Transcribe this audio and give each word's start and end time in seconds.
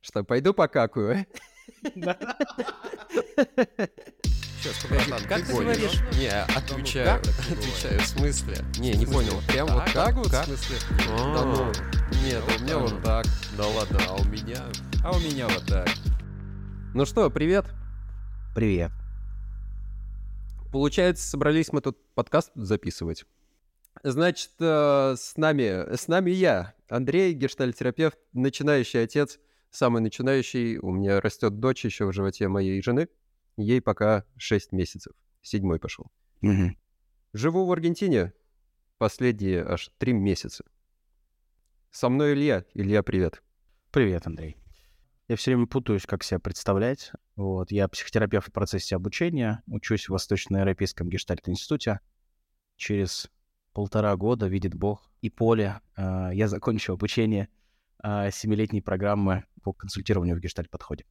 Что, 0.00 0.24
пойду 0.24 0.54
покакаю? 0.54 1.26
Сейчас, 4.58 4.82
погоди, 4.82 5.26
как 5.28 5.46
ты 5.46 5.52
говоришь? 5.52 6.00
Не, 6.18 6.28
отвечаю, 6.28 7.20
отвечаю, 7.20 8.00
в 8.00 8.06
смысле? 8.06 8.56
Не, 8.78 8.94
не 8.94 9.06
понял, 9.06 9.40
прям 9.48 9.68
вот 9.68 9.84
так 9.92 10.14
вот, 10.14 10.26
в 10.26 10.44
смысле? 10.44 10.76
Да 11.08 11.44
ну, 11.44 11.72
нет, 12.24 12.42
у 12.42 12.62
меня 12.62 12.78
вот 12.78 13.02
так. 13.02 13.26
Да 13.56 13.66
ладно, 13.66 13.98
а 14.08 14.14
у 14.14 14.24
меня... 14.24 14.64
А 15.04 15.12
у 15.12 15.20
меня 15.20 15.46
вот 15.48 15.64
так. 15.66 15.88
Ну 16.94 17.04
что, 17.04 17.30
привет. 17.30 17.66
Привет. 18.54 18.90
Получается, 20.72 21.28
собрались 21.28 21.72
мы 21.72 21.80
тут 21.80 21.98
подкаст 22.14 22.50
записывать. 22.54 23.24
Значит, 24.02 24.50
э, 24.60 25.14
с 25.16 25.36
нами, 25.36 25.94
с 25.94 26.08
нами 26.08 26.30
я, 26.30 26.74
Андрей, 26.88 27.32
гештальтерапевт, 27.34 28.18
начинающий 28.32 29.02
отец, 29.02 29.38
самый 29.70 30.02
начинающий. 30.02 30.78
У 30.78 30.90
меня 30.90 31.20
растет 31.20 31.58
дочь 31.58 31.84
еще 31.84 32.06
в 32.06 32.12
животе 32.12 32.48
моей 32.48 32.80
жены. 32.82 33.08
Ей 33.56 33.80
пока 33.80 34.24
6 34.36 34.72
месяцев. 34.72 35.12
Седьмой 35.42 35.78
пошел. 35.78 36.06
Мгм. 36.40 36.76
Живу 37.32 37.66
в 37.66 37.72
Аргентине 37.72 38.32
последние 38.98 39.64
аж 39.64 39.90
3 39.98 40.12
месяца. 40.12 40.64
Со 41.90 42.08
мной 42.08 42.34
Илья. 42.34 42.64
Илья, 42.74 43.02
привет. 43.02 43.42
Привет, 43.90 44.26
Андрей. 44.26 44.56
Я 45.28 45.36
все 45.36 45.50
время 45.50 45.66
путаюсь, 45.66 46.06
как 46.06 46.22
себя 46.22 46.38
представлять. 46.38 47.12
Вот, 47.34 47.72
я 47.72 47.88
психотерапевт 47.88 48.48
в 48.48 48.52
процессе 48.52 48.94
обучения, 48.94 49.62
учусь 49.66 50.06
в 50.08 50.12
Восточноевропейском 50.12 51.08
гештальт-институте. 51.08 52.00
Через 52.76 53.30
полтора 53.72 54.14
года, 54.16 54.46
видит 54.46 54.74
Бог, 54.74 55.10
и 55.20 55.30
поле, 55.30 55.80
э, 55.96 56.30
я 56.32 56.48
закончу 56.48 56.92
обучение 56.92 57.48
семилетней 58.02 58.82
программы 58.82 59.44
по 59.62 59.72
консультированию 59.72 60.36
в 60.36 60.40
гештальт-подходе. 60.40 61.04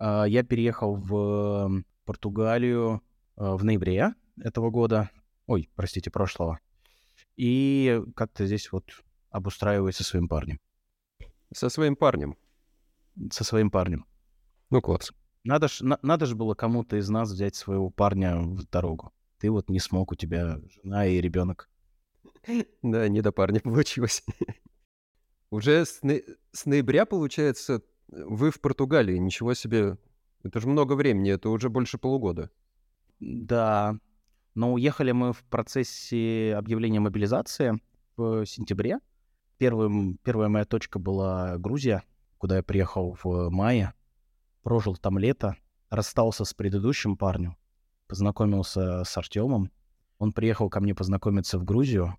Э, 0.00 0.24
Я 0.26 0.42
переехал 0.42 0.94
в 0.96 1.84
Португалию 2.04 3.02
э, 3.36 3.44
в 3.54 3.64
ноябре 3.64 4.14
этого 4.40 4.70
года, 4.70 5.10
ой, 5.46 5.70
простите, 5.74 6.10
прошлого, 6.10 6.58
и 7.36 8.02
как-то 8.16 8.46
здесь 8.46 8.72
вот 8.72 8.84
обустраиваюсь 9.30 9.96
со 9.96 10.04
своим 10.04 10.28
парнем. 10.28 10.60
Со 11.54 11.68
своим 11.68 11.96
парнем. 11.96 12.36
Со 13.30 13.44
своим 13.44 13.70
парнем. 13.70 14.06
Ну, 14.70 14.80
класс. 14.80 15.12
Надо 15.44 15.68
ж, 15.68 15.80
на- 15.82 15.98
надо 16.02 16.26
же 16.26 16.34
было 16.34 16.54
кому-то 16.54 16.96
из 16.96 17.08
нас 17.08 17.30
взять 17.30 17.54
своего 17.54 17.90
парня 17.90 18.38
в 18.38 18.64
дорогу. 18.68 19.12
Ты 19.38 19.50
вот 19.50 19.68
не 19.68 19.80
смог, 19.80 20.12
у 20.12 20.14
тебя 20.14 20.58
жена 20.82 21.06
и 21.06 21.20
ребенок. 21.20 21.68
Да, 22.82 23.08
не 23.08 23.20
до 23.22 23.32
парня 23.32 23.60
получилось. 23.60 24.24
Уже 25.52 25.84
с, 25.84 25.98
но- 26.00 26.14
с 26.52 26.64
ноября, 26.64 27.04
получается, 27.04 27.82
вы 28.08 28.50
в 28.50 28.58
Португалии. 28.58 29.18
Ничего 29.18 29.52
себе. 29.52 29.98
Это 30.42 30.60
же 30.60 30.66
много 30.66 30.94
времени, 30.94 31.30
это 31.30 31.50
уже 31.50 31.68
больше 31.68 31.98
полугода. 31.98 32.50
Да, 33.20 33.98
но 34.54 34.72
уехали 34.72 35.12
мы 35.12 35.34
в 35.34 35.44
процессе 35.44 36.54
объявления 36.56 37.00
мобилизации 37.00 37.78
в 38.16 38.46
сентябре. 38.46 38.98
Первым, 39.58 40.16
первая 40.24 40.48
моя 40.48 40.64
точка 40.64 40.98
была 40.98 41.58
Грузия, 41.58 42.02
куда 42.38 42.56
я 42.56 42.62
приехал 42.62 43.18
в 43.22 43.50
мае. 43.50 43.92
Прожил 44.62 44.96
там 44.96 45.18
лето, 45.18 45.56
расстался 45.90 46.46
с 46.46 46.54
предыдущим 46.54 47.18
парнем, 47.18 47.58
познакомился 48.06 49.04
с 49.04 49.18
Артемом. 49.18 49.70
Он 50.16 50.32
приехал 50.32 50.70
ко 50.70 50.80
мне 50.80 50.94
познакомиться 50.94 51.58
в 51.58 51.64
Грузию. 51.64 52.16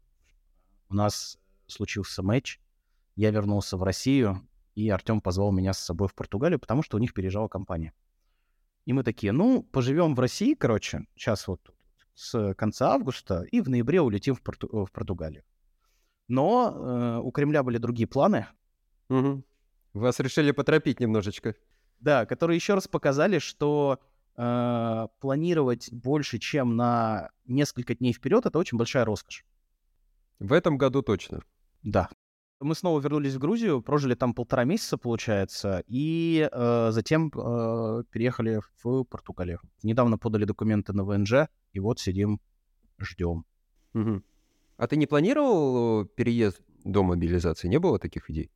У 0.88 0.94
нас 0.94 1.40
случился 1.66 2.22
матч. 2.22 2.60
Я 3.16 3.32
вернулся 3.32 3.78
в 3.78 3.84
Россию, 3.84 4.48
и 4.76 4.90
Артем 4.90 5.22
позвал 5.22 5.52
меня 5.52 5.74
с 5.74 5.80
собой 5.80 6.08
в 6.08 6.16
Португалию, 6.16 6.60
потому 6.60 6.82
что 6.84 6.98
у 6.98 7.00
них 7.00 7.14
переезжала 7.14 7.48
компания. 7.48 7.94
И 8.86 8.94
мы 8.94 9.04
такие, 9.04 9.32
ну, 9.32 9.64
поживем 9.64 10.16
в 10.16 10.20
России, 10.20 10.56
короче, 10.56 11.06
сейчас 11.16 11.48
вот 11.48 11.62
с 12.16 12.54
конца 12.56 12.94
августа, 12.94 13.44
и 13.44 13.62
в 13.62 13.70
ноябре 13.70 14.02
улетим 14.02 14.36
в, 14.36 14.42
Порту- 14.42 14.70
э, 14.72 14.86
в 14.86 14.92
Португалию. 14.92 15.44
Но 16.28 16.72
э, 16.74 17.20
у 17.20 17.32
Кремля 17.32 17.64
были 17.64 17.78
другие 17.78 18.08
планы, 18.08 18.48
Мгм. 19.10 19.44
Вас 19.94 20.20
решили 20.20 20.52
поторопить 20.52 21.00
немножечко. 21.00 21.56
да, 22.00 22.26
которые 22.26 22.56
еще 22.56 22.74
раз 22.74 22.88
показали, 22.88 23.38
что 23.40 24.00
э, 24.36 25.08
планировать 25.20 25.92
больше, 25.92 26.40
чем 26.40 26.76
на 26.76 27.30
несколько 27.46 27.94
дней 27.96 28.12
вперед, 28.14 28.46
это 28.46 28.58
очень 28.58 28.78
большая 28.78 29.06
роскошь. 29.06 29.46
В 30.40 30.52
этом 30.52 30.78
году 30.78 31.04
точно. 31.04 31.42
Да. 31.84 32.10
Мы 32.64 32.76
снова 32.76 33.00
вернулись 33.00 33.34
в 33.34 33.40
Грузию, 33.40 33.82
прожили 33.82 34.16
там 34.16 34.34
полтора 34.34 34.64
месяца, 34.64 34.98
получается, 34.98 35.84
и 35.88 36.48
э, 36.52 36.92
затем 36.92 37.28
э, 37.28 38.04
переехали 38.10 38.62
в 38.82 39.04
Португалию. 39.04 39.60
Недавно 39.84 40.18
подали 40.18 40.46
документы 40.46 40.94
на 40.94 41.04
ВНЖ, 41.04 41.48
и 41.74 41.80
вот 41.80 42.00
сидим, 42.00 42.40
ждем. 43.00 43.46
Мгм. 43.94 44.24
А 44.78 44.88
ты 44.88 44.96
не 44.96 45.08
планировал 45.08 46.04
э, 46.04 46.06
переезд 46.06 46.62
до 46.84 47.04
мобилизации? 47.04 47.68
Не 47.68 47.80
было 47.80 48.00
таких 48.00 48.30
идей? 48.30 48.50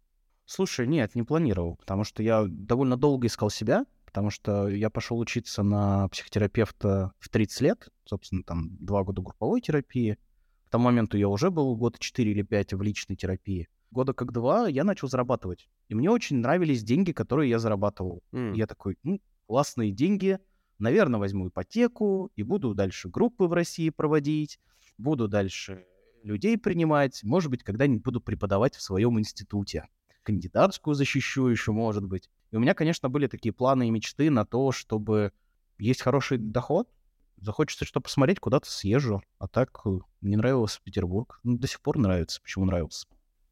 Слушай, 0.46 0.88
нет, 0.88 1.14
не 1.16 1.24
планировал, 1.24 1.76
потому 1.76 2.06
что 2.06 2.24
я 2.24 2.46
довольно 2.48 2.96
долго 2.96 3.28
искал 3.28 3.50
себя, 3.50 3.86
потому 4.06 4.30
что 4.30 4.70
я 4.70 4.90
пошел 4.90 5.20
учиться 5.20 5.64
на 5.64 6.08
психотерапевта 6.08 7.12
в 7.20 7.28
30 7.28 7.62
лет, 7.62 7.90
собственно, 8.06 8.44
там 8.44 8.78
два 8.78 9.04
года 9.04 9.22
групповой 9.22 9.60
терапии. 9.60 10.18
К 10.66 10.70
тому 10.70 10.86
моменту 10.86 11.18
я 11.18 11.28
уже 11.28 11.52
был 11.52 11.76
года 11.76 11.98
4 12.00 12.32
или 12.32 12.44
5 12.44 12.74
в 12.74 12.82
личной 12.82 13.18
терапии. 13.18 13.68
Года 13.92 14.14
как 14.14 14.32
два 14.32 14.68
я 14.68 14.84
начал 14.84 15.08
зарабатывать. 15.08 15.70
И 15.88 15.96
мне 15.96 16.10
очень 16.10 16.38
нравились 16.38 16.84
деньги, 16.84 17.12
которые 17.12 17.50
я 17.50 17.60
зарабатывал. 17.60 18.22
И 18.54 18.58
Я 18.58 18.68
такой, 18.68 18.98
ну, 19.04 19.22
классные 19.48 19.92
деньги, 19.92 20.40
наверное, 20.80 21.20
возьму 21.20 21.48
ипотеку 21.48 22.32
и 22.36 22.44
буду 22.44 22.74
дальше 22.74 23.10
группы 23.10 23.46
в 23.46 23.54
России 23.54 23.90
проводить, 23.90 24.60
буду 24.98 25.28
дальше 25.28 25.86
людей 26.24 26.58
принимать, 26.58 27.24
может 27.24 27.50
быть, 27.50 27.64
когда-нибудь 27.64 28.04
буду 28.04 28.22
преподавать 28.22 28.76
в 28.76 28.82
своем 28.82 29.20
институте. 29.20 29.88
Кандидатскую 30.24 30.94
защищу 30.94 31.48
еще, 31.48 31.72
может 31.72 32.04
быть. 32.04 32.30
И 32.52 32.58
у 32.58 32.60
меня, 32.60 32.74
конечно, 32.74 33.10
были 33.10 33.28
такие 33.28 33.54
планы 33.54 33.88
и 33.88 33.92
мечты 33.92 34.30
на 34.30 34.46
то, 34.46 34.72
чтобы 34.72 35.32
есть 35.78 36.02
хороший 36.02 36.38
доход, 36.38 36.90
захочется 37.38 37.86
что 37.86 38.02
посмотреть, 38.02 38.40
куда-то 38.40 38.70
съезжу. 38.70 39.22
А 39.38 39.48
так 39.48 39.80
э, 39.86 40.00
мне 40.22 40.38
нравился 40.38 40.82
Петербург. 40.84 41.40
Ну, 41.44 41.58
до 41.58 41.68
сих 41.68 41.82
пор 41.82 41.98
нравится. 41.98 42.42
Почему 42.42 42.66
нравился? 42.66 43.08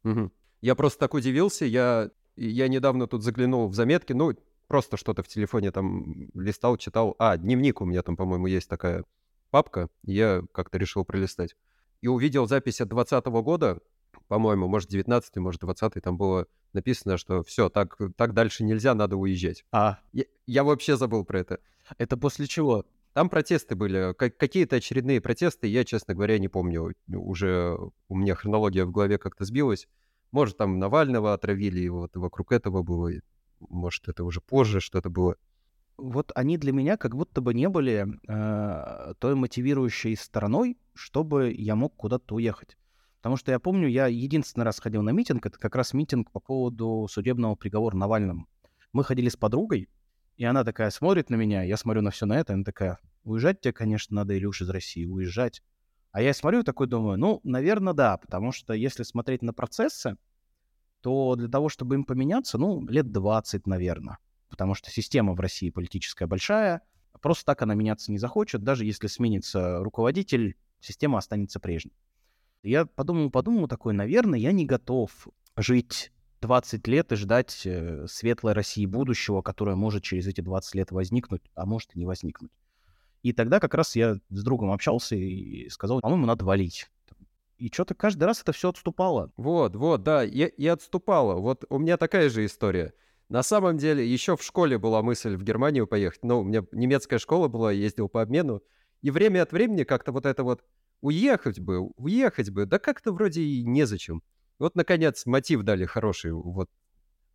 Мгм. 0.06 0.32
Я 0.60 0.74
просто 0.76 1.00
так 1.00 1.14
удивился. 1.14 1.64
Я, 1.64 2.10
я 2.36 2.68
недавно 2.68 3.06
тут 3.08 3.22
заглянул 3.22 3.68
в 3.68 3.74
заметки, 3.74 4.12
ну, 4.12 4.34
просто 4.68 4.96
что-то 4.96 5.22
в 5.22 5.28
телефоне 5.28 5.72
там 5.72 6.28
листал, 6.34 6.76
читал. 6.76 7.16
А, 7.18 7.36
дневник 7.36 7.80
у 7.80 7.84
меня 7.84 8.02
там, 8.02 8.16
по-моему, 8.16 8.46
есть 8.46 8.68
такая 8.68 9.04
папка. 9.50 9.88
Я 10.04 10.44
как-то 10.52 10.78
решил 10.78 11.04
пролистать. 11.04 11.56
И 12.02 12.08
увидел 12.08 12.46
запись 12.46 12.80
от 12.80 12.88
2020 12.88 13.26
года, 13.42 13.80
по-моему, 14.28 14.68
может, 14.68 14.88
19 14.90 15.36
может, 15.36 15.60
20 15.60 15.94
там 16.02 16.16
было 16.16 16.46
написано, 16.72 17.16
что 17.16 17.42
все, 17.42 17.68
так, 17.68 17.96
так 18.16 18.32
дальше 18.32 18.62
нельзя, 18.64 18.94
надо 18.94 19.16
уезжать. 19.16 19.64
А, 19.72 19.98
Я, 20.12 20.24
я 20.46 20.62
вообще 20.62 20.96
забыл 20.96 21.24
про 21.24 21.40
это. 21.40 21.58
это 21.98 22.16
после 22.16 22.46
чего? 22.46 22.84
Там 23.16 23.30
протесты 23.30 23.76
были, 23.76 24.12
ка- 24.12 24.28
какие-то 24.28 24.76
очередные 24.76 25.22
протесты, 25.22 25.68
я, 25.68 25.84
честно 25.86 26.12
говоря, 26.12 26.38
не 26.38 26.48
помню. 26.48 26.92
Уже 27.08 27.74
у 28.08 28.14
меня 28.14 28.34
хронология 28.34 28.84
в 28.84 28.90
голове 28.90 29.16
как-то 29.16 29.46
сбилась. 29.46 29.88
Может, 30.32 30.58
там 30.58 30.78
Навального 30.78 31.32
отравили, 31.32 31.80
и 31.80 31.88
вот 31.88 32.14
вокруг 32.14 32.52
этого 32.52 32.82
было. 32.82 33.08
и, 33.08 33.20
Может, 33.58 34.08
это 34.08 34.22
уже 34.22 34.42
позже 34.42 34.80
что-то 34.80 35.08
было. 35.08 35.36
вот 35.96 36.30
они 36.34 36.58
для 36.58 36.72
меня 36.72 36.98
как 36.98 37.16
будто 37.16 37.40
бы 37.40 37.54
не 37.54 37.70
были 37.70 38.06
э, 38.28 39.14
той 39.18 39.34
мотивирующей 39.34 40.14
стороной, 40.14 40.76
чтобы 40.92 41.54
я 41.56 41.74
мог 41.74 41.96
куда-то 41.96 42.34
уехать. 42.34 42.76
Потому 43.22 43.38
что 43.38 43.50
я 43.50 43.58
помню, 43.58 43.88
я 43.88 44.08
единственный 44.08 44.64
раз 44.64 44.78
ходил 44.78 45.00
на 45.00 45.12
митинг, 45.12 45.46
это 45.46 45.58
как 45.58 45.74
раз 45.74 45.94
митинг 45.94 46.30
по 46.32 46.40
поводу 46.40 47.08
судебного 47.10 47.54
приговора 47.54 47.96
Навальному. 47.96 48.46
Мы 48.92 49.04
ходили 49.04 49.30
с 49.30 49.38
подругой, 49.38 49.88
и 50.36 50.44
она 50.44 50.64
такая 50.64 50.90
смотрит 50.90 51.30
на 51.30 51.36
меня, 51.36 51.62
я 51.62 51.78
смотрю 51.78 52.02
на 52.02 52.10
все 52.10 52.26
на 52.26 52.38
это, 52.38 52.52
она 52.52 52.62
такая, 52.62 52.98
уезжать 53.26 53.60
тебе, 53.60 53.72
конечно, 53.72 54.14
надо, 54.16 54.36
Илюш, 54.38 54.62
из 54.62 54.70
России, 54.70 55.04
уезжать. 55.04 55.62
А 56.12 56.22
я 56.22 56.32
смотрю 56.32 56.62
такой, 56.62 56.86
думаю, 56.86 57.18
ну, 57.18 57.40
наверное, 57.44 57.92
да, 57.92 58.16
потому 58.16 58.52
что 58.52 58.72
если 58.72 59.02
смотреть 59.02 59.42
на 59.42 59.52
процессы, 59.52 60.16
то 61.02 61.36
для 61.36 61.48
того, 61.48 61.68
чтобы 61.68 61.96
им 61.96 62.04
поменяться, 62.04 62.56
ну, 62.56 62.86
лет 62.88 63.12
20, 63.12 63.66
наверное. 63.66 64.18
Потому 64.48 64.74
что 64.74 64.90
система 64.90 65.34
в 65.34 65.40
России 65.40 65.70
политическая 65.70 66.26
большая, 66.26 66.82
просто 67.20 67.44
так 67.44 67.62
она 67.62 67.74
меняться 67.74 68.12
не 68.12 68.18
захочет. 68.18 68.62
Даже 68.62 68.84
если 68.84 69.08
сменится 69.08 69.80
руководитель, 69.80 70.56
система 70.80 71.18
останется 71.18 71.60
прежней. 71.60 71.92
Я 72.62 72.86
подумал, 72.86 73.30
подумал 73.30 73.68
такой, 73.68 73.92
наверное, 73.92 74.38
я 74.38 74.52
не 74.52 74.64
готов 74.64 75.28
жить 75.56 76.12
20 76.40 76.86
лет 76.86 77.12
и 77.12 77.16
ждать 77.16 77.62
э, 77.66 78.06
светлой 78.08 78.52
России 78.52 78.86
будущего, 78.86 79.42
которая 79.42 79.76
может 79.76 80.02
через 80.02 80.26
эти 80.26 80.40
20 80.40 80.74
лет 80.76 80.90
возникнуть, 80.92 81.42
а 81.54 81.66
может 81.66 81.94
и 81.94 81.98
не 81.98 82.06
возникнуть. 82.06 82.52
И 83.26 83.32
тогда 83.32 83.58
как 83.58 83.74
раз 83.74 83.96
я 83.96 84.20
с 84.30 84.44
другом 84.44 84.70
общался 84.70 85.16
и 85.16 85.68
сказал, 85.68 86.00
по-моему, 86.00 86.26
надо 86.26 86.44
валить. 86.44 86.88
И 87.58 87.68
что-то 87.72 87.96
каждый 87.96 88.22
раз 88.22 88.40
это 88.40 88.52
все 88.52 88.68
отступало. 88.68 89.32
Вот, 89.36 89.74
вот, 89.74 90.04
да, 90.04 90.24
и, 90.24 90.44
и 90.46 90.68
отступала. 90.68 91.34
Вот 91.34 91.64
у 91.68 91.78
меня 91.78 91.96
такая 91.96 92.30
же 92.30 92.44
история. 92.44 92.92
На 93.28 93.42
самом 93.42 93.78
деле, 93.78 94.06
еще 94.06 94.36
в 94.36 94.44
школе 94.44 94.78
была 94.78 95.02
мысль 95.02 95.34
в 95.34 95.42
Германию 95.42 95.88
поехать. 95.88 96.22
Ну, 96.22 96.38
у 96.38 96.44
меня 96.44 96.64
немецкая 96.70 97.18
школа 97.18 97.48
была, 97.48 97.72
ездил 97.72 98.08
по 98.08 98.22
обмену. 98.22 98.62
И 99.02 99.10
время 99.10 99.42
от 99.42 99.50
времени 99.50 99.82
как-то 99.82 100.12
вот 100.12 100.24
это 100.24 100.44
вот 100.44 100.62
уехать 101.00 101.58
бы, 101.58 101.80
уехать 101.96 102.50
бы, 102.50 102.64
да 102.64 102.78
как-то 102.78 103.10
вроде 103.10 103.42
и 103.42 103.64
незачем. 103.64 104.22
Вот, 104.60 104.76
наконец, 104.76 105.26
мотив 105.26 105.64
дали 105.64 105.84
хороший. 105.84 106.30
Вот 106.30 106.70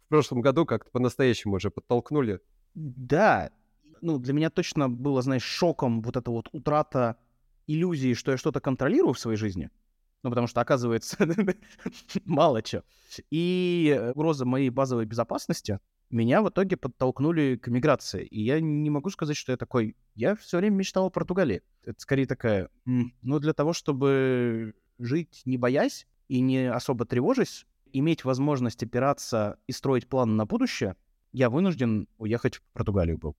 в 0.06 0.08
прошлом 0.08 0.40
году 0.40 0.66
как-то 0.66 0.90
по-настоящему 0.90 1.56
уже 1.56 1.70
подтолкнули. 1.70 2.40
Да, 2.76 3.52
ну, 4.02 4.18
для 4.18 4.34
меня 4.34 4.50
точно 4.50 4.90
было, 4.90 5.22
знаешь, 5.22 5.44
шоком 5.44 6.02
вот 6.02 6.18
эта 6.18 6.32
вот 6.32 6.50
утрата 6.52 7.18
иллюзии, 7.68 8.14
что 8.14 8.32
я 8.32 8.38
что-то 8.38 8.60
контролирую 8.60 9.14
в 9.14 9.20
своей 9.20 9.38
жизни. 9.38 9.70
Ну, 10.24 10.30
потому 10.30 10.48
что, 10.48 10.62
оказывается, 10.62 11.18
мало 12.26 12.62
чего. 12.62 12.84
И 13.32 14.12
угроза 14.14 14.46
моей 14.46 14.70
базовой 14.70 15.06
безопасности 15.06 15.80
меня 16.12 16.42
в 16.42 16.50
итоге 16.50 16.78
подтолкнули 16.78 17.56
к 17.56 17.68
миграции. 17.68 18.26
И 18.26 18.42
я 18.42 18.60
не 18.60 18.90
могу 18.90 19.10
сказать, 19.10 19.38
что 19.38 19.52
я 19.52 19.58
такой... 19.58 19.96
Я 20.14 20.36
все 20.36 20.58
время 20.58 20.76
мечтал 20.76 21.06
о 21.06 21.10
Португалии. 21.10 21.62
Это 21.84 22.00
скорее 22.00 22.26
такая... 22.26 22.70
Ну, 22.86 23.40
для 23.40 23.54
того, 23.54 23.74
чтобы 23.74 24.76
жить 25.00 25.42
не 25.46 25.58
боясь 25.58 26.08
и 26.28 26.42
не 26.42 26.72
особо 26.72 27.06
тревожась, 27.06 27.66
иметь 27.94 28.24
возможность 28.24 28.84
опираться 28.84 29.58
и 29.68 29.72
строить 29.72 30.08
планы 30.08 30.34
на 30.34 30.46
будущее, 30.46 30.96
я 31.32 31.50
вынужден 31.50 32.08
уехать 32.18 32.56
в 32.56 32.62
Португалию 32.74 33.18
был. 33.18 33.36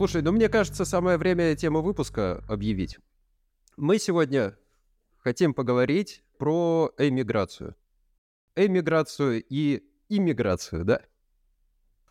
Слушай, 0.00 0.22
ну 0.22 0.32
мне 0.32 0.48
кажется, 0.48 0.86
самое 0.86 1.18
время 1.18 1.54
тему 1.54 1.82
выпуска 1.82 2.42
объявить. 2.48 2.98
Мы 3.76 3.98
сегодня 3.98 4.56
хотим 5.18 5.52
поговорить 5.52 6.24
про 6.38 6.90
эмиграцию. 6.96 7.76
Эмиграцию 8.56 9.44
и 9.46 9.84
иммиграцию, 10.08 10.86
да? 10.86 11.02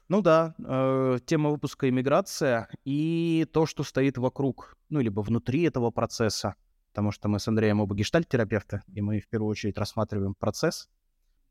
Ну 0.08 0.22
да, 0.22 0.54
э, 0.64 1.18
тема 1.26 1.50
выпуска 1.50 1.90
иммиграция 1.90 2.70
и 2.86 3.48
то, 3.52 3.66
что 3.66 3.82
стоит 3.82 4.20
вокруг, 4.20 4.78
ну, 4.90 5.00
либо 5.00 5.22
внутри 5.22 5.64
этого 5.64 5.90
процесса, 5.90 6.54
потому 6.90 7.12
что 7.12 7.28
мы 7.28 7.40
с 7.40 7.48
Андреем 7.48 7.82
оба 7.82 7.96
гештальт-терапевты, 7.96 8.84
и 8.94 9.02
мы 9.02 9.20
в 9.20 9.28
первую 9.28 9.50
очередь 9.50 9.80
рассматриваем 9.80 10.36
процесс. 10.36 10.92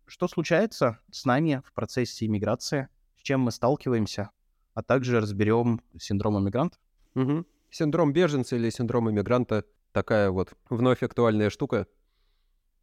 Что 0.06 0.28
случается 0.28 1.00
с 1.10 1.24
нами 1.24 1.62
в 1.64 1.72
процессе 1.72 2.26
иммиграции, 2.26 2.88
с 3.16 3.22
чем 3.22 3.40
мы 3.40 3.50
сталкиваемся, 3.50 4.30
а 4.78 4.82
также 4.84 5.20
разберем 5.20 5.80
синдром 5.98 6.38
иммигранта. 6.38 6.78
Угу. 7.16 7.44
Синдром 7.68 8.12
беженца 8.12 8.54
или 8.54 8.70
синдром 8.70 9.10
иммигранта 9.10 9.64
такая 9.90 10.30
вот 10.30 10.52
вновь 10.70 11.02
актуальная 11.02 11.50
штука. 11.50 11.88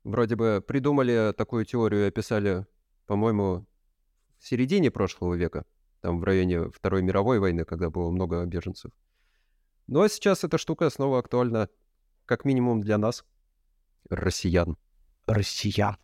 Вроде 0.03 0.35
бы 0.35 0.61
придумали 0.67 1.33
такую 1.37 1.63
теорию 1.63 2.03
и 2.03 2.07
описали, 2.09 2.67
по-моему, 3.05 3.65
в 4.39 4.45
середине 4.45 4.91
прошлого 4.91 5.35
века, 5.35 5.63
там 6.01 6.19
в 6.19 6.25
районе 6.25 6.69
Второй 6.69 7.01
мировой 7.01 7.39
войны, 7.39 7.63
когда 7.63 7.89
было 7.89 8.11
много 8.11 8.43
беженцев. 8.45 8.91
Ну 9.87 10.01
а 10.01 10.09
сейчас 10.09 10.43
эта 10.43 10.57
штука 10.57 10.89
снова 10.89 11.19
актуальна, 11.19 11.69
как 12.25 12.43
минимум 12.43 12.81
для 12.81 12.97
нас, 12.97 13.23
россиян. 14.09 14.77
Россиян. 15.27 15.95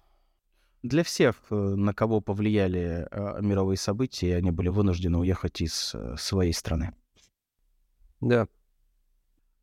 Для 0.84 1.04
всех, 1.04 1.36
э, 1.50 1.56
на 1.56 1.94
кого 1.94 2.22
повлияли 2.22 3.08
э, 3.10 3.42
мировые 3.42 3.78
события, 3.78 4.36
они 4.36 4.52
были 4.52 4.70
вынуждены 4.70 5.20
уехать 5.20 5.62
из 5.62 5.94
э, 5.94 6.16
своей 6.18 6.54
страны. 6.54 6.94
Да, 8.20 8.48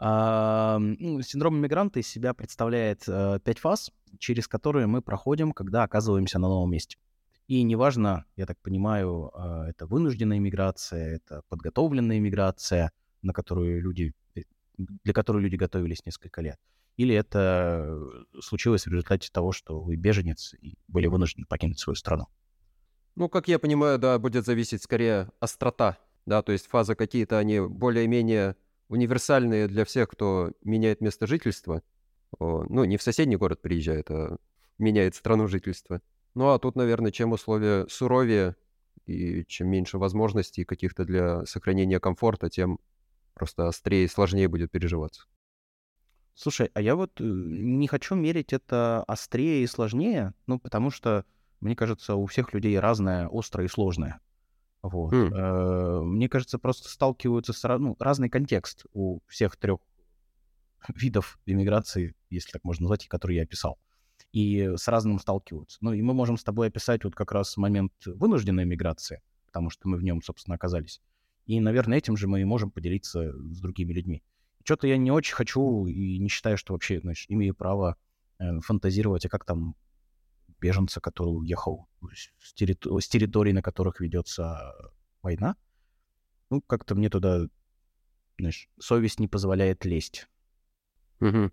а, 0.01 0.79
ну, 0.79 1.21
синдром 1.23 1.57
иммигранта 1.59 1.99
из 1.99 2.07
себя 2.07 2.33
представляет 2.33 3.03
э, 3.09 3.41
пять 3.43 3.59
фаз, 3.59 3.91
через 4.19 4.47
которые 4.47 4.87
мы 4.87 5.03
проходим, 5.03 5.53
когда 5.53 5.83
оказываемся 5.83 6.39
на 6.39 6.49
новом 6.49 6.71
месте. 6.71 6.99
И 7.49 7.63
неважно, 7.63 8.25
я 8.37 8.47
так 8.47 8.59
понимаю, 8.61 9.33
э, 9.35 9.71
это 9.71 9.87
вынужденная 9.87 10.39
иммиграция, 10.39 11.17
это 11.17 11.43
подготовленная 11.49 12.19
иммиграция, 12.19 12.93
на 13.23 13.33
которую 13.33 13.83
люди, 13.83 14.15
для 14.79 15.13
которой 15.13 15.43
люди 15.43 15.57
готовились 15.57 16.07
несколько 16.07 16.43
лет, 16.43 16.59
или 16.99 17.15
это 17.15 17.97
случилось 18.41 18.85
в 18.85 18.91
результате 18.91 19.31
того, 19.33 19.53
что 19.53 19.81
вы 19.81 19.95
беженец 19.95 20.53
и 20.61 20.77
были 20.89 21.07
вынуждены 21.07 21.47
покинуть 21.47 21.79
свою 21.79 21.95
страну. 21.95 22.27
Ну, 23.15 23.29
как 23.29 23.49
я 23.49 23.61
понимаю, 23.61 23.99
да, 23.99 24.19
будет 24.19 24.45
зависеть 24.45 24.83
скорее 24.83 25.31
острота, 25.39 25.97
да, 26.27 26.43
то 26.43 26.53
есть 26.53 26.67
фазы 26.67 26.97
какие-то, 26.97 27.39
они 27.39 27.61
более-менее 27.61 28.57
универсальные 28.89 29.69
для 29.69 29.85
всех, 29.85 30.09
кто 30.09 30.53
меняет 30.63 31.01
место 31.01 31.29
жительства. 31.29 31.83
Ну, 32.41 32.85
не 32.85 32.97
в 32.97 33.03
соседний 33.03 33.37
город 33.37 33.63
приезжает, 33.63 34.11
а 34.11 34.37
меняет 34.79 35.15
страну 35.15 35.47
жительства. 35.47 36.03
Ну, 36.35 36.49
а 36.51 36.59
тут, 36.59 36.75
наверное, 36.75 37.13
чем 37.13 37.31
условия 37.31 37.87
суровее 37.89 38.57
и 39.07 39.45
чем 39.45 39.69
меньше 39.69 39.99
возможностей 39.99 40.65
каких-то 40.65 41.05
для 41.05 41.47
сохранения 41.47 42.01
комфорта, 42.01 42.51
тем 42.51 42.81
просто 43.35 43.69
острее 43.69 44.05
и 44.05 44.09
сложнее 44.09 44.49
будет 44.49 44.73
переживаться. 44.73 45.27
Слушай, 46.41 46.71
а 46.73 46.81
я 46.81 46.95
вот 46.95 47.21
э, 47.21 47.25
не 47.25 47.89
хочу 47.89 48.15
мерить 48.15 48.53
это 48.53 49.03
острее 49.09 49.65
и 49.65 49.67
сложнее, 49.67 50.35
ну, 50.47 50.61
потому 50.61 50.93
что, 50.93 51.25
мне 51.61 51.75
кажется, 51.75 52.15
у 52.15 52.27
всех 52.27 52.55
людей 52.55 52.79
разное, 52.79 53.29
острое 53.29 53.67
и 53.67 53.69
сложное. 53.69 54.21
Вот. 54.81 55.13
Mm. 55.13 56.05
Мне 56.05 56.29
кажется, 56.29 56.61
просто 56.61 56.91
сталкиваются 56.91 57.53
с 57.53 57.79
ну, 57.79 57.97
разный 57.99 58.29
контекст 58.29 58.87
у 58.93 59.19
всех 59.27 59.57
трех 59.57 59.81
видов 60.95 61.41
иммиграции, 61.45 62.15
если 62.31 62.53
так 62.53 62.63
можно 62.63 62.85
назвать, 62.85 63.09
которые 63.09 63.39
я 63.39 63.43
описал. 63.43 63.77
И 64.31 64.75
с 64.77 64.87
разным 64.87 65.19
сталкиваются. 65.19 65.79
Ну, 65.81 65.93
и 65.93 66.01
мы 66.03 66.15
можем 66.15 66.37
с 66.37 66.45
тобой 66.45 66.69
описать 66.69 67.03
вот 67.03 67.17
как 67.17 67.33
раз 67.33 67.57
момент 67.57 67.93
вынужденной 68.07 68.63
иммиграции, 68.63 69.23
потому 69.47 69.71
что 69.71 69.89
мы 69.89 69.97
в 69.97 70.05
нем, 70.05 70.23
собственно, 70.23 70.55
оказались. 70.55 71.01
И, 71.47 71.59
наверное, 71.59 71.99
этим 71.99 72.17
же 72.17 72.29
мы 72.29 72.43
и 72.43 72.45
можем 72.45 72.71
поделиться 72.71 73.33
с 73.33 73.61
другими 73.61 73.93
людьми. 73.93 74.23
Что-то 74.69 74.87
я 74.87 74.99
не 74.99 75.11
очень 75.11 75.35
хочу 75.35 75.87
и 75.87 76.19
не 76.19 76.29
считаю, 76.29 76.59
что 76.59 76.75
вообще, 76.75 77.01
значит, 77.01 77.31
имею 77.31 77.55
право 77.55 77.97
э, 78.39 78.61
фантазировать, 78.61 79.25
а 79.25 79.31
как 79.31 79.47
там 79.47 79.75
беженца, 80.61 81.01
который 81.01 81.31
уехал 81.31 81.89
с, 82.13 82.55
территор- 82.55 83.01
с 83.01 83.09
территорий, 83.09 83.55
на 83.55 83.63
которых 83.63 83.99
ведется 84.01 84.75
война. 85.23 85.57
Ну, 86.51 86.61
как-то 86.61 86.95
мне 86.95 87.09
туда, 87.09 87.47
знаешь, 88.39 88.69
совесть 88.79 89.21
не 89.21 89.27
позволяет 89.27 89.87
лезть. 89.87 90.29
Угу. 91.21 91.51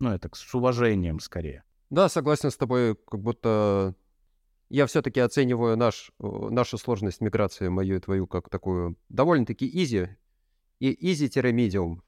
Ну, 0.00 0.10
это 0.10 0.28
с 0.34 0.54
уважением 0.54 1.20
скорее. 1.20 1.64
Да, 1.88 2.10
согласен 2.10 2.50
с 2.50 2.58
тобой, 2.58 2.94
как 2.94 3.22
будто 3.22 3.94
я 4.68 4.84
все-таки 4.84 5.20
оцениваю 5.20 5.78
наш, 5.78 6.12
нашу 6.18 6.76
сложность 6.76 7.22
миграции, 7.22 7.68
мою 7.68 7.96
и 7.96 8.00
твою, 8.00 8.26
как 8.26 8.50
такую 8.50 8.98
довольно-таки 9.08 9.66
easy 9.66 10.18
и 10.78 11.10
easy-medium. 11.10 12.03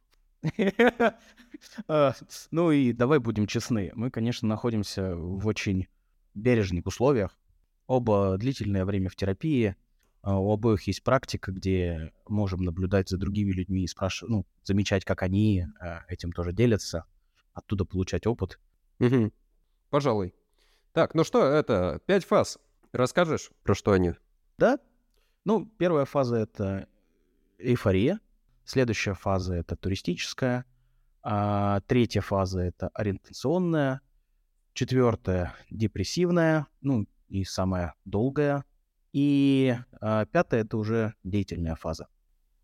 А, 1.89 2.13
ну 2.51 2.71
и 2.71 2.93
давай 2.93 3.19
будем 3.19 3.47
честны. 3.47 3.91
Мы, 3.95 4.11
конечно, 4.11 4.47
находимся 4.47 5.17
в 5.17 5.47
очень 5.47 5.87
бережных 6.35 6.87
условиях. 6.87 7.39
Оба 7.87 8.37
длительное 8.37 8.85
время 8.85 9.09
в 9.09 9.17
терапии. 9.17 9.77
А, 10.23 10.39
у 10.39 10.53
обоих 10.53 10.83
есть 10.87 11.03
практика, 11.03 11.53
где 11.53 12.13
можем 12.29 12.63
наблюдать 12.63 13.09
за 13.09 13.17
другими 13.17 13.53
людьми 13.53 13.85
и 13.85 13.87
спрашивать, 13.87 14.31
ну, 14.31 14.47
замечать, 14.65 15.05
как 15.05 15.23
они 15.23 15.67
а, 15.81 16.05
этим 16.09 16.33
тоже 16.33 16.53
делятся, 16.53 17.05
оттуда 17.55 17.85
получать 17.85 18.27
опыт. 18.27 18.59
Угу. 18.99 19.33
Пожалуй. 19.91 20.35
Так, 20.93 21.15
ну 21.15 21.25
что, 21.25 21.45
это 21.45 22.01
пять 22.07 22.25
фаз. 22.25 22.59
Расскажешь, 22.93 23.51
про 23.63 23.75
что 23.75 23.93
они? 23.93 24.15
Да. 24.59 24.79
Ну, 25.45 25.67
первая 25.79 26.07
фаза— 26.07 26.37
это 26.39 26.89
эйфория. 27.59 28.21
Следующая 28.67 29.15
фаза— 29.15 29.55
это 29.57 29.77
туристическая. 29.77 30.67
А 31.23 31.81
третья 31.87 32.21
фаза— 32.21 32.61
это 32.63 32.91
ориентационная 32.93 34.01
четвертая 34.75 35.55
депрессивная, 35.71 36.67
ну 36.83 37.07
и 37.29 37.45
самая 37.45 37.95
долгая, 38.05 38.65
и 39.13 39.75
а, 40.01 40.27
пятая 40.27 40.61
это 40.61 40.77
уже 40.77 41.15
деятельная 41.25 41.75
фаза. 41.77 42.09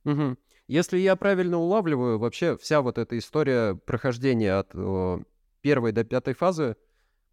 Угу. 0.04 0.36
Если 0.68 0.98
я 0.98 1.16
правильно 1.16 1.58
улавливаю, 1.58 2.18
вообще 2.18 2.56
вся 2.58 2.82
вот 2.82 2.98
эта 2.98 3.16
история 3.16 3.74
прохождения 3.74 4.52
от 4.54 4.74
о, 4.74 5.22
первой 5.62 5.92
до 5.92 6.04
пятой 6.04 6.34
фазы 6.34 6.76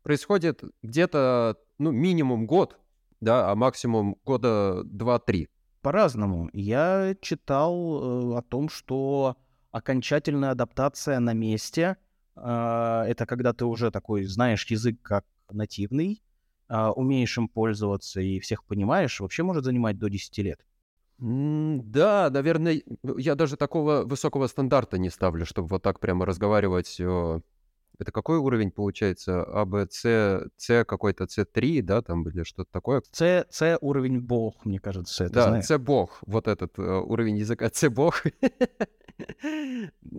происходит 0.01 0.63
где-то, 0.81 1.57
ну, 1.77 1.91
минимум 1.91 2.47
год, 2.47 2.79
да, 3.19 3.51
а 3.51 3.55
максимум 3.55 4.15
года 4.23 4.83
два-три. 4.85 5.49
По-разному. 5.81 6.49
Я 6.53 7.15
читал 7.21 8.33
э, 8.33 8.37
о 8.37 8.41
том, 8.41 8.69
что 8.69 9.37
окончательная 9.71 10.51
адаптация 10.51 11.19
на 11.19 11.33
месте— 11.33 11.97
а, 12.41 13.05
это 13.05 13.25
когда 13.25 13.53
ты 13.53 13.65
уже 13.65 13.91
такой 13.91 14.23
знаешь 14.23 14.65
язык 14.67 15.01
как 15.01 15.25
нативный, 15.51 16.23
а, 16.67 16.91
умеешь 16.91 17.37
им 17.37 17.47
пользоваться 17.47 18.21
и 18.21 18.39
всех 18.39 18.63
понимаешь, 18.63 19.19
вообще 19.19 19.43
может 19.43 19.65
занимать 19.65 19.97
до 19.97 20.09
10 20.09 20.37
лет. 20.41 20.65
Да, 21.17 22.29
наверное, 22.29 22.81
я 23.17 23.35
даже 23.35 23.57
такого 23.57 24.03
высокого 24.05 24.47
стандарта 24.47 24.97
не 24.97 25.09
ставлю, 25.09 25.45
чтобы 25.45 25.67
вот 25.67 25.83
так 25.83 25.99
прямо 25.99 26.25
разговаривать 26.25 27.01
Это 27.99 28.13
какой 28.13 28.37
уровень 28.37 28.71
получается? 28.71 29.43
А, 29.43 29.65
Б, 29.65 29.87
С, 29.89 30.49
С 30.55 30.85
какой-то 30.85 31.25
С3, 31.25 31.81
да, 31.81 32.01
там 32.01 32.27
или 32.29 32.43
что-то 32.43 32.71
такое? 32.71 33.03
С, 33.11 33.45
С 33.49 33.77
уровень 33.81 34.21
бог, 34.21 34.65
мне 34.65 34.79
кажется, 34.79 35.25
это 35.25 35.33
Да. 35.33 35.61
С 35.61 35.77
бог, 35.77 36.19
вот 36.25 36.47
этот 36.47 36.79
э, 36.79 36.81
уровень 36.81 37.37
языка 37.37 37.69
С 37.71 37.89
бог. 37.89 38.23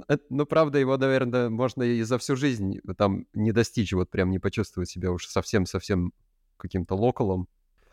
Э, 0.09 0.19
Ну, 0.29 0.45
правда, 0.45 0.79
его, 0.79 0.97
наверное, 0.99 1.49
можно 1.49 1.83
и 1.83 2.03
за 2.03 2.19
всю 2.19 2.37
жизнь 2.37 2.81
там 2.99 3.27
не 3.33 3.53
достичь, 3.53 3.95
вот 3.95 4.11
прям 4.11 4.31
не 4.31 4.39
почувствовать 4.39 4.91
себя 4.91 5.11
уж 5.11 5.27
совсем-совсем 5.27 6.13
каким-то 6.59 6.95
локалом. 6.95 7.49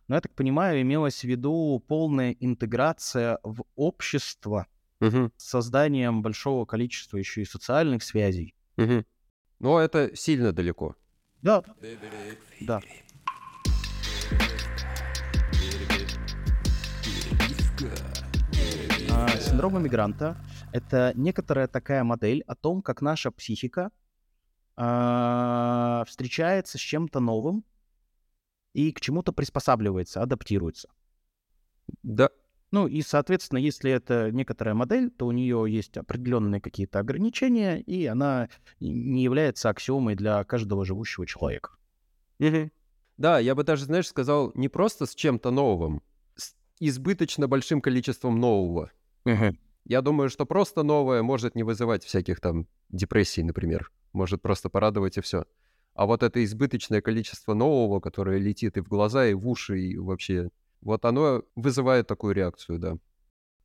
Но 0.09 0.15
я 0.15 0.21
так 0.21 0.33
понимаю, 0.35 0.81
имелась 0.81 1.21
в 1.21 1.23
виду 1.23 1.83
полная 1.87 2.35
интеграция 2.39 3.39
в 3.43 3.63
общество 3.75 4.67
с 4.99 5.29
созданием 5.37 6.21
большого 6.21 6.65
количества 6.65 7.17
еще 7.17 7.41
и 7.41 7.45
социальных 7.45 8.03
связей. 8.03 8.53
мгм. 8.77 9.05
Но 9.59 9.79
это 9.79 10.15
сильно 10.15 10.51
далеко. 10.53 10.95
Да, 11.41 11.63
да. 12.61 12.81
А, 19.11 19.27
Синдром 19.39 19.79
иммигранта— 19.79 20.37
это 20.73 21.11
некоторая 21.15 21.67
такая 21.67 22.03
модель 22.03 22.43
о 22.47 22.55
том, 22.55 22.81
как 22.81 23.01
наша 23.01 23.31
психика 23.31 23.91
а, 24.75 26.03
встречается 26.07 26.77
с 26.77 26.81
чем-то 26.81 27.19
новым 27.19 27.63
и 28.73 28.91
к 28.91 28.99
чему-то 28.99 29.31
приспосабливается, 29.31 30.21
адаптируется. 30.21 30.89
Да, 32.03 32.29
Ну 32.71 32.85
и, 32.87 33.01
соответственно, 33.01 33.59
если 33.59 33.89
это 33.91 34.29
некоторая 34.31 34.75
модель, 34.75 35.09
то 35.09 35.25
у 35.25 35.31
нее 35.31 35.65
есть 35.69 35.95
определенные 35.97 36.59
какие-то 36.59 36.99
ограничения, 36.99 37.79
и 37.79 38.05
она 38.05 38.49
не 38.79 39.23
является 39.23 39.69
аксиомой 39.69 40.15
для 40.15 40.43
каждого 40.43 40.83
живущего 40.83 41.25
человека. 41.25 41.71
Да, 43.17 43.39
я 43.39 43.55
бы 43.55 43.63
даже, 43.63 43.85
знаешь, 43.85 44.07
сказал, 44.07 44.51
не 44.53 44.67
просто 44.67 45.05
с 45.05 45.15
чем-то 45.15 45.49
новым, 45.49 46.03
с 46.35 46.53
избыточно 46.79 47.47
большим 47.47 47.81
количеством 47.81 48.39
нового. 48.39 48.91
Я 49.85 50.01
думаю, 50.01 50.29
что 50.29 50.45
просто 50.45 50.83
новое 50.83 51.23
может 51.23 51.55
не 51.55 51.63
вызывать 51.63 52.03
всяких 52.03 52.41
там 52.41 52.67
депрессий, 52.89 53.43
например. 53.43 53.91
Может 54.11 54.41
просто 54.41 54.69
порадовать 54.69 55.17
и 55.17 55.21
все. 55.21 55.45
А 55.93 56.05
вот 56.05 56.21
это 56.21 56.43
избыточное 56.43 57.01
количество 57.01 57.53
нового, 57.53 58.01
которое 58.01 58.37
летит 58.37 58.77
и 58.77 58.81
в 58.81 58.87
глаза, 58.89 59.25
и 59.27 59.33
в 59.33 59.47
уши, 59.47 59.79
и 59.79 59.97
вообще... 59.97 60.49
Вот 60.81 61.05
оно 61.05 61.43
вызывает 61.55 62.07
такую 62.07 62.33
реакцию, 62.35 62.79
да. 62.79 62.97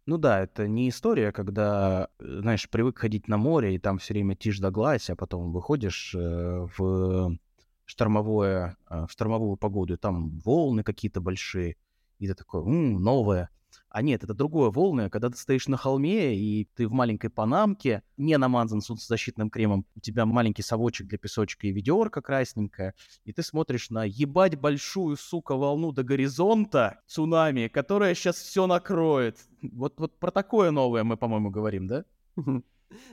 Ну 0.07 0.19
да, 0.19 0.41
это 0.41 0.67
не 0.67 0.89
история, 0.89 1.31
когда, 1.33 2.09
э, 2.19 2.41
знаешь, 2.41 2.69
привык 2.69 2.99
ходить 2.99 3.29
на 3.29 3.37
море, 3.37 3.75
и 3.75 3.79
там 3.79 3.99
все 3.99 4.15
время 4.15 4.35
тишь 4.35 4.59
да 4.59 4.71
гладь, 4.71 5.09
а 5.11 5.17
потом 5.17 5.53
выходишь 5.53 6.15
э, 6.15 6.67
в 6.77 7.39
штормовое, 7.85 8.77
э, 8.91 9.07
в 9.07 9.13
штормовую 9.13 9.57
погоду, 9.57 9.95
и 9.95 9.97
там 9.97 10.41
волны 10.41 10.83
какие-то 10.83 11.21
большие, 11.21 11.77
и 12.19 12.27
ты 12.27 12.35
такой, 12.35 12.63
«М, 12.63 12.97
новое. 13.03 13.51
А 13.89 14.03
нет, 14.03 14.25
это 14.25 14.35
другое 14.35 14.71
волны, 14.71 15.11
когда 15.11 15.31
ты 15.31 15.37
стоишь 15.37 15.69
на 15.69 15.77
холме, 15.77 16.37
и 16.37 16.69
ты 16.75 16.89
в 16.89 16.93
маленькой 16.93 17.29
панамке, 17.29 18.03
не 18.17 18.37
намазан 18.39 18.81
солнцезащитным 18.81 19.51
кремом, 19.51 19.87
у 19.95 20.01
тебя 20.01 20.27
маленький 20.27 20.63
совочек 20.63 21.09
для 21.09 21.19
песочка 21.19 21.67
и 21.67 21.73
ведерко 21.73 22.23
красненькое, 22.23 22.95
и 23.25 23.33
ты 23.33 23.43
смотришь 23.43 23.91
на 23.91 24.05
ебать 24.05 24.57
большую, 24.57 25.17
сука, 25.17 25.57
волну 25.57 25.93
до 25.93 26.03
горизонта, 26.03 27.01
цунами, 27.07 27.69
которая 27.69 28.15
сейчас 28.15 28.37
все 28.37 28.67
накроет. 28.67 29.39
Вот, 29.63 29.99
вот 29.99 30.19
про 30.19 30.31
такое 30.31 30.71
новое 30.71 31.05
мы, 31.05 31.17
по-моему, 31.17 31.51
говорим, 31.51 31.87
да? 31.87 32.05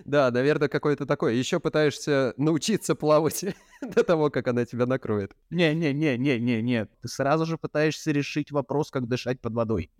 Да, 0.06 0.32
наверное, 0.32 0.68
какое-то 0.68 1.06
такое. 1.06 1.34
Еще 1.34 1.60
пытаешься 1.60 2.34
научиться 2.38 2.96
плавать 2.96 3.46
до 3.82 4.04
того, 4.04 4.30
как 4.30 4.48
она 4.48 4.66
тебя 4.66 4.86
накроет. 4.86 5.36
Не-не-не-не-не-не. 5.50 6.86
Ты 6.86 7.08
сразу 7.08 7.46
же 7.46 7.58
пытаешься 7.58 8.12
решить 8.12 8.51
вопрос, 8.51 8.92
как 8.92 9.08
дышать 9.08 9.39
под 9.39 9.54
водой. 9.54 9.92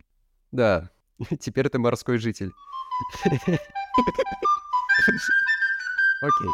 Да, 0.52 0.90
теперь 1.40 1.68
ты 1.68 1.78
морской 1.78 2.18
житель. 2.18 2.50
Окей. 6.22 6.50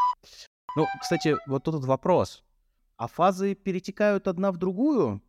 Ну, 0.77 0.87
кстати, 1.01 1.37
вот 1.47 1.65
тут 1.65 1.85
вопрос. 1.85 2.45
А 2.97 3.09
фазы 3.09 3.55
перетекают 3.55 4.29
одна 4.29 4.53
в 4.53 4.59
другую 4.59 5.23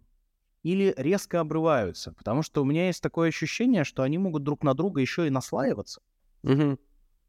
или 0.64 0.94
резко 0.98 1.40
обрываются? 1.40 2.14
Потому 2.14 2.44
что 2.44 2.62
у 2.62 2.66
меня 2.66 2.88
есть 2.88 3.02
такое 3.02 3.30
ощущение, 3.30 3.84
что 3.84 4.04
они 4.04 4.18
могут 4.18 4.44
друг 4.44 4.64
на 4.64 4.74
друга 4.74 5.02
еще 5.02 5.28
и 5.28 5.32
наслаиваться. 5.32 6.02
Мгм. 6.44 6.78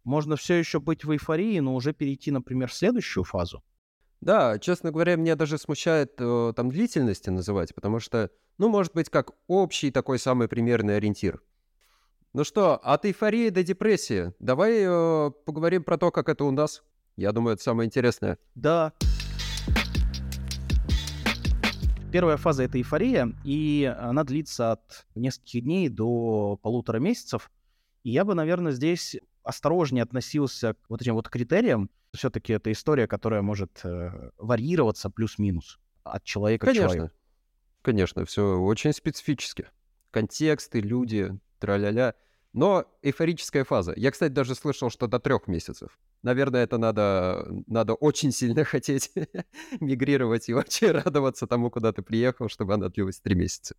Можно 0.04 0.36
все 0.36 0.54
еще 0.54 0.80
быть 0.80 1.04
в 1.04 1.12
эйфории, 1.12 1.58
но 1.60 1.74
уже 1.74 1.92
перейти, 1.92 2.30
например, 2.30 2.68
в 2.68 2.74
следующую 2.74 3.24
фазу. 3.24 3.62
Да, 4.20 4.58
честно 4.58 4.90
говоря, 4.90 5.16
меня 5.16 5.36
даже 5.36 5.58
смущает 5.58 6.14
э, 6.18 6.52
там 6.56 6.70
длительности 6.70 7.30
называть, 7.30 7.74
потому 7.74 8.00
что, 8.00 8.30
ну, 8.58 8.68
может 8.68 8.92
быть, 8.92 9.10
как 9.10 9.32
общий 9.46 9.90
такой 9.92 10.18
самый 10.18 10.48
примерный 10.48 10.96
ориентир. 10.96 11.40
Ну 12.34 12.44
что, 12.44 12.76
от 12.76 13.04
эйфории 13.06 13.48
до 13.50 13.62
депрессии. 13.62 14.32
Давай 14.40 14.80
э, 14.80 15.30
поговорим 15.44 15.84
про 15.84 15.98
то, 15.98 16.10
как 16.10 16.28
это 16.28 16.44
у 16.44 16.50
нас. 16.50 16.82
Я 17.16 17.32
думаю, 17.32 17.54
это 17.54 17.62
самое 17.62 17.86
интересное. 17.86 18.38
Да. 18.54 18.92
Первая 22.10 22.36
фаза— 22.36 22.62
это 22.64 22.78
эйфория, 22.78 23.34
и 23.44 23.94
она 23.98 24.24
длится 24.24 24.72
от 24.72 25.06
нескольких 25.14 25.62
дней 25.62 25.88
до 25.88 26.58
полутора 26.60 26.98
месяцев. 26.98 27.50
И 28.02 28.10
я 28.10 28.24
бы, 28.24 28.34
наверное, 28.34 28.72
здесь 28.72 29.16
осторожнее 29.48 30.02
относился 30.02 30.74
к 30.74 30.78
вот 30.90 31.00
этим 31.00 31.14
вот 31.14 31.28
критериям. 31.30 31.90
Все-таки 32.12 32.52
это 32.52 32.70
история, 32.70 33.06
которая 33.06 33.40
может 33.40 33.80
э, 33.82 34.30
варьироваться 34.36 35.08
плюс-минус 35.08 35.78
от 36.04 36.22
человека 36.24 36.66
к 36.66 36.68
Конечно. 36.68 36.88
человеку. 36.88 37.14
Конечно, 37.82 38.24
все 38.26 38.58
очень 38.58 38.92
специфически. 38.92 39.66
Контексты, 40.10 40.80
люди, 40.80 41.38
тра-ля-ля. 41.60 42.14
Но 42.52 42.84
эйфорическая 43.02 43.64
фаза. 43.64 43.94
Я, 43.96 44.10
кстати, 44.10 44.32
даже 44.32 44.54
слышал, 44.54 44.90
что 44.90 45.06
до 45.06 45.18
трех 45.18 45.46
месяцев. 45.48 45.98
Наверное, 46.22 46.64
это 46.64 46.76
надо, 46.76 47.46
надо 47.66 47.94
очень 47.94 48.32
сильно 48.32 48.64
хотеть 48.66 49.12
мигрировать 49.80 50.50
и 50.50 50.54
вообще 50.54 50.92
радоваться 50.92 51.46
тому, 51.46 51.70
куда 51.70 51.92
ты 51.92 52.02
приехал, 52.02 52.50
чтобы 52.50 52.74
она 52.74 52.88
длилась 52.90 53.20
три 53.20 53.34
месяца. 53.34 53.76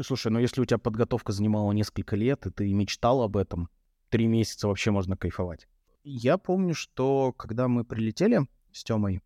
Слушай, 0.00 0.30
ну 0.30 0.38
если 0.38 0.60
у 0.60 0.64
тебя 0.64 0.78
подготовка 0.78 1.32
занимала 1.32 1.72
несколько 1.72 2.14
лет, 2.14 2.46
и 2.46 2.50
ты 2.50 2.72
мечтал 2.72 3.22
об 3.22 3.36
этом, 3.36 3.68
три 4.10 4.26
месяца 4.26 4.68
вообще 4.68 4.90
можно 4.90 5.16
кайфовать. 5.16 5.68
Я 6.04 6.38
помню, 6.38 6.74
что 6.74 7.32
когда 7.32 7.68
мы 7.68 7.84
прилетели 7.84 8.46
с 8.72 8.84
Тёмой, 8.84 9.22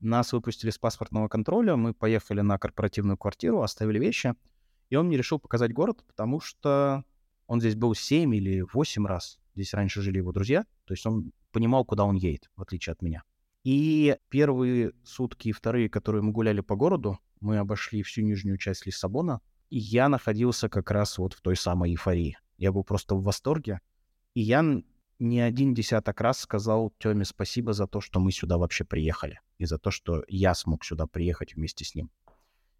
нас 0.00 0.32
выпустили 0.32 0.70
с 0.70 0.78
паспортного 0.78 1.28
контроля, 1.28 1.76
мы 1.76 1.94
поехали 1.94 2.42
на 2.42 2.58
корпоративную 2.58 3.16
квартиру, 3.16 3.62
оставили 3.62 3.98
вещи, 3.98 4.34
и 4.90 4.96
он 4.96 5.06
мне 5.06 5.16
решил 5.16 5.38
показать 5.38 5.72
город, 5.72 6.04
потому 6.06 6.40
что 6.40 7.04
он 7.46 7.60
здесь 7.60 7.74
был 7.74 7.94
7 7.94 8.34
или 8.34 8.60
8 8.60 9.06
раз. 9.06 9.38
Здесь 9.54 9.72
раньше 9.74 10.02
жили 10.02 10.18
его 10.18 10.32
друзья, 10.32 10.64
то 10.84 10.94
есть 10.94 11.06
он 11.06 11.32
понимал, 11.50 11.84
куда 11.84 12.04
он 12.04 12.16
едет, 12.16 12.50
в 12.56 12.62
отличие 12.62 12.92
от 12.92 13.02
меня. 13.02 13.22
И 13.64 14.16
первые 14.28 14.92
сутки 15.02 15.48
и 15.48 15.52
вторые, 15.52 15.88
которые 15.88 16.22
мы 16.22 16.32
гуляли 16.32 16.60
по 16.60 16.76
городу, 16.76 17.18
мы 17.40 17.58
обошли 17.58 18.02
всю 18.02 18.22
нижнюю 18.22 18.58
часть 18.58 18.86
Лиссабона, 18.86 19.40
и 19.70 19.78
я 19.78 20.08
находился 20.08 20.68
как 20.68 20.90
раз 20.90 21.18
вот 21.18 21.32
в 21.32 21.40
той 21.40 21.56
самой 21.56 21.90
эйфории. 21.90 22.38
Я 22.58 22.72
был 22.72 22.84
просто 22.84 23.14
в 23.14 23.22
восторге. 23.22 23.80
И 24.36 24.42
я 24.42 24.62
не 25.18 25.40
один 25.40 25.72
десяток 25.72 26.20
раз 26.20 26.40
сказал 26.40 26.92
Тёме 26.98 27.24
спасибо 27.24 27.72
за 27.72 27.86
то, 27.86 28.02
что 28.02 28.20
мы 28.20 28.32
сюда 28.32 28.58
вообще 28.58 28.84
приехали. 28.84 29.40
И 29.56 29.64
за 29.64 29.78
то, 29.78 29.90
что 29.90 30.24
я 30.28 30.54
смог 30.54 30.84
сюда 30.84 31.06
приехать 31.06 31.54
вместе 31.54 31.86
с 31.86 31.94
ним. 31.94 32.10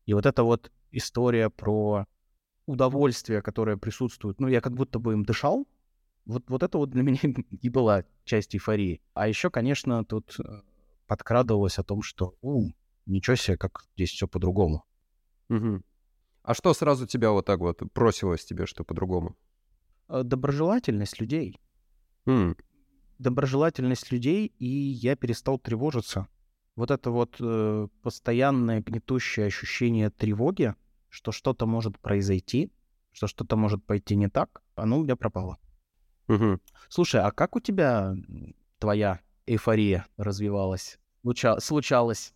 И 0.05 0.13
вот 0.13 0.27
эта 0.27 0.43
вот 0.43 0.71
история 0.91 1.49
про 1.49 2.05
удовольствие, 2.67 3.41
которое 3.41 3.79
присутствует, 3.79 4.39
ну, 4.39 4.49
я 4.49 4.61
как 4.61 4.75
будто 4.75 4.99
бы 4.99 5.15
им 5.15 5.25
дышал, 5.25 5.67
вот, 6.27 6.45
вот 6.49 6.63
это 6.63 6.77
вот 6.77 6.91
для 6.91 7.03
меня 7.09 7.21
и 7.63 7.69
была 7.71 8.05
часть 8.25 8.55
эйфории. 8.55 9.01
А 9.15 9.27
еще, 9.27 9.49
конечно, 9.49 10.05
тут 10.05 10.39
э, 10.39 10.61
подкрадывалось 11.07 11.79
о 11.79 11.85
том, 11.85 12.03
что, 12.03 12.35
у, 12.43 12.69
ничего 13.07 13.35
себе, 13.35 13.57
как 13.57 13.87
здесь 13.95 14.11
все 14.11 14.29
по-другому. 14.29 14.85
Мгм. 15.49 15.85
А 16.43 16.53
что 16.53 16.75
сразу 16.75 17.07
тебя 17.07 17.31
вот 17.31 17.47
так 17.47 17.61
вот 17.61 17.83
бросилось 17.95 18.45
тебе, 18.45 18.67
что 18.67 18.85
по-другому? 18.85 19.39
Э, 20.09 20.23
Доброжелательность 20.23 21.21
людей. 21.21 21.61
М, 22.27 22.57
доброжелательность 23.19 24.11
людей, 24.13 24.47
и 24.59 24.67
я 24.67 25.17
перестал 25.17 25.59
тревожиться. 25.59 26.29
Вот 26.75 26.91
это 26.91 27.11
вот 27.11 27.37
э, 27.41 27.89
постоянное 28.03 28.83
гнетущее 28.83 29.47
ощущение 29.47 30.11
тревоги, 30.11 30.75
что 31.09 31.33
что-то 31.33 31.67
может 31.67 31.99
произойти, 31.99 32.71
что 33.13 33.27
что-то 33.27 33.57
может 33.57 33.85
пойти 33.85 34.17
не 34.17 34.29
так, 34.29 34.63
оно 34.75 34.99
у 34.99 35.03
меня 35.05 35.17
пропало. 35.17 35.59
мгм. 36.29 36.61
Слушай, 36.89 37.23
а 37.23 37.31
как 37.31 37.57
у 37.57 37.61
тебя 37.61 38.15
твоя 38.79 39.21
эйфория 39.47 40.07
развивалась, 40.19 40.99
Луча- 41.23 41.61
случалась? 41.61 42.35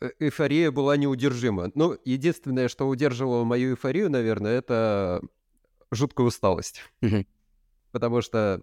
Э- 0.00 0.10
Эйфория 0.20 0.70
была 0.70 0.96
неудержима. 0.96 1.72
Ну, 1.74 1.96
единственное, 2.04 2.68
что 2.68 2.86
удерживало 2.86 3.42
мою 3.44 3.70
эйфорию, 3.70 4.08
наверное, 4.10 4.52
это 4.58 5.20
жуткая 5.90 6.26
усталость. 6.26 6.82
Потому 7.92 8.20
что 8.20 8.62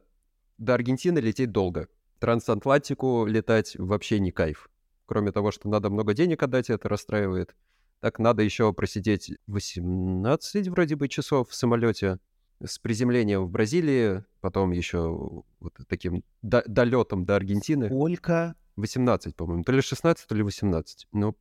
до 0.57 0.73
Аргентины 0.75 1.19
лететь 1.19 1.51
долго. 1.51 1.87
Трансатлантику 2.19 3.25
летать 3.25 3.75
вообще 3.77 4.19
не 4.19 4.31
кайф. 4.31 4.69
кроме 5.05 5.31
того, 5.31 5.51
что 5.51 5.69
надо 5.69 5.89
много 5.89 6.13
денег 6.13 6.41
отдать, 6.41 6.69
это 6.69 6.89
расстраивает, 6.89 7.55
так 7.99 8.17
надо 8.19 8.41
еще 8.41 8.71
просидеть 8.73 9.31
18 9.47 10.67
вроде 10.69 10.95
бы 10.95 11.07
часов 11.07 11.49
в 11.49 11.55
самолете 11.55 12.19
с 12.63 12.79
приземлением 12.79 13.45
в 13.45 13.49
Бразилии, 13.49 14.23
потом 14.41 14.71
еще 14.71 15.43
вот 15.59 15.73
таким 15.87 16.23
до- 16.41 16.63
долетом 16.67 17.25
до 17.25 17.35
Аргентины. 17.35 17.87
Сколько? 17.87 18.55
18, 18.77 19.35
по-моему. 19.35 19.63
То 19.63 19.71
ли 19.71 19.81
16, 19.81 20.27
то 20.27 20.35
ли 20.35 20.41
18. 20.43 21.07
Ну, 21.11 21.35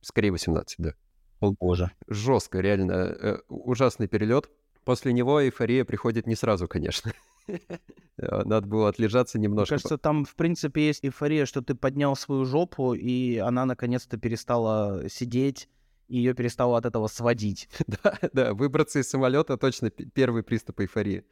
скорее 0.00 0.30
18, 0.30 0.76
да. 0.78 0.94
О, 1.40 1.52
боже. 1.52 1.90
Жестко, 2.06 2.60
реально. 2.60 2.92
Э, 2.92 3.38
ужасный 3.48 4.08
перелет. 4.08 4.50
После 4.88 5.12
него 5.12 5.44
эйфория 5.44 5.84
приходит 5.84 6.26
не 6.26 6.34
сразу, 6.34 6.66
конечно. 6.66 7.12
Надо 8.16 8.66
было 8.66 8.88
отлежаться 8.88 9.38
немножко. 9.38 9.74
Мне 9.74 9.82
кажется, 9.82 9.98
там, 9.98 10.24
в 10.24 10.34
принципе, 10.34 10.86
есть 10.86 11.04
эйфория, 11.04 11.44
что 11.44 11.60
ты 11.60 11.74
поднял 11.74 12.16
свою 12.16 12.46
жопу, 12.46 12.94
и 12.94 13.36
она 13.36 13.66
наконец-то 13.66 14.16
перестала 14.16 15.06
сидеть, 15.10 15.68
и 16.06 16.16
ее 16.16 16.32
перестало 16.32 16.78
от 16.78 16.86
этого 16.86 17.06
сводить. 17.08 17.68
да, 18.02 18.18
да, 18.32 18.54
выбраться 18.54 18.98
из 18.98 19.10
самолета 19.10 19.58
точно 19.58 19.90
первый 19.90 20.42
приступ 20.42 20.80
эйфории. 20.80 21.26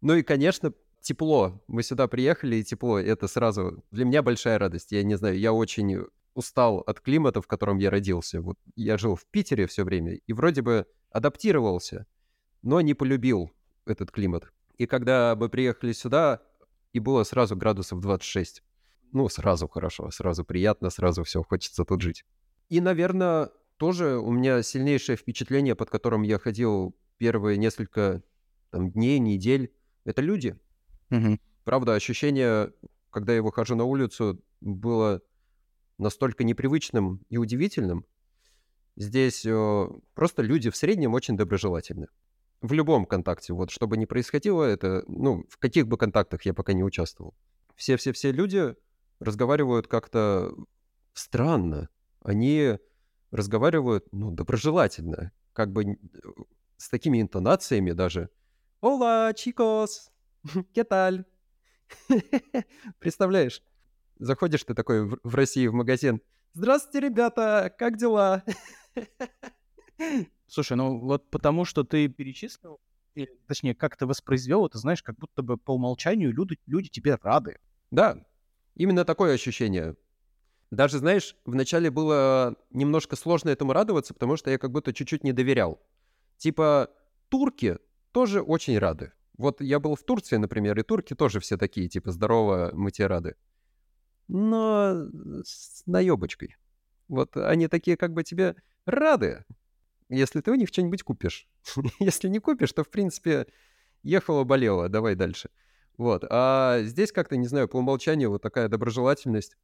Ну 0.00 0.14
и, 0.14 0.24
конечно, 0.24 0.72
тепло. 1.00 1.62
Мы 1.68 1.84
сюда 1.84 2.08
приехали, 2.08 2.56
и 2.56 2.64
тепло. 2.64 2.98
Это 2.98 3.28
сразу 3.28 3.84
для 3.92 4.06
меня 4.06 4.24
большая 4.24 4.58
радость. 4.58 4.90
Я 4.90 5.04
не 5.04 5.14
знаю, 5.14 5.38
я 5.38 5.52
очень 5.52 6.04
устал 6.34 6.78
от 6.78 6.98
климата, 6.98 7.42
в 7.42 7.46
котором 7.46 7.78
я 7.78 7.90
родился. 7.90 8.40
Вот 8.40 8.58
я 8.74 8.98
жил 8.98 9.14
в 9.14 9.24
Питере 9.26 9.68
все 9.68 9.84
время 9.84 10.14
и 10.14 10.32
вроде 10.32 10.62
бы 10.62 10.84
адаптировался, 11.12 12.06
но 12.62 12.80
не 12.80 12.94
полюбил 12.94 13.52
этот 13.86 14.10
климат. 14.10 14.52
И 14.78 14.86
когда 14.86 15.36
мы 15.36 15.48
приехали 15.48 15.92
сюда, 15.92 16.42
и 16.92 16.98
было 16.98 17.24
сразу 17.24 17.56
градусов 17.56 18.00
26. 18.00 18.62
Ну, 19.12 19.28
сразу 19.28 19.68
хорошо, 19.68 20.10
сразу 20.10 20.44
приятно, 20.44 20.90
сразу 20.90 21.24
все, 21.24 21.42
хочется 21.42 21.84
тут 21.84 22.00
жить. 22.00 22.24
И, 22.68 22.80
наверное, 22.80 23.50
тоже 23.76 24.18
у 24.18 24.30
меня 24.30 24.62
сильнейшее 24.62 25.16
впечатление, 25.16 25.74
под 25.74 25.90
которым 25.90 26.22
я 26.22 26.38
ходил 26.38 26.96
первые 27.18 27.58
несколько 27.58 28.22
там, 28.70 28.90
дней, 28.90 29.18
недель, 29.18 29.74
это 30.04 30.22
люди. 30.22 30.56
Мгм. 31.10 31.38
Правда, 31.64 31.94
ощущение, 31.94 32.72
когда 33.10 33.34
я 33.34 33.42
выхожу 33.42 33.76
на 33.76 33.84
улицу, 33.84 34.42
было 34.60 35.20
настолько 35.98 36.44
непривычным 36.44 37.24
и 37.28 37.36
удивительным. 37.36 38.06
Здесь 38.96 39.44
э, 39.44 39.88
просто 40.14 40.42
люди 40.42 40.70
в 40.70 40.76
среднем 40.76 41.14
очень 41.14 41.36
доброжелательны. 41.36 42.08
В 42.62 42.72
любом 42.72 43.06
контакте, 43.06 43.52
вот 43.52 43.70
что 43.70 43.86
бы 43.88 43.96
ни 43.96 44.04
происходило, 44.04 44.62
это, 44.62 45.04
ну, 45.08 45.44
в 45.48 45.58
каких 45.58 45.88
бы 45.88 45.98
контактах 45.98 46.42
я 46.42 46.54
пока 46.54 46.72
не 46.72 46.84
участвовал. 46.84 47.34
Все-все-все 47.74 48.30
люди 48.30 48.76
разговаривают 49.18 49.88
как-то 49.88 50.54
странно. 51.12 51.88
Они 52.22 52.78
разговаривают, 53.32 54.06
ну, 54.12 54.30
доброжелательно, 54.30 55.32
как 55.52 55.72
бы 55.72 55.98
с 56.76 56.88
такими 56.88 57.20
интонациями 57.20 57.92
даже. 57.92 58.30
«Ола, 58.80 59.32
чикос! 59.34 60.10
¿Qué 60.74 60.84
tal?» 60.84 61.24
Представляешь? 62.98 63.62
Заходишь 64.18 64.64
ты 64.64 64.74
такой 64.74 65.04
в 65.04 65.34
России 65.34 65.66
в 65.66 65.74
магазин. 65.74 66.20
«Здравствуйте, 66.54 67.08
ребята! 67.08 67.74
Как 67.76 67.96
дела?» 67.96 68.44
Слушай, 70.52 70.76
ну 70.76 70.98
вот 70.98 71.30
потому 71.30 71.64
что 71.64 71.82
ты 71.82 72.08
перечислил, 72.08 72.78
или, 73.14 73.30
точнее, 73.46 73.74
как 73.74 73.96
ты 73.96 74.04
воспроизвел, 74.04 74.66
это 74.66 74.76
знаешь, 74.76 75.02
как 75.02 75.16
будто 75.16 75.42
бы 75.42 75.56
по 75.56 75.74
умолчанию 75.74 76.30
люди, 76.30 76.58
люди 76.66 76.90
тебе 76.90 77.18
рады. 77.22 77.56
Да, 77.90 78.26
именно 78.74 79.06
такое 79.06 79.32
ощущение. 79.32 79.96
Даже, 80.70 80.98
знаешь, 80.98 81.38
вначале 81.46 81.90
было 81.90 82.54
немножко 82.68 83.16
сложно 83.16 83.48
этому 83.48 83.72
радоваться, 83.72 84.12
потому 84.12 84.36
что 84.36 84.50
я 84.50 84.58
как 84.58 84.72
будто 84.72 84.92
чуть-чуть 84.92 85.24
не 85.24 85.32
доверял. 85.32 85.80
Типа, 86.36 86.90
турки 87.30 87.78
тоже 88.10 88.42
очень 88.42 88.76
рады. 88.76 89.12
Вот 89.38 89.62
я 89.62 89.80
был 89.80 89.94
в 89.94 90.02
Турции, 90.02 90.36
например, 90.36 90.78
и 90.78 90.82
турки 90.82 91.14
тоже 91.14 91.40
все 91.40 91.56
такие, 91.56 91.88
типа, 91.88 92.10
здорово, 92.12 92.72
мы 92.74 92.90
тебе 92.90 93.06
рады. 93.06 93.36
Но 94.28 95.06
с 95.44 95.82
наебочкой. 95.86 96.56
Вот 97.08 97.38
они 97.38 97.68
такие 97.68 97.96
как 97.96 98.12
бы 98.12 98.22
тебе 98.22 98.56
рады, 98.84 99.46
если 100.12 100.40
ты 100.40 100.50
у 100.50 100.54
них 100.54 100.68
что-нибудь 100.68 101.02
купишь. 101.02 101.48
если 101.98 102.28
не 102.28 102.38
купишь, 102.38 102.72
то, 102.72 102.84
в 102.84 102.90
принципе, 102.90 103.46
ехала-болела, 104.02 104.88
давай 104.88 105.14
дальше. 105.14 105.50
Вот. 105.96 106.24
А 106.28 106.80
здесь 106.82 107.12
как-то, 107.12 107.36
не 107.36 107.46
знаю, 107.46 107.68
по 107.68 107.76
умолчанию 107.76 108.30
вот 108.30 108.42
такая 108.42 108.68
доброжелательность. 108.68 109.56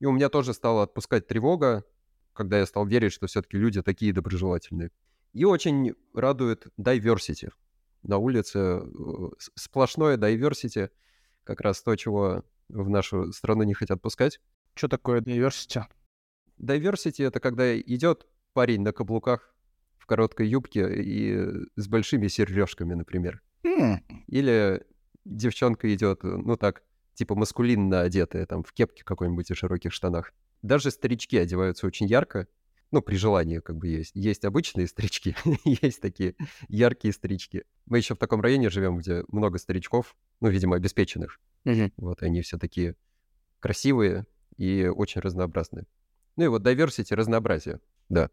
И 0.00 0.06
у 0.06 0.12
меня 0.12 0.28
тоже 0.28 0.52
стала 0.52 0.82
отпускать 0.82 1.26
тревога, 1.26 1.84
когда 2.32 2.58
я 2.58 2.66
стал 2.66 2.86
верить, 2.86 3.12
что 3.12 3.26
все-таки 3.26 3.56
люди 3.56 3.80
такие 3.82 4.12
доброжелательные. 4.12 4.90
И 5.32 5.44
очень 5.44 5.94
радует 6.12 6.66
diversity. 6.78 7.50
На 8.02 8.18
улице 8.18 8.58
э, 8.58 8.82
сплошное 9.54 10.18
diversity, 10.18 10.90
как 11.44 11.60
раз 11.60 11.82
то, 11.82 11.96
чего 11.96 12.44
в 12.68 12.88
нашу 12.90 13.32
страну 13.32 13.62
не 13.62 13.74
хотят 13.74 14.02
пускать. 14.02 14.40
Что 14.74 14.88
такое 14.88 15.20
diversity? 15.20 15.84
Diversity— 16.60 17.26
это 17.26 17.40
когда 17.40 17.78
идет 17.78 18.26
парень 18.52 18.82
на 18.82 18.92
каблуках 18.92 19.53
в 20.04 20.06
короткой 20.06 20.48
юбке 20.48 20.86
и 21.02 21.34
с 21.76 21.88
большими 21.88 22.28
сережками, 22.28 22.92
например. 22.92 23.40
М, 23.64 24.04
Или 24.26 24.82
девчонка 25.24 25.92
идет, 25.94 26.22
ну 26.24 26.58
так, 26.58 26.82
типа 27.14 27.34
маскулинно 27.34 28.02
одетая, 28.02 28.44
там, 28.44 28.62
в 28.64 28.74
кепке 28.74 29.02
какой-нибудь 29.02 29.50
и 29.50 29.54
широких 29.54 29.94
штанах. 29.94 30.34
Даже 30.60 30.90
старички 30.90 31.38
одеваются 31.38 31.86
очень 31.86 32.04
ярко. 32.06 32.48
Ну, 32.90 33.00
при 33.00 33.16
желании 33.16 33.60
как 33.60 33.76
бы 33.78 33.88
есть. 33.88 34.14
Есть 34.14 34.44
обычные 34.44 34.88
старички, 34.88 35.34
есть 35.64 36.02
такие 36.02 36.34
яркие 36.68 37.14
старички. 37.14 37.64
Мы 37.86 37.96
еще 37.96 38.14
в 38.14 38.18
таком 38.18 38.42
районе 38.42 38.68
живем, 38.68 38.98
где 38.98 39.24
много 39.28 39.56
старичков, 39.58 40.14
ну, 40.42 40.50
видимо, 40.50 40.76
обеспеченных. 40.76 41.40
Вот, 41.96 42.22
они 42.22 42.42
все 42.42 42.58
такие 42.58 42.94
красивые 43.58 44.26
и 44.58 44.86
очень 44.86 45.22
разнообразные. 45.22 45.86
Ну 46.36 46.44
и 46.44 46.48
вот 46.48 46.62
diversity, 46.66 47.14
разнообразие, 47.14 47.80
да. 48.10 48.28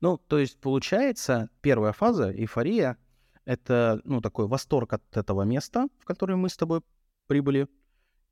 Ну, 0.00 0.16
то 0.16 0.38
есть, 0.38 0.58
получается, 0.60 1.50
первая 1.60 1.92
фаза, 1.92 2.32
эйфория, 2.32 2.96
это, 3.44 4.00
ну, 4.04 4.20
такой 4.20 4.46
восторг 4.46 4.92
от 4.92 5.16
этого 5.16 5.42
места, 5.42 5.88
в 5.98 6.04
которое 6.04 6.36
мы 6.36 6.48
с 6.48 6.56
тобой 6.56 6.80
прибыли, 7.26 7.68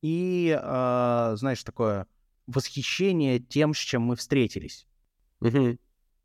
и, 0.00 0.56
а, 0.60 1.34
знаешь, 1.36 1.62
такое 1.64 2.06
восхищение 2.46 3.38
тем, 3.38 3.74
с 3.74 3.78
чем 3.78 4.02
мы 4.02 4.16
встретились. 4.16 4.86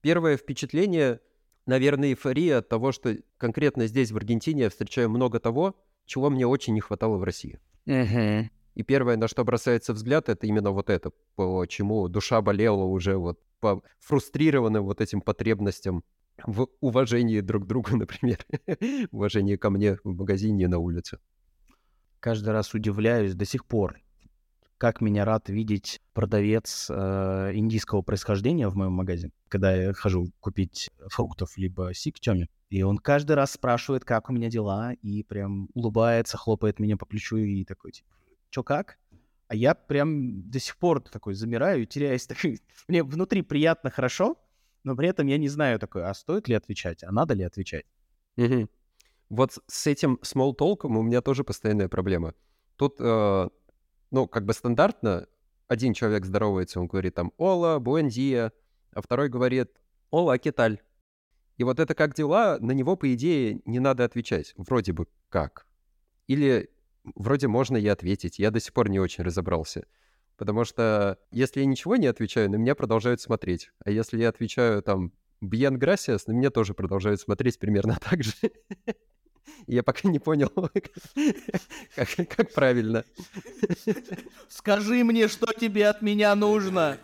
Первое 0.02 0.38
впечатление, 0.38 1.20
наверное, 1.66 2.10
эйфория 2.10 2.60
от 2.60 2.70
того, 2.70 2.92
что 2.92 3.18
конкретно 3.38 3.88
здесь, 3.88 4.12
в 4.12 4.18
Аргентине, 4.18 4.64
я 4.64 4.70
встречаю 4.70 5.10
много 5.10 5.40
того, 5.40 5.76
чего 6.06 6.30
мне 6.30 6.46
очень 6.46 6.74
не 6.74 6.82
хватало 6.82 7.18
в 7.18 7.24
России. 7.24 7.60
И 8.76 8.84
первое, 8.84 9.18
на 9.18 9.28
что 9.28 9.44
бросается 9.44 9.94
взгляд, 9.94 10.30
это 10.30 10.48
именно 10.48 10.72
вот 10.72 10.90
это, 10.90 11.12
по 11.36 11.66
чему 11.68 12.08
душа 12.08 12.42
болела 12.42 12.84
уже 12.84 13.18
вот 13.18 13.40
по 13.60 13.82
фрустрированным 14.00 14.84
вот 14.84 15.00
этим 15.00 15.22
потребностям 15.22 16.04
в 16.46 16.68
уважении 16.82 17.40
друг 17.40 17.64
к 17.64 17.68
другу, 17.68 17.90
например. 17.96 18.46
Уважение 19.12 19.58
ко 19.58 19.70
мне 19.70 19.98
в 20.04 20.16
магазине 20.16 20.66
и 20.66 20.68
на 20.68 20.80
улице. 20.80 21.20
Каждый 22.20 22.50
раз 22.50 22.74
удивляюсь 22.74 23.36
до 23.36 23.46
сих 23.46 23.66
пор, 23.66 24.00
как 24.78 25.02
меня 25.02 25.24
рад 25.26 25.50
видеть 25.50 26.02
продавец 26.14 26.88
э, 26.90 27.52
индийского 27.54 28.02
происхождения 28.02 28.68
в 28.70 28.76
моем 28.76 28.94
магазине, 28.94 29.32
когда 29.50 29.74
я 29.76 29.94
хожу 29.94 30.32
купить 30.40 30.90
фруктов 31.08 31.58
либо 31.58 31.94
сик 31.94 32.20
Тёме. 32.20 32.48
И 32.70 32.82
он 32.82 32.98
каждый 32.98 33.34
раз 33.34 33.52
спрашивает, 33.52 34.04
как 34.04 34.30
у 34.30 34.34
меня 34.34 34.50
дела, 34.50 34.94
и 34.94 35.24
прям 35.24 35.70
улыбается, 35.74 36.38
хлопает 36.38 36.80
меня 36.80 36.98
по 36.98 37.06
плечу 37.06 37.38
и 37.38 37.64
такой, 37.66 37.92
типа, 37.92 38.10
чё 38.54 38.64
как? 38.64 38.98
А 39.48 39.56
я 39.56 39.74
прям 39.74 40.50
до 40.50 40.60
сих 40.60 40.78
пор 40.78 41.02
такой 41.02 41.34
замираю 41.34 41.84
и 41.84 41.86
теряюсь. 41.86 42.28
Такой, 42.28 42.60
мне 42.88 43.04
внутри 43.04 43.42
приятно, 43.42 43.90
хорошо, 43.90 44.38
но 44.84 44.96
при 44.96 45.08
этом 45.10 45.28
я 45.28 45.38
не 45.38 45.50
знаю 45.50 45.80
такой, 45.80 46.04
а 46.04 46.14
стоит 46.14 46.48
ли 46.48 46.56
отвечать, 46.56 47.04
а 47.04 47.12
надо 47.12 47.34
ли 47.34 47.44
отвечать? 47.44 47.86
Мгм. 48.38 48.70
Вот 49.30 49.58
с- 49.68 49.88
этим 49.88 50.20
small 50.24 50.56
talk 50.56 50.86
у 50.86 51.02
меня 51.02 51.22
тоже 51.22 51.44
постоянная 51.44 51.88
проблема. 51.90 52.34
Тут, 52.76 52.96
э, 53.00 53.50
ну, 54.12 54.28
как 54.28 54.46
бы 54.46 54.54
стандартно, 54.54 55.28
один 55.68 55.94
человек 55.94 56.26
здоровается, 56.26 56.80
он 56.80 56.88
говорит 56.88 57.16
там 57.16 57.32
«Ола, 57.38 57.80
буэндия», 57.80 58.52
а 58.94 59.02
второй 59.02 59.30
говорит 59.30 59.70
«Ола, 60.12 60.38
кеталь». 60.38 60.78
И 61.58 61.64
вот 61.64 61.80
это 61.80 61.96
«как 61.96 62.14
дела?» 62.16 62.58
на 62.60 62.72
него, 62.74 62.96
по 62.96 63.12
идее, 63.14 63.62
не 63.66 63.80
надо 63.80 64.04
отвечать. 64.04 64.54
Вроде 64.58 64.94
бы 64.94 65.08
как. 65.30 65.68
Или 66.28 66.70
вроде 67.16 67.48
можно 67.48 67.78
и 67.78 67.88
ответить. 67.88 68.40
Я 68.40 68.52
до 68.52 68.60
сих 68.60 68.74
пор 68.74 68.90
не 68.90 69.00
очень 69.00 69.24
разобрался. 69.24 69.86
Потому 70.38 70.66
что 70.66 71.20
если 71.32 71.60
я 71.60 71.66
ничего 71.66 71.96
не 71.96 72.08
отвечаю, 72.08 72.50
на 72.50 72.56
меня 72.56 72.76
продолжают 72.76 73.22
смотреть. 73.22 73.72
А 73.86 73.92
если 73.92 74.18
я 74.18 74.30
отвечаю 74.30 74.82
там 74.82 75.12
«Bien 75.44 75.78
gracias», 75.78 76.24
на 76.28 76.32
меня 76.32 76.50
тоже 76.50 76.74
продолжают 76.74 77.22
смотреть 77.22 77.60
примерно 77.60 77.98
так 78.10 78.24
же. 78.24 78.34
Я 79.68 79.84
пока 79.84 80.10
не 80.10 80.20
понял, 80.20 80.50
как, 81.96 82.28
как 82.30 82.52
правильно. 82.54 83.06
Скажи 84.50 85.04
мне, 85.04 85.28
что 85.28 85.54
тебе 85.54 85.88
от 85.88 86.02
меня 86.02 86.36
нужно. 86.36 86.98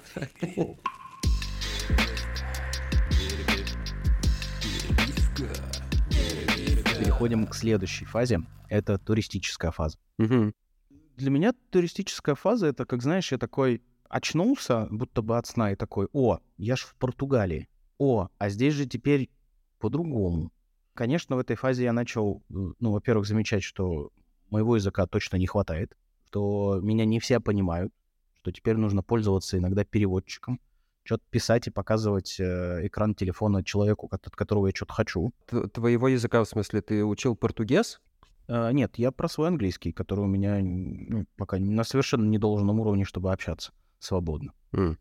Переходим 7.20 7.48
к 7.48 7.54
следующей 7.54 8.06
фазе. 8.06 8.44
Это 8.70 8.98
туристическая 8.98 9.72
фаза. 9.72 9.98
Мгм. 10.20 10.54
Для 11.18 11.30
меня 11.30 11.54
туристическая 11.70 12.34
фаза 12.34 12.68
это, 12.68 12.86
как 12.86 13.02
знаешь, 13.02 13.34
я 13.34 13.38
такой 13.38 13.82
очнулся, 14.08 14.88
будто 14.90 15.22
бы 15.22 15.38
от 15.38 15.46
сна, 15.46 15.74
и 15.74 15.76
такой, 15.76 16.08
о, 16.14 16.40
я 16.58 16.78
ж 16.78 16.84
в 16.84 16.96
Португалии. 16.96 17.68
О, 17.98 18.30
а 18.38 18.50
здесь 18.50 18.74
же 18.74 18.86
теперь 18.86 19.30
по-другому. 19.80 20.54
Конечно, 20.94 21.36
в 21.36 21.40
этой 21.40 21.58
фазе 21.58 21.84
я 21.84 21.92
начал, 21.92 22.42
ну, 22.48 22.92
во-первых, 22.92 23.28
замечать, 23.28 23.64
что 23.64 24.14
моего 24.50 24.78
языка 24.78 25.06
точно 25.06 25.36
не 25.36 25.46
хватает, 25.46 25.98
что 26.24 26.80
меня 26.82 27.04
не 27.04 27.20
все 27.20 27.42
понимают, 27.42 27.94
что 28.36 28.54
теперь 28.54 28.78
нужно 28.78 29.04
пользоваться 29.04 29.58
иногда 29.58 29.84
переводчиком, 29.84 30.62
что-то 31.04 31.24
писать 31.30 31.68
и 31.68 31.72
показывать 31.72 32.40
э, 32.40 32.86
экран 32.86 33.16
телефона 33.16 33.64
человеку, 33.64 34.08
от 34.12 34.28
от 34.28 34.36
которого 34.36 34.68
я 34.68 34.74
что-то 34.76 34.94
хочу. 34.94 35.32
Т- 35.48 35.68
Твоего 35.68 36.08
языка, 36.08 36.44
в 36.44 36.48
смысле, 36.48 36.82
ты 36.82 37.04
учил 37.04 37.36
португез? 37.36 38.00
А, 38.48 38.72
нет, 38.72 38.98
я 38.98 39.12
про 39.12 39.28
свой 39.28 39.48
английский, 39.48 39.92
который 39.92 40.22
у 40.22 40.28
меня 40.28 40.60
ну, 40.62 41.26
пока 41.38 41.58
на 41.58 41.84
совершенно 41.84 42.26
недолжном 42.26 42.80
уровне, 42.80 43.06
чтобы 43.06 43.32
общаться 43.32 43.72
свободно. 44.00 44.54
М. 44.72 44.98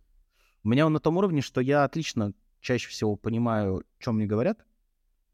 У 0.65 0.69
меня 0.69 0.87
он 0.87 0.93
на 0.93 1.01
том 1.01 1.17
уровне, 1.17 1.41
что 1.41 1.61
я 1.61 1.85
отлично 1.85 2.33
чаще 2.61 2.89
всего 2.89 3.17
понимаю, 3.17 3.85
что 3.99 4.13
мне 4.13 4.27
говорят, 4.27 4.59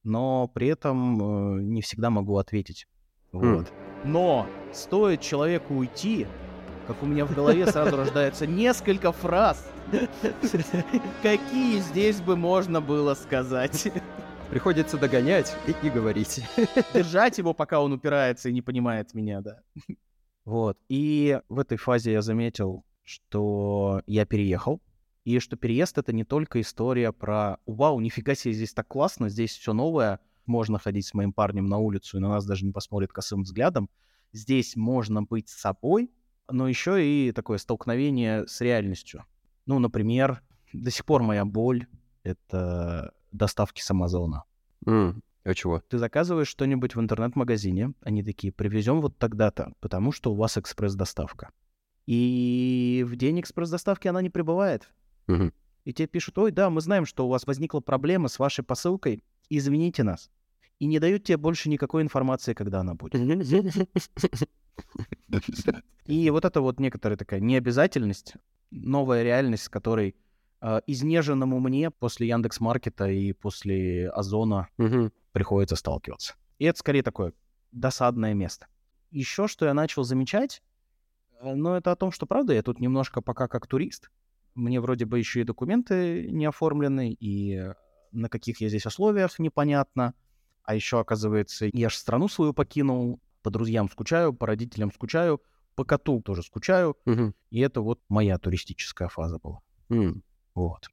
но 0.03 0.49
при 0.49 0.69
этом 0.69 1.59
э, 1.59 1.63
не 1.63 1.83
всегда 1.83 2.11
могу 2.11 2.37
ответить. 2.37 2.87
Хм. 3.33 3.57
Вот. 3.57 3.73
Но 4.05 4.47
стоит 4.73 5.21
человеку 5.21 5.75
уйти, 5.75 6.27
как 6.87 7.03
у 7.03 7.07
меня 7.07 7.25
в 7.25 7.35
голове 7.35 7.67
сразу 7.67 7.97
рождается 7.97 8.47
несколько 8.47 9.13
фраз, 9.13 9.69
какие 11.23 11.81
здесь 11.81 12.21
бы 12.21 12.37
можно 12.37 12.81
было 12.81 13.15
сказать. 13.15 13.93
Приходится 14.51 14.99
догонять 14.99 15.55
и, 15.67 15.87
и 15.87 15.91
говорить. 15.91 16.43
Держать 16.93 17.39
его, 17.39 17.55
пока 17.55 17.81
он 17.81 17.93
упирается 17.93 18.49
и 18.49 18.53
не 18.53 18.63
понимает 18.63 19.15
меня, 19.15 19.41
да. 19.41 19.61
Вот. 20.45 20.79
И 20.89 21.41
в 21.49 21.59
этой 21.59 21.79
фазе 21.79 22.13
я 22.13 22.23
заметил, 22.23 22.85
что 23.03 24.03
я 24.07 24.27
переехал, 24.27 24.81
и 25.25 25.39
что 25.39 25.57
переезд— 25.57 25.97
это 25.99 26.13
не 26.13 26.25
только 26.25 26.61
история 26.61 27.11
про 27.11 27.57
«Вау, 27.67 27.99
нифига 28.01 28.35
себе, 28.35 28.53
здесь 28.53 28.75
так 28.75 28.87
классно, 28.87 29.31
здесь 29.31 29.57
все 29.57 29.73
новое, 29.73 30.21
можно 30.45 30.79
ходить 30.79 31.07
с 31.07 31.15
моим 31.15 31.33
парнем 31.33 31.67
на 31.67 31.79
улицу, 31.79 32.19
и 32.19 32.21
на 32.21 32.29
нас 32.29 32.45
даже 32.45 32.67
не 32.67 32.73
посмотрит 32.73 33.13
косым 33.13 33.43
взглядом, 33.43 33.89
здесь 34.33 34.77
можно 34.77 35.23
быть 35.23 35.49
собой», 35.49 36.11
но 36.51 36.69
еще 36.69 37.05
и 37.05 37.33
такое 37.33 37.59
столкновение 37.59 38.47
с 38.47 38.61
реальностью. 38.61 39.25
Ну, 39.67 39.79
например, 39.79 40.43
до 40.73 40.91
сих 40.91 41.05
пор 41.05 41.23
моя 41.23 41.45
боль— 41.45 41.87
это 42.23 43.13
доставки 43.33 43.81
с 43.81 43.91
Амазона. 43.91 44.45
М, 44.87 45.23
А 45.45 45.55
чего? 45.55 45.81
Ты 45.81 45.99
заказываешь 45.99 46.49
что-нибудь 46.49 46.95
в 46.95 47.01
интернет-магазине, 47.01 47.93
они 48.01 48.23
такие, 48.23 48.53
привезем 48.53 49.01
вот 49.01 49.19
тогда-то, 49.19 49.75
потому 49.81 50.11
что 50.13 50.33
у 50.33 50.37
вас 50.37 50.57
экспресс-доставка. 50.57 51.51
И 52.07 53.05
в 53.07 53.17
день 53.17 53.41
экспресс-доставки 53.41 54.09
она 54.09 54.23
не 54.23 54.31
прибывает. 54.31 54.91
Мгм. 55.27 55.53
И 55.85 55.93
тебе 55.93 56.09
пишут, 56.09 56.39
ой, 56.39 56.51
да, 56.51 56.71
мы 56.71 56.81
знаем, 56.81 57.05
что 57.05 57.27
у 57.27 57.29
вас 57.29 57.47
возникла 57.47 57.81
проблема 57.81 58.29
с 58.29 58.39
вашей 58.39 58.65
посылкой, 58.65 59.23
извините 59.51 60.03
нас. 60.03 60.31
И 60.79 60.87
не 60.87 60.99
дают 60.99 61.25
тебе 61.25 61.37
больше 61.37 61.69
никакой 61.69 62.03
информации, 62.03 62.55
когда 62.55 62.81
она 62.81 62.95
будет. 62.95 63.15
И 66.07 66.31
вот 66.31 66.45
это 66.45 66.61
вот 66.61 66.81
некоторая 66.81 67.17
такая 67.17 67.41
необязательность, 67.41 68.35
новая 68.71 69.23
реальность, 69.23 69.65
с 69.65 69.69
которой 69.69 70.17
э, 70.61 70.81
изнеженному 70.87 71.61
мне 71.61 71.91
после 71.91 72.29
Яндекс 72.29 72.61
Маркета 72.61 73.09
и 73.09 73.33
после 73.33 74.11
Озона 74.11 74.69
Мгм. 74.77 75.13
приходится 75.33 75.77
сталкиваться. 75.77 76.35
И 76.59 76.67
это 76.67 76.79
скорее 76.79 77.03
такое 77.03 77.33
досадное 77.73 78.35
место. 78.35 78.67
Еще 79.11 79.49
что 79.49 79.67
я 79.67 79.75
начал 79.75 80.05
замечать, 80.05 80.63
э, 81.41 81.55
ну, 81.55 81.75
это 81.75 81.93
о 81.93 81.97
том, 81.97 82.13
что, 82.13 82.27
правда, 82.27 82.53
я 82.53 82.63
тут 82.63 82.81
немножко 82.81 83.21
пока 83.21 83.49
как 83.49 83.67
турист. 83.67 84.11
Мне 84.55 84.81
вроде 84.81 85.05
бы 85.05 85.19
еще 85.19 85.41
и 85.41 85.45
документы 85.45 86.29
не 86.31 86.45
оформлены, 86.47 87.13
и 87.13 87.55
э, 87.57 87.75
на 88.13 88.29
каких 88.29 88.61
я 88.61 88.69
здесь 88.69 88.87
условиях 88.87 89.39
непонятно. 89.39 90.15
А 90.63 90.75
еще, 90.75 91.01
оказывается, 91.01 91.69
я 91.73 91.89
же 91.91 91.97
страну 91.97 92.29
свою 92.29 92.55
покинул, 92.55 93.21
по 93.45 93.51
друзьям 93.51 93.89
скучаю, 93.91 94.33
по 94.33 94.47
родителям 94.47 94.91
скучаю, 94.91 95.41
по 95.77 95.85
коту 95.85 96.21
тоже 96.23 96.43
скучаю. 96.43 96.97
Мгм. 97.05 97.35
И 97.51 97.61
это 97.61 97.83
вот 97.83 98.01
моя 98.09 98.39
туристическая 98.39 99.09
фаза 99.09 99.39
была. 99.39 99.61
М. 99.91 100.25
Вот. 100.55 100.89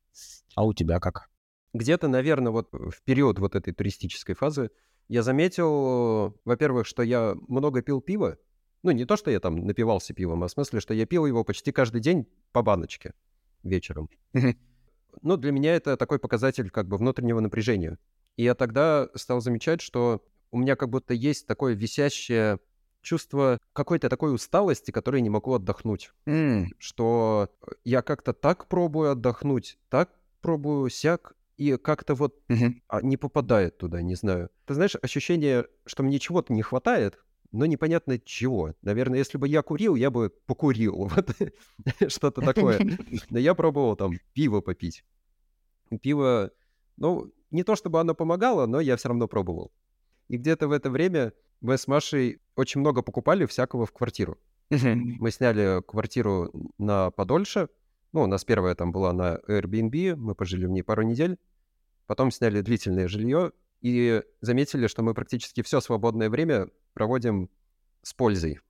А 0.55 0.65
у 0.65 0.73
тебя 0.73 0.99
как? 0.99 1.29
Где-то, 1.73 2.09
наверное, 2.09 2.51
вот 2.51 2.69
в 2.73 3.01
период 3.03 3.39
вот 3.39 3.55
этой 3.55 3.73
туристической 3.73 4.35
фазы 4.35 4.69
я 5.07 5.23
заметил, 5.23 6.37
во-первых, 6.45 6.85
что 6.85 7.03
я 7.03 7.35
много 7.47 7.81
пил 7.81 8.01
пива. 8.01 8.37
Ну, 8.83 8.91
не 8.91 9.05
то, 9.05 9.15
что 9.15 9.31
я 9.31 9.39
там 9.39 9.65
напивался 9.65 10.13
пивом, 10.13 10.43
а 10.43 10.47
в 10.47 10.51
смысле, 10.51 10.81
что 10.81 10.93
я 10.93 11.05
пил 11.05 11.25
его 11.25 11.43
почти 11.43 11.71
каждый 11.71 12.01
день 12.01 12.27
по 12.51 12.61
баночке 12.61 13.13
вечером. 13.63 14.09
Ну, 15.21 15.37
для 15.37 15.51
меня 15.51 15.75
это 15.75 15.97
такой 15.97 16.19
показатель 16.19 16.69
как 16.69 16.87
бы 16.87 16.97
внутреннего 16.97 17.39
напряжения. 17.39 17.97
И 18.37 18.43
я 18.43 18.55
тогда 18.55 19.09
стал 19.15 19.41
замечать, 19.41 19.81
что 19.81 20.25
у 20.51 20.57
меня 20.57 20.75
как 20.75 20.89
будто 20.89 21.13
есть 21.13 21.47
такое 21.47 21.73
висящее 21.73 22.59
чувство 23.01 23.57
какой-то 23.73 24.09
такой 24.09 24.33
усталости, 24.33 24.91
которой 24.91 25.21
не 25.21 25.29
могу 25.29 25.53
отдохнуть 25.53 26.11
что 26.77 27.49
я 27.83 28.01
как-то 28.01 28.33
так 28.33 28.67
пробую 28.67 29.11
отдохнуть, 29.11 29.79
так 29.89 30.11
пробую 30.41 30.89
сяк, 30.89 31.35
и 31.57 31.77
как-то 31.77 32.15
вот 32.15 32.39
а, 32.87 33.01
не 33.01 33.17
попадает 33.17 33.77
туда, 33.77 34.01
не 34.01 34.15
знаю. 34.15 34.49
Ты 34.65 34.73
знаешь, 34.73 34.95
ощущение, 34.99 35.67
что 35.85 36.01
мне 36.01 36.17
чего-то 36.17 36.53
не 36.53 36.63
хватает, 36.63 37.19
но 37.51 37.65
непонятно 37.65 38.17
чего. 38.17 38.73
Наверное, 38.81 39.19
если 39.19 39.37
бы 39.37 39.47
я 39.47 39.61
курил, 39.61 39.95
я 39.95 40.09
бы 40.09 40.31
покурил. 40.47 40.95
Вот 41.15 42.11
что-то 42.11 42.41
такое. 42.53 42.79
Но 43.29 43.37
я 43.37 43.53
пробовал 43.53 43.95
там 43.95 44.13
пиво 44.33 44.61
попить. 44.61 45.03
Пиво, 46.01 46.51
ну, 46.97 47.31
не 47.51 47.63
то 47.63 47.75
чтобы 47.75 47.99
оно 47.99 48.15
помогало, 48.15 48.65
но 48.65 48.79
я 48.79 48.95
все 48.95 49.09
равно 49.09 49.27
пробовал. 49.27 49.71
И 50.31 50.37
где-то 50.37 50.69
в 50.69 50.71
это 50.71 50.89
время 50.89 51.33
мы 51.59 51.77
с 51.77 51.89
Машей 51.89 52.39
очень 52.55 52.79
много 52.79 53.01
покупали 53.01 53.45
всякого 53.45 53.85
в 53.85 53.91
квартиру. 53.91 54.37
Мы 54.69 55.29
сняли 55.29 55.81
квартиру 55.85 56.49
на 56.77 57.11
подольше. 57.11 57.67
Ну, 58.13 58.21
у 58.21 58.27
нас 58.27 58.45
первая 58.45 58.73
там 58.73 58.93
была 58.93 59.11
на 59.11 59.41
Airbnb, 59.49 60.15
мы 60.15 60.33
пожили 60.33 60.65
в 60.65 60.69
ней 60.69 60.83
пару 60.83 61.01
недель. 61.01 61.37
Потом 62.07 62.31
сняли 62.31 62.61
длительное 62.61 63.09
жилье 63.09 63.51
и 63.81 64.23
заметили, 64.39 64.87
что 64.87 65.03
мы 65.03 65.13
практически 65.13 65.63
все 65.63 65.81
свободное 65.81 66.29
время 66.29 66.69
проводим 66.93 67.49
с 68.01 68.13
пользой. 68.13 68.61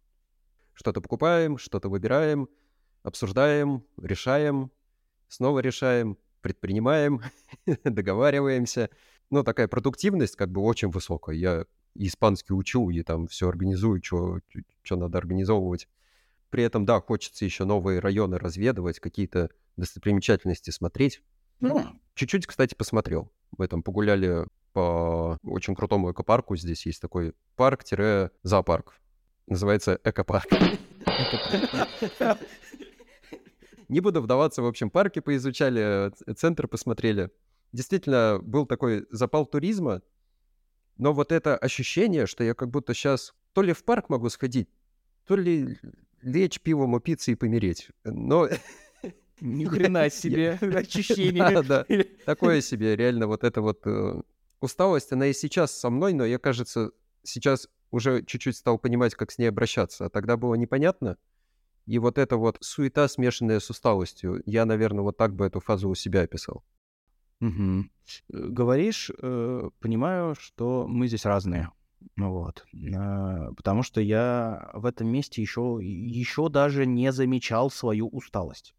Что-то 0.73 0.99
покупаем, 0.99 1.59
что-то 1.59 1.89
выбираем, 1.89 2.49
обсуждаем, 3.03 3.85
решаем, 4.01 4.71
снова 5.27 5.59
решаем, 5.59 6.17
предпринимаем, 6.41 7.21
договариваемся. 7.83 8.89
Ну, 9.31 9.43
такая 9.43 9.67
продуктивность 9.67 10.35
как 10.35 10.51
бы 10.51 10.61
очень 10.61 10.89
высокая. 10.89 11.35
Я 11.35 11.65
испанский 11.95 12.53
учу, 12.53 12.89
и 12.89 13.01
там 13.01 13.27
все 13.27 13.47
организую, 13.47 14.01
что 14.03 14.41
надо 14.91 15.17
организовывать. 15.17 15.87
При 16.49 16.63
этом, 16.63 16.85
да, 16.85 16.99
хочется 16.99 17.45
еще 17.45 17.63
новые 17.63 17.99
районы 17.99 18.37
разведывать, 18.37 18.99
какие-то 18.99 19.49
достопримечательности 19.77 20.69
смотреть. 20.69 21.23
Ну, 21.61 21.85
Чуть-чуть, 22.13 22.45
кстати, 22.45 22.75
посмотрел. 22.75 23.31
Мы 23.57 23.67
там 23.67 23.83
погуляли 23.83 24.45
по 24.73 25.37
очень 25.43 25.75
крутому 25.75 26.11
экопарку. 26.11 26.57
Здесь 26.57 26.85
есть 26.85 27.01
такой 27.01 27.33
парк-зоопарк. 27.55 28.99
Называется 29.47 29.99
экопарк. 30.03 30.47
Не 33.87 33.99
буду 33.99 34.21
вдаваться, 34.21 34.61
в 34.61 34.65
общем, 34.65 34.89
парки 34.89 35.19
поизучали, 35.19 36.11
ц- 36.15 36.33
центр 36.35 36.67
посмотрели. 36.67 37.29
Действительно, 37.71 38.39
был 38.41 38.65
такой 38.65 39.05
запал 39.11 39.45
туризма, 39.45 40.01
но 40.97 41.13
вот 41.13 41.31
это 41.31 41.57
ощущение, 41.57 42.27
что 42.27 42.43
я 42.43 42.53
как 42.53 42.69
будто 42.69 42.93
сейчас 42.93 43.33
то 43.53 43.61
ли 43.61 43.73
в 43.73 43.83
парк 43.83 44.09
могу 44.09 44.29
сходить, 44.29 44.69
то 45.25 45.35
ли 45.35 45.77
лечь 46.21 46.59
пивом, 46.59 46.93
упиться 46.93 47.31
и 47.31 47.35
помереть. 47.35 47.89
Но 48.03 48.49
Ни 49.39 49.65
хрена 49.67 50.09
себе 50.09 50.51
ощущение. 50.61 51.61
Да, 51.61 51.63
да. 51.63 51.85
такое 52.25 52.61
себе, 52.61 52.95
реально 52.95 53.27
вот 53.27 53.43
эта 53.43 53.61
вот 53.61 53.81
э, 53.85 54.21
усталость, 54.59 55.11
она 55.11 55.27
и 55.27 55.33
сейчас 55.33 55.71
со 55.71 55.89
мной, 55.89 56.13
но 56.13 56.25
я, 56.25 56.37
кажется, 56.39 56.91
сейчас 57.23 57.67
уже 57.91 58.23
чуть-чуть 58.23 58.55
стал 58.55 58.77
понимать, 58.77 59.15
как 59.15 59.31
с 59.31 59.37
ней 59.37 59.47
обращаться, 59.47 60.05
а 60.05 60.09
тогда 60.09 60.37
было 60.37 60.55
непонятно. 60.55 61.17
И 61.87 61.99
вот 61.99 62.17
эта 62.17 62.37
вот 62.37 62.57
суета, 62.61 63.07
смешанная 63.07 63.59
с 63.59 63.69
усталостью, 63.69 64.41
я, 64.45 64.65
наверное, 64.65 65.01
вот 65.01 65.17
так 65.17 65.35
бы 65.35 65.45
эту 65.45 65.59
фазу 65.59 65.89
у 65.89 65.95
себя 65.95 66.21
описал. 66.21 66.63
Э, 67.41 68.47
Говоришь, 68.49 69.11
э, 69.17 69.69
понимаю, 69.79 70.35
что 70.39 70.87
мы 70.87 71.07
здесь 71.07 71.25
разные. 71.25 71.71
Вот. 72.15 72.65
А, 72.95 73.51
потому 73.53 73.83
что 73.83 74.01
я 74.01 74.69
в 74.73 74.85
этом 74.85 75.07
месте 75.07 75.41
еще, 75.41 75.79
еще 75.81 76.49
даже 76.49 76.85
не 76.85 77.11
замечал 77.11 77.69
свою 77.69 78.07
усталость. 78.07 78.73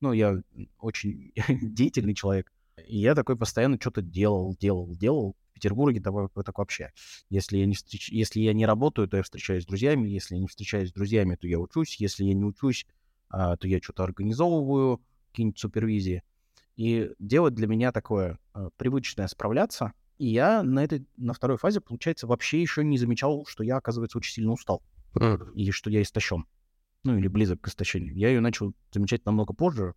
Ну, 0.00 0.12
я 0.12 0.40
очень 0.78 1.32
деятельный 1.48 2.14
человек. 2.14 2.52
И 2.86 2.98
я 2.98 3.14
такой 3.14 3.36
постоянно 3.36 3.78
что-то 3.80 4.02
делал, 4.02 4.56
делал, 4.58 4.94
делал. 4.94 5.36
В 5.50 5.54
Петербурге 5.54 6.02
так, 6.02 6.14
так 6.44 6.58
вообще. 6.58 6.92
Если 7.30 7.56
я, 7.56 7.64
не 7.64 7.74
встреч... 7.74 8.10
Если 8.10 8.40
я 8.40 8.52
не 8.52 8.66
работаю, 8.66 9.08
то 9.08 9.16
я 9.16 9.22
встречаюсь 9.22 9.62
с 9.64 9.66
друзьями. 9.66 10.08
Если 10.08 10.34
я 10.34 10.40
не 10.40 10.48
встречаюсь 10.48 10.90
с 10.90 10.92
друзьями, 10.92 11.36
то 11.36 11.46
я 11.46 11.58
учусь. 11.58 11.98
Если 11.98 12.24
я 12.24 12.34
не 12.34 12.44
учусь, 12.44 12.86
а, 13.30 13.56
то 13.56 13.66
я 13.66 13.80
что-то 13.80 14.04
организовываю, 14.04 15.00
какие-нибудь 15.30 15.58
супервизии. 15.58 16.22
И 16.76 17.10
делать 17.18 17.54
для 17.54 17.66
меня 17.66 17.90
такое 17.90 18.38
а, 18.52 18.68
привычное 18.76 19.26
справляться. 19.28 19.92
И 20.18 20.28
я 20.28 20.62
на 20.62 20.84
этой, 20.84 21.06
на 21.16 21.32
второй 21.32 21.58
фазе, 21.58 21.80
получается, 21.80 22.26
вообще 22.26 22.60
еще 22.60 22.84
не 22.84 22.98
замечал, 22.98 23.44
что 23.46 23.64
я, 23.64 23.76
оказывается, 23.76 24.18
очень 24.18 24.34
сильно 24.34 24.52
устал. 24.52 24.82
Mm. 25.14 25.52
И 25.54 25.70
что 25.70 25.90
я 25.90 26.02
истощен. 26.02 26.46
Ну, 27.04 27.16
или 27.16 27.28
близок 27.28 27.60
к 27.60 27.68
истощению. 27.68 28.16
Я 28.16 28.28
ее 28.28 28.40
начал 28.40 28.74
замечать 28.92 29.24
намного 29.24 29.52
позже, 29.52 29.94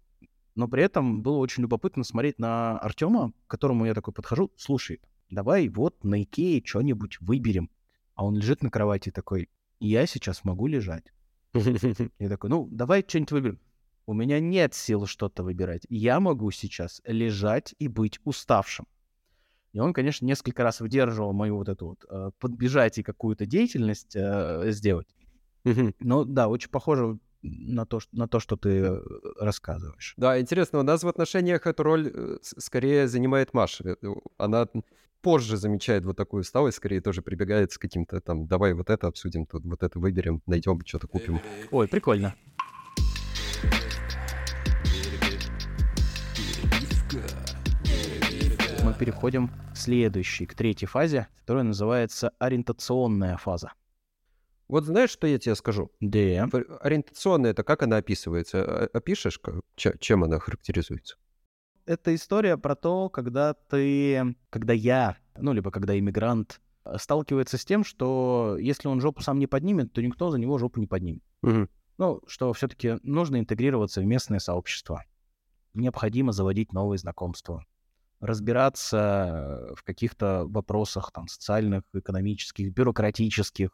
но 0.56 0.68
при 0.68 0.84
этом 0.84 1.22
было 1.22 1.38
очень 1.38 1.64
любопытно 1.64 2.04
смотреть 2.04 2.38
на 2.38 2.78
Артема, 2.80 3.32
к 3.48 3.50
которому 3.50 3.86
я 3.86 3.94
такой 3.94 4.14
подхожу, 4.14 4.52
слушай, 4.58 5.02
давай 5.30 5.70
вот 5.70 6.04
на 6.04 6.22
Икее 6.22 6.62
что-нибудь 6.64 7.20
выберем. 7.22 7.70
А 8.16 8.26
он 8.26 8.36
лежит 8.36 8.62
на 8.62 8.70
кровати 8.70 9.10
такой, 9.12 9.50
я 9.80 10.06
сейчас 10.06 10.44
могу 10.44 10.68
лежать. 10.68 11.06
Я 11.54 12.30
такой, 12.30 12.50
ну, 12.52 12.68
давай 12.70 13.04
что-нибудь 13.08 13.32
выберем. 13.32 13.60
У 14.10 14.14
меня 14.14 14.40
нет 14.40 14.74
сил 14.74 15.06
что-то 15.06 15.44
выбирать. 15.44 15.84
Я 15.88 16.20
могу 16.20 16.50
сейчас 16.50 17.00
лежать 17.06 17.76
и 17.78 17.88
быть 17.88 18.20
уставшим. 18.24 18.88
И 19.72 19.80
он, 19.80 19.94
конечно, 19.94 20.26
несколько 20.26 20.64
раз 20.64 20.80
выдерживал 20.80 21.32
мою 21.32 21.58
вот 21.58 21.70
эту 21.70 21.90
вот 21.90 22.06
э, 22.10 22.32
подбежать 22.40 22.98
и 22.98 23.04
какую-то 23.04 23.46
деятельность 23.46 24.16
э, 24.16 24.72
сделать. 24.72 25.16
Но 26.00 26.24
да, 26.24 26.48
очень 26.48 26.72
похоже 26.72 27.20
на 27.44 27.86
то, 27.86 28.00
на 28.12 28.28
то, 28.28 28.40
что 28.40 28.56
ты 28.56 28.70
э, 28.70 29.00
рассказываешь. 29.40 30.16
Да, 30.18 30.42
интересно, 30.42 30.80
у 30.80 30.84
нас 30.84 31.04
в 31.04 31.08
отношениях 31.08 31.68
эту 31.68 31.84
роль 31.84 32.12
э, 32.12 32.38
скорее 32.42 33.08
занимает 33.08 33.54
Маша. 33.54 33.96
Э, 34.02 34.08
она 34.40 34.68
позже 35.22 35.56
замечает 35.56 36.04
вот 36.04 36.18
такую 36.18 36.42
усталость, 36.42 36.78
скорее 36.78 37.02
тоже 37.02 37.22
прибегает 37.22 37.74
с 37.74 37.78
каким-то 37.78 38.22
там, 38.22 38.48
давай 38.48 38.74
вот 38.74 38.90
это 38.90 39.06
обсудим, 39.06 39.46
тут 39.46 39.66
вот 39.66 39.84
это 39.84 40.00
выберем, 40.00 40.42
найдем, 40.48 40.80
что-то 40.84 41.08
купим. 41.08 41.40
Ой, 41.70 41.88
прикольно. 41.88 42.34
Переходим 49.00 49.48
к 49.48 49.78
следующей, 49.78 50.46
к 50.46 50.54
третьей 50.54 50.88
фазе, 50.88 51.28
которая 51.40 51.64
называется 51.64 52.34
ориентационная 52.38 53.38
фаза. 53.38 53.72
Вот 54.68 54.84
знаешь, 54.84 55.10
что 55.10 55.26
я 55.26 55.40
тебе 55.40 55.56
скажу? 55.56 55.90
Да. 56.00 56.48
Ориентационная, 56.82 57.52
это 57.52 57.64
как 57.64 57.82
она 57.82 57.98
описывается? 57.98 58.64
А, 58.64 58.90
опишешь, 58.94 59.40
чем 59.76 60.24
она 60.24 60.38
характеризуется? 60.38 61.16
Это 61.86 62.14
история 62.14 62.56
про 62.58 62.76
то, 62.76 63.10
когда 63.10 63.56
ты, 63.56 64.36
когда 64.52 64.74
я, 64.74 65.18
ну, 65.36 65.54
либо 65.54 65.72
когда 65.72 65.98
иммигрант 65.98 66.62
э, 66.86 66.98
сталкивается 67.00 67.58
с 67.58 67.66
тем, 67.66 67.84
что 67.84 68.58
если 68.60 68.90
он 68.90 69.02
жопу 69.02 69.24
сам 69.24 69.40
не 69.40 69.48
поднимет, 69.48 69.92
то 69.92 70.04
никто 70.04 70.30
за 70.30 70.38
него 70.38 70.60
жопу 70.60 70.80
не 70.80 70.86
поднимет. 70.86 71.24
Угу. 71.42 71.68
Ну, 71.98 72.22
что 72.28 72.54
все-таки 72.54 73.00
нужно 73.02 73.40
интегрироваться 73.40 74.02
в 74.02 74.06
местное 74.06 74.40
сообщество. 74.40 75.04
Необходимо 75.74 76.32
заводить 76.32 76.74
новые 76.74 77.00
знакомства 77.00 77.66
разбираться 78.20 79.74
в 79.76 79.84
каких-то 79.84 80.46
вопросах 80.48 81.12
там 81.12 81.28
социальных, 81.28 81.84
экономических, 81.94 82.74
бюрократических, 82.74 83.70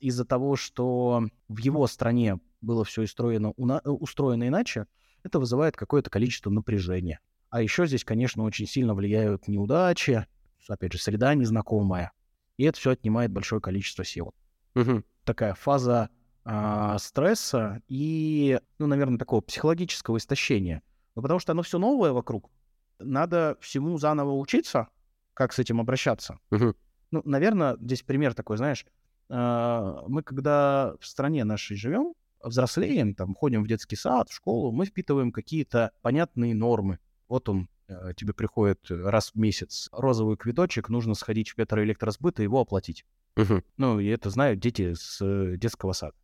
из-за 0.00 0.24
того, 0.24 0.56
что 0.56 1.24
в 1.48 1.58
его 1.58 1.86
стране 1.86 2.38
было 2.60 2.84
все 2.84 3.02
устроено, 3.02 3.50
устроено 3.50 4.46
иначе, 4.46 4.86
это 5.22 5.38
вызывает 5.40 5.76
какое-то 5.76 6.10
количество 6.10 6.50
напряжения. 6.50 7.20
А 7.50 7.62
еще 7.62 7.86
здесь, 7.86 8.04
конечно, 8.04 8.44
очень 8.44 8.66
сильно 8.66 8.94
влияют 8.94 9.48
неудачи, 9.48 10.26
опять 10.68 10.92
же, 10.92 10.98
среда 10.98 11.34
незнакомая. 11.34 12.12
И 12.56 12.64
это 12.64 12.78
все 12.78 12.90
отнимает 12.90 13.32
большое 13.32 13.60
количество 13.60 14.04
сил. 14.04 14.34
Угу. 14.74 15.02
Такая 15.24 15.54
фаза 15.54 16.10
а, 16.44 16.98
стресса 16.98 17.82
и, 17.88 18.60
ну, 18.78 18.86
наверное, 18.86 19.18
такого 19.18 19.40
психологического 19.40 20.18
истощения. 20.18 20.82
Ну, 21.14 21.22
потому 21.22 21.40
что 21.40 21.52
оно 21.52 21.62
все 21.62 21.78
новое 21.78 22.12
вокруг. 22.12 22.50
Надо 22.98 23.56
всему 23.60 23.98
заново 23.98 24.32
учиться, 24.32 24.88
как 25.34 25.52
с 25.52 25.58
этим 25.58 25.80
обращаться. 25.80 26.38
Угу. 26.50 26.74
Ну, 27.10 27.22
наверное, 27.24 27.76
здесь 27.80 28.02
пример 28.02 28.34
такой, 28.34 28.56
знаешь, 28.56 28.84
а, 29.30 30.04
мы 30.08 30.22
когда 30.22 30.94
в 31.00 31.06
стране 31.06 31.44
нашей 31.44 31.76
живем, 31.76 32.14
взрослеем, 32.42 33.14
там, 33.14 33.34
ходим 33.34 33.62
в 33.62 33.68
детский 33.68 33.96
сад, 33.96 34.28
в 34.30 34.34
школу, 34.34 34.72
мы 34.72 34.86
впитываем 34.86 35.32
какие-то 35.32 35.92
понятные 36.02 36.54
нормы. 36.54 36.98
Вот 37.28 37.48
он, 37.48 37.68
э, 37.88 38.12
тебе 38.16 38.32
приходит 38.32 38.86
раз 38.90 39.32
в 39.32 39.34
месяц 39.36 39.88
розовый 39.92 40.36
квиточек, 40.36 40.88
нужно 40.88 41.14
сходить 41.14 41.50
в 41.50 41.56
Петроэлектросбыт 41.56 42.40
и 42.40 42.44
его 42.44 42.60
оплатить. 42.60 43.04
Угу. 43.36 43.62
Ну, 43.76 44.00
и 44.00 44.06
это 44.06 44.30
знают 44.30 44.60
дети 44.60 44.94
с 44.94 45.18
э, 45.20 45.56
детского 45.56 45.92
сада. 45.92 46.14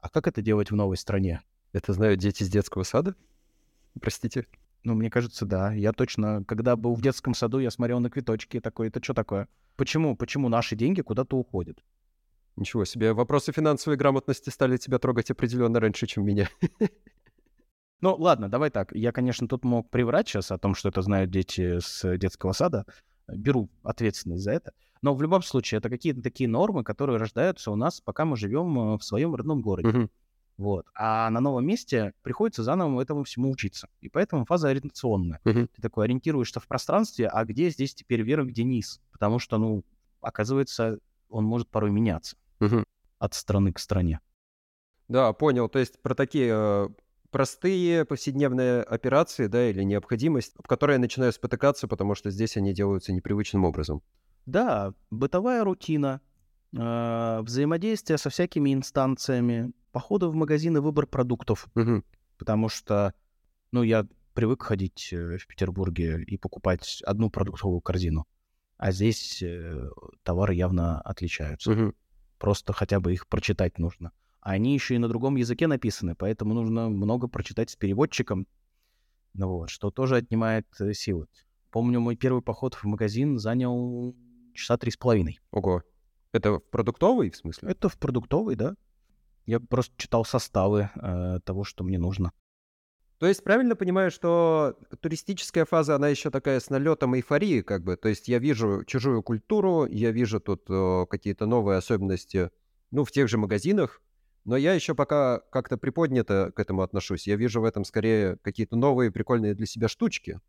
А 0.00 0.08
как 0.08 0.26
это 0.26 0.42
делать 0.42 0.70
в 0.70 0.76
новой 0.76 0.96
стране? 0.96 1.42
Это 1.72 1.92
знают 1.92 2.18
дети 2.20 2.44
с 2.44 2.48
детского 2.48 2.82
сада? 2.82 3.14
Простите? 4.00 4.46
Ну, 4.84 4.94
мне 4.94 5.10
кажется, 5.10 5.44
да. 5.44 5.72
Я 5.72 5.92
точно, 5.92 6.44
когда 6.44 6.76
был 6.76 6.94
в 6.94 7.02
детском 7.02 7.34
саду, 7.34 7.58
я 7.58 7.70
смотрел 7.70 8.00
на 8.00 8.10
квиточки 8.10 8.60
такой, 8.60 8.88
это 8.88 9.02
что 9.02 9.14
такое? 9.14 9.48
Почему, 9.76 10.16
почему 10.16 10.48
наши 10.48 10.76
деньги 10.76 11.02
куда-то 11.02 11.36
уходят? 11.36 11.78
Ничего 12.56 12.84
себе, 12.84 13.12
вопросы 13.12 13.52
финансовой 13.52 13.96
грамотности 13.96 14.50
стали 14.50 14.76
тебя 14.76 14.98
трогать 14.98 15.30
определенно 15.30 15.78
раньше, 15.80 16.06
чем 16.06 16.24
меня. 16.24 16.48
Ну, 18.00 18.14
ладно, 18.14 18.48
давай 18.48 18.70
так. 18.70 18.92
Я, 18.94 19.10
конечно, 19.10 19.48
тут 19.48 19.64
мог 19.64 19.90
приврать 19.90 20.28
сейчас 20.28 20.52
о 20.52 20.58
том, 20.58 20.76
что 20.76 20.88
это 20.88 21.02
знают 21.02 21.30
дети 21.30 21.80
с 21.80 22.16
детского 22.16 22.52
сада. 22.52 22.86
Беру 23.26 23.70
ответственность 23.82 24.44
за 24.44 24.52
это. 24.52 24.72
Но 25.02 25.14
в 25.14 25.22
любом 25.22 25.42
случае, 25.42 25.78
это 25.78 25.90
какие-то 25.90 26.22
такие 26.22 26.48
нормы, 26.48 26.84
которые 26.84 27.18
рождаются 27.18 27.70
у 27.70 27.74
нас, 27.76 28.00
пока 28.00 28.24
мы 28.24 28.36
живем 28.36 28.78
э, 28.78 28.98
в 28.98 29.02
своем 29.02 29.34
родном 29.34 29.60
городе. 29.62 29.88
Угу. 29.88 30.08
Вот. 30.58 30.86
А 30.94 31.30
на 31.30 31.40
новом 31.40 31.64
месте 31.64 32.12
приходится 32.22 32.64
заново 32.64 33.00
этому 33.00 33.22
всему 33.22 33.50
учиться. 33.50 33.88
И 34.00 34.08
поэтому 34.08 34.44
фаза 34.44 34.68
ориентационная. 34.68 35.40
Угу. 35.44 35.68
Ты 35.68 35.82
такой 35.82 36.06
ориентируешься 36.06 36.58
в 36.58 36.66
пространстве, 36.66 37.28
а 37.28 37.44
где 37.44 37.70
здесь 37.70 37.94
теперь 37.94 38.22
вверх, 38.22 38.48
где 38.48 38.64
низ? 38.64 39.00
Потому 39.12 39.38
что, 39.38 39.56
ну, 39.58 39.84
оказывается, 40.20 40.98
он 41.28 41.44
может 41.44 41.68
порой 41.68 41.92
меняться 41.92 42.36
угу. 42.60 42.84
от 43.20 43.34
страны 43.34 43.72
к 43.72 43.78
стране. 43.78 44.20
Да, 45.06 45.32
понял. 45.32 45.68
То 45.68 45.78
есть 45.78 46.02
про 46.02 46.16
такие 46.16 46.50
э, 46.52 46.88
простые 47.30 48.04
повседневные 48.04 48.82
операции, 48.82 49.46
да, 49.46 49.70
или 49.70 49.84
необходимость, 49.84 50.54
в 50.58 50.66
которые 50.66 50.96
я 50.96 51.00
начинаю 51.00 51.32
спотыкаться, 51.32 51.86
потому 51.86 52.16
что 52.16 52.30
здесь 52.30 52.56
они 52.56 52.74
делаются 52.74 53.12
непривычным 53.12 53.64
образом. 53.64 54.02
Да, 54.44 54.92
бытовая 55.10 55.62
рутина, 55.62 56.20
э, 56.76 57.40
взаимодействие 57.42 58.18
со 58.18 58.28
всякими 58.28 58.74
инстанциями, 58.74 59.72
походы 59.92 60.26
в 60.28 60.34
магазины, 60.34 60.80
выбор 60.80 61.06
продуктов. 61.06 61.68
Угу. 61.74 62.02
Потому 62.38 62.68
что, 62.68 63.14
ну, 63.72 63.82
я 63.82 64.06
привык 64.34 64.62
ходить 64.62 65.08
э, 65.12 65.38
в 65.38 65.46
Петербурге 65.46 66.22
и 66.22 66.36
покупать 66.36 67.02
одну 67.04 67.30
продуктовую 67.30 67.80
корзину, 67.80 68.26
а 68.76 68.92
здесь 68.92 69.42
э, 69.42 69.90
товары 70.22 70.54
явно 70.54 71.00
отличаются. 71.00 71.72
Угу 71.72 71.94
просто 72.38 72.72
хотя 72.72 73.00
бы 73.00 73.12
их 73.12 73.26
прочитать 73.26 73.78
нужно. 73.78 74.12
А 74.40 74.52
они 74.52 74.72
еще 74.74 74.94
и 74.94 74.98
на 74.98 75.08
другом 75.08 75.36
языке 75.36 75.66
написаны, 75.66 76.14
поэтому 76.14 76.54
нужно 76.54 76.88
много 76.88 77.28
прочитать 77.28 77.70
с 77.70 77.76
переводчиком, 77.76 78.46
ну 79.34 79.48
вот, 79.48 79.70
что 79.70 79.90
тоже 79.90 80.16
отнимает 80.16 80.66
э, 80.80 80.94
силы. 80.94 81.26
Помню, 81.70 82.00
мой 82.00 82.16
первый 82.16 82.40
поход 82.40 82.74
в 82.74 82.84
магазин 82.84 83.38
занял 83.38 84.16
часа 84.54 84.78
три 84.78 84.90
с 84.90 84.96
половиной. 84.96 85.38
Ого. 85.50 85.82
Это 86.32 86.52
в 86.52 86.60
продуктовый, 86.60 87.30
в 87.30 87.36
смысле? 87.36 87.70
Это 87.70 87.88
в 87.88 87.98
продуктовый, 87.98 88.56
да. 88.56 88.74
Я 89.48 89.60
просто 89.60 89.94
читал 89.96 90.26
составы 90.26 90.90
э, 90.94 91.40
того, 91.42 91.64
что 91.64 91.82
мне 91.82 91.98
нужно. 91.98 92.32
То 93.18 93.26
есть 93.26 93.42
правильно 93.42 93.76
понимаю, 93.76 94.10
что 94.10 94.76
туристическая 95.00 95.64
фаза, 95.64 95.94
она 95.94 96.08
еще 96.08 96.30
такая 96.30 96.60
с 96.60 96.68
налетом 96.68 97.16
эйфории, 97.16 97.62
как 97.62 97.82
бы. 97.82 97.96
То 97.96 98.10
есть 98.10 98.28
я 98.28 98.40
вижу 98.40 98.84
чужую 98.86 99.22
культуру, 99.22 99.86
я 99.86 100.10
вижу 100.10 100.38
тут 100.38 100.68
о, 100.68 101.06
какие-то 101.06 101.46
новые 101.46 101.78
особенности, 101.78 102.50
ну, 102.90 103.04
в 103.04 103.10
тех 103.10 103.26
же 103.28 103.38
магазинах, 103.38 104.02
но 104.44 104.54
я 104.54 104.74
еще 104.74 104.94
пока 104.94 105.40
как-то 105.50 105.78
приподнято 105.78 106.52
к 106.54 106.60
этому 106.60 106.82
отношусь. 106.82 107.26
Я 107.26 107.36
вижу 107.36 107.62
в 107.62 107.64
этом 107.64 107.84
скорее 107.84 108.36
какие-то 108.42 108.76
новые 108.76 109.10
прикольные 109.10 109.54
для 109.54 109.64
себя 109.64 109.88
штучки. 109.88 110.40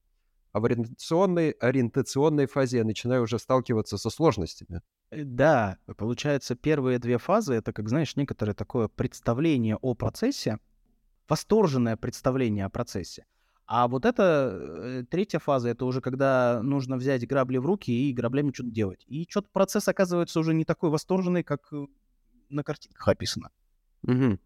А 0.52 0.60
в 0.60 0.66
ориентационной, 0.66 1.52
ориентационной 1.52 2.48
фазе 2.48 2.80
я 2.80 2.84
начинаю 2.84 3.24
уже 3.24 3.38
сталкиваться 3.38 3.98
со 3.98 4.10
сложностями. 4.10 4.82
Э, 5.12 5.24
да, 5.24 5.78
получается, 5.98 6.56
первые 6.56 7.00
две 7.00 7.18
фазы— 7.18 7.54
это, 7.56 7.72
как 7.72 7.90
знаешь, 7.90 8.16
некоторое 8.16 8.54
такое 8.54 8.88
представление 8.88 9.78
о 9.78 9.94
процессе, 9.94 10.60
восторженное 11.28 11.98
представление 11.98 12.66
о 12.66 12.70
процессе. 12.70 13.26
А 13.68 13.88
вот 13.88 14.06
это 14.06 14.60
э, 14.60 15.04
третья 15.08 15.38
фаза, 15.38 15.70
это 15.70 15.86
уже 15.86 16.02
когда 16.02 16.62
нужно 16.64 16.98
взять 16.98 17.28
грабли 17.28 17.58
в 17.58 17.68
руки 17.68 17.92
и 17.92 18.12
граблями 18.12 18.52
что-то 18.52 18.72
делать. 18.72 19.06
И 19.06 19.28
что-то 19.30 19.50
процесс 19.54 19.88
оказывается 19.88 20.40
уже 20.40 20.56
не 20.56 20.66
такой 20.66 20.90
восторженный, 20.90 21.44
как 21.44 21.72
э, 21.72 21.86
на 22.50 22.64
картинках 22.64 23.08
описано. 23.08 23.52
Угу. 24.02 24.40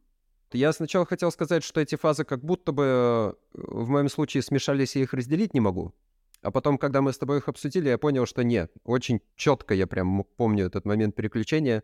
Я 0.53 0.71
сначала 0.71 1.05
хотел 1.05 1.31
сказать, 1.31 1.63
что 1.63 1.81
эти 1.81 1.95
фазы 1.95 2.23
как 2.23 2.43
будто 2.43 2.71
бы 2.71 2.83
э, 2.83 3.33
в 3.53 3.89
моем 3.89 4.09
случае 4.09 4.43
смешались, 4.43 4.95
я 4.95 5.01
их 5.01 5.13
разделить 5.13 5.53
не 5.53 5.59
могу. 5.59 5.93
А 6.41 6.51
потом, 6.51 6.77
когда 6.77 7.01
мы 7.01 7.13
с 7.13 7.17
тобой 7.17 7.37
их 7.37 7.47
обсудили, 7.47 7.89
я 7.89 7.97
понял, 7.97 8.25
что 8.25 8.43
нет. 8.43 8.71
Очень 8.83 9.21
четко 9.35 9.73
я 9.73 9.87
прям 9.87 10.25
помню 10.37 10.65
этот 10.65 10.85
момент 10.85 11.15
переключения. 11.15 11.83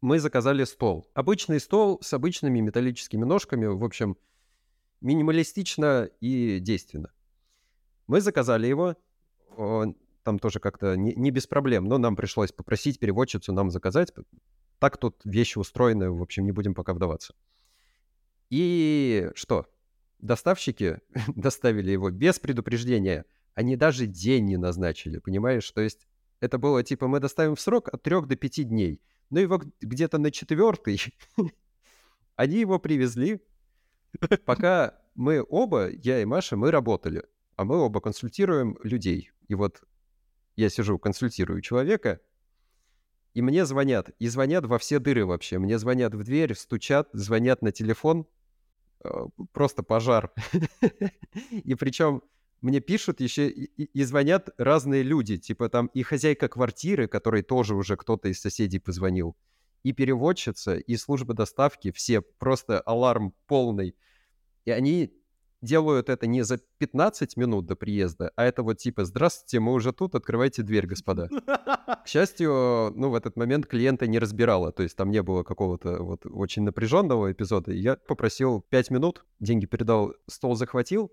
Мы 0.00 0.18
заказали 0.18 0.64
стол. 0.64 1.08
Обычный 1.14 1.60
стол 1.60 2.00
с 2.02 2.12
обычными 2.12 2.60
металлическими 2.60 3.24
ножками. 3.24 3.66
В 3.66 3.84
общем, 3.84 4.16
минималистично 5.00 6.10
и 6.20 6.58
действенно. 6.58 7.12
Мы 8.08 8.20
заказали 8.20 8.66
его, 8.66 8.96
там 9.56 10.38
тоже 10.38 10.58
как-то 10.58 10.96
не, 10.96 11.14
не 11.14 11.30
без 11.30 11.46
проблем, 11.46 11.84
но 11.84 11.98
нам 11.98 12.16
пришлось 12.16 12.52
попросить 12.52 12.98
переводчицу 12.98 13.52
нам 13.52 13.70
заказать. 13.70 14.12
Так 14.80 14.96
тут 14.96 15.20
вещи 15.24 15.58
устроены, 15.58 16.10
в 16.10 16.20
общем, 16.20 16.44
не 16.44 16.52
будем 16.52 16.74
пока 16.74 16.92
вдаваться. 16.92 17.34
И 18.52 19.30
что? 19.34 19.66
Доставщики 20.18 21.00
доставили 21.36 21.90
его 21.90 22.10
без 22.10 22.38
предупреждения. 22.38 23.24
Они 23.54 23.76
даже 23.76 24.06
день 24.06 24.44
не 24.44 24.58
назначили, 24.58 25.16
понимаешь? 25.16 25.70
То 25.70 25.80
есть 25.80 26.06
это 26.38 26.58
было 26.58 26.82
типа 26.82 27.08
мы 27.08 27.18
доставим 27.18 27.54
в 27.54 27.60
срок 27.62 27.88
от 27.88 28.02
3 28.02 28.26
до 28.26 28.36
5 28.36 28.68
дней. 28.68 29.00
Но 29.30 29.40
его 29.40 29.58
где-то 29.80 30.18
на 30.18 30.30
четвертый 30.30 31.00
они 32.36 32.58
его 32.58 32.78
привезли, 32.78 33.40
пока 34.44 35.00
мы 35.14 35.42
оба, 35.48 35.88
я 35.88 36.20
и 36.20 36.26
Маша, 36.26 36.58
мы 36.58 36.70
работали, 36.70 37.24
а 37.56 37.64
мы 37.64 37.78
оба 37.78 38.02
консультируем 38.02 38.76
людей. 38.82 39.30
И 39.48 39.54
вот 39.54 39.82
я 40.56 40.68
сижу, 40.68 40.98
консультирую 40.98 41.62
человека, 41.62 42.20
и 43.32 43.40
мне 43.40 43.64
звонят. 43.64 44.10
И 44.18 44.28
звонят 44.28 44.66
во 44.66 44.78
все 44.78 44.98
дыры 44.98 45.24
вообще. 45.24 45.58
Мне 45.58 45.78
звонят 45.78 46.14
в 46.14 46.22
дверь, 46.22 46.54
стучат, 46.54 47.08
звонят 47.14 47.62
на 47.62 47.72
телефон. 47.72 48.26
Э, 49.04 49.26
просто 49.52 49.82
пожар. 49.82 50.32
И 51.50 51.74
причем 51.74 52.22
мне 52.60 52.80
пишут 52.80 53.20
еще 53.20 53.48
и 53.48 54.02
звонят 54.04 54.50
разные 54.56 55.02
люди. 55.02 55.36
Типа 55.36 55.68
там 55.68 55.88
и 55.88 56.02
хозяйка 56.04 56.48
квартиры, 56.48 57.08
которой 57.08 57.42
тоже 57.42 57.74
уже 57.74 57.96
кто-то 57.96 58.28
из 58.28 58.40
соседей 58.40 58.78
позвонил 58.78 59.36
и 59.82 59.92
переводчица, 59.92 60.76
и 60.76 60.96
служба 60.96 61.34
доставки, 61.34 61.90
все 61.90 62.20
просто 62.20 62.80
аларм 62.80 63.34
полный. 63.46 63.96
И 64.64 64.70
они 64.70 65.12
делают 65.62 66.08
это 66.08 66.26
не 66.26 66.42
за 66.42 66.58
15 66.78 67.36
минут 67.36 67.66
до 67.66 67.76
приезда, 67.76 68.32
а 68.36 68.44
это 68.44 68.62
вот 68.62 68.78
типа 68.78 69.04
«Здравствуйте, 69.04 69.60
мы 69.60 69.72
уже 69.72 69.92
тут, 69.92 70.14
открывайте 70.14 70.62
дверь, 70.62 70.86
господа». 70.86 71.28
К 71.28 72.02
счастью, 72.06 72.92
ну, 72.94 73.10
в 73.10 73.14
этот 73.14 73.36
момент 73.36 73.66
клиента 73.66 74.06
не 74.06 74.18
разбирала, 74.18 74.72
то 74.72 74.82
есть 74.82 74.96
там 74.96 75.10
не 75.10 75.22
было 75.22 75.42
какого-то 75.42 76.02
вот 76.02 76.26
очень 76.26 76.62
напряженного 76.62 77.32
эпизода. 77.32 77.72
Я 77.72 77.96
попросил 77.96 78.60
5 78.68 78.90
минут, 78.90 79.24
деньги 79.40 79.66
передал, 79.66 80.14
стол 80.28 80.56
захватил, 80.56 81.12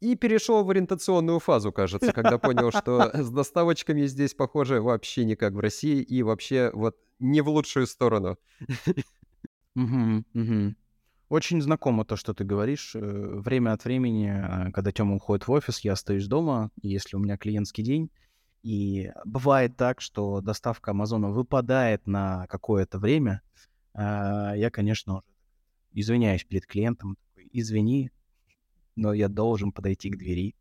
и 0.00 0.14
перешел 0.14 0.62
в 0.62 0.70
ориентационную 0.70 1.38
фазу, 1.38 1.72
кажется, 1.72 2.12
когда 2.12 2.38
понял, 2.38 2.70
что 2.70 3.10
с 3.14 3.30
доставочками 3.30 4.06
здесь, 4.06 4.34
похоже, 4.34 4.82
вообще 4.82 5.24
не 5.24 5.36
как 5.36 5.54
в 5.54 5.60
России, 5.60 6.02
и 6.02 6.22
вообще 6.22 6.70
вот 6.74 6.96
не 7.18 7.40
в 7.40 7.48
лучшую 7.48 7.86
сторону. 7.86 8.36
Очень 11.28 11.60
знакомо 11.60 12.04
то, 12.04 12.14
что 12.14 12.34
ты 12.34 12.44
говоришь. 12.44 12.94
Э, 12.94 13.00
время 13.00 13.72
от 13.72 13.84
времени, 13.84 14.28
а, 14.28 14.70
когда 14.70 14.92
Тёма 14.92 15.16
уходит 15.16 15.48
в 15.48 15.50
офис, 15.50 15.80
я 15.80 15.94
остаюсь 15.94 16.28
дома, 16.28 16.70
если 16.82 17.16
у 17.16 17.18
меня 17.18 17.36
клиентский 17.36 17.82
день. 17.82 18.10
И 18.62 19.10
бывает 19.24 19.76
так, 19.76 20.00
что 20.00 20.40
доставка 20.40 20.92
Амазона 20.92 21.30
выпадает 21.30 22.06
на 22.06 22.46
какое-то 22.46 22.98
время. 22.98 23.42
А, 23.92 24.54
я, 24.54 24.70
конечно, 24.70 25.22
извиняюсь 25.92 26.44
перед 26.44 26.64
клиентом. 26.64 27.16
Извини, 27.52 28.12
но 28.94 29.12
я 29.12 29.28
должен 29.28 29.72
подойти 29.72 30.10
к 30.10 30.18
двери. 30.18 30.54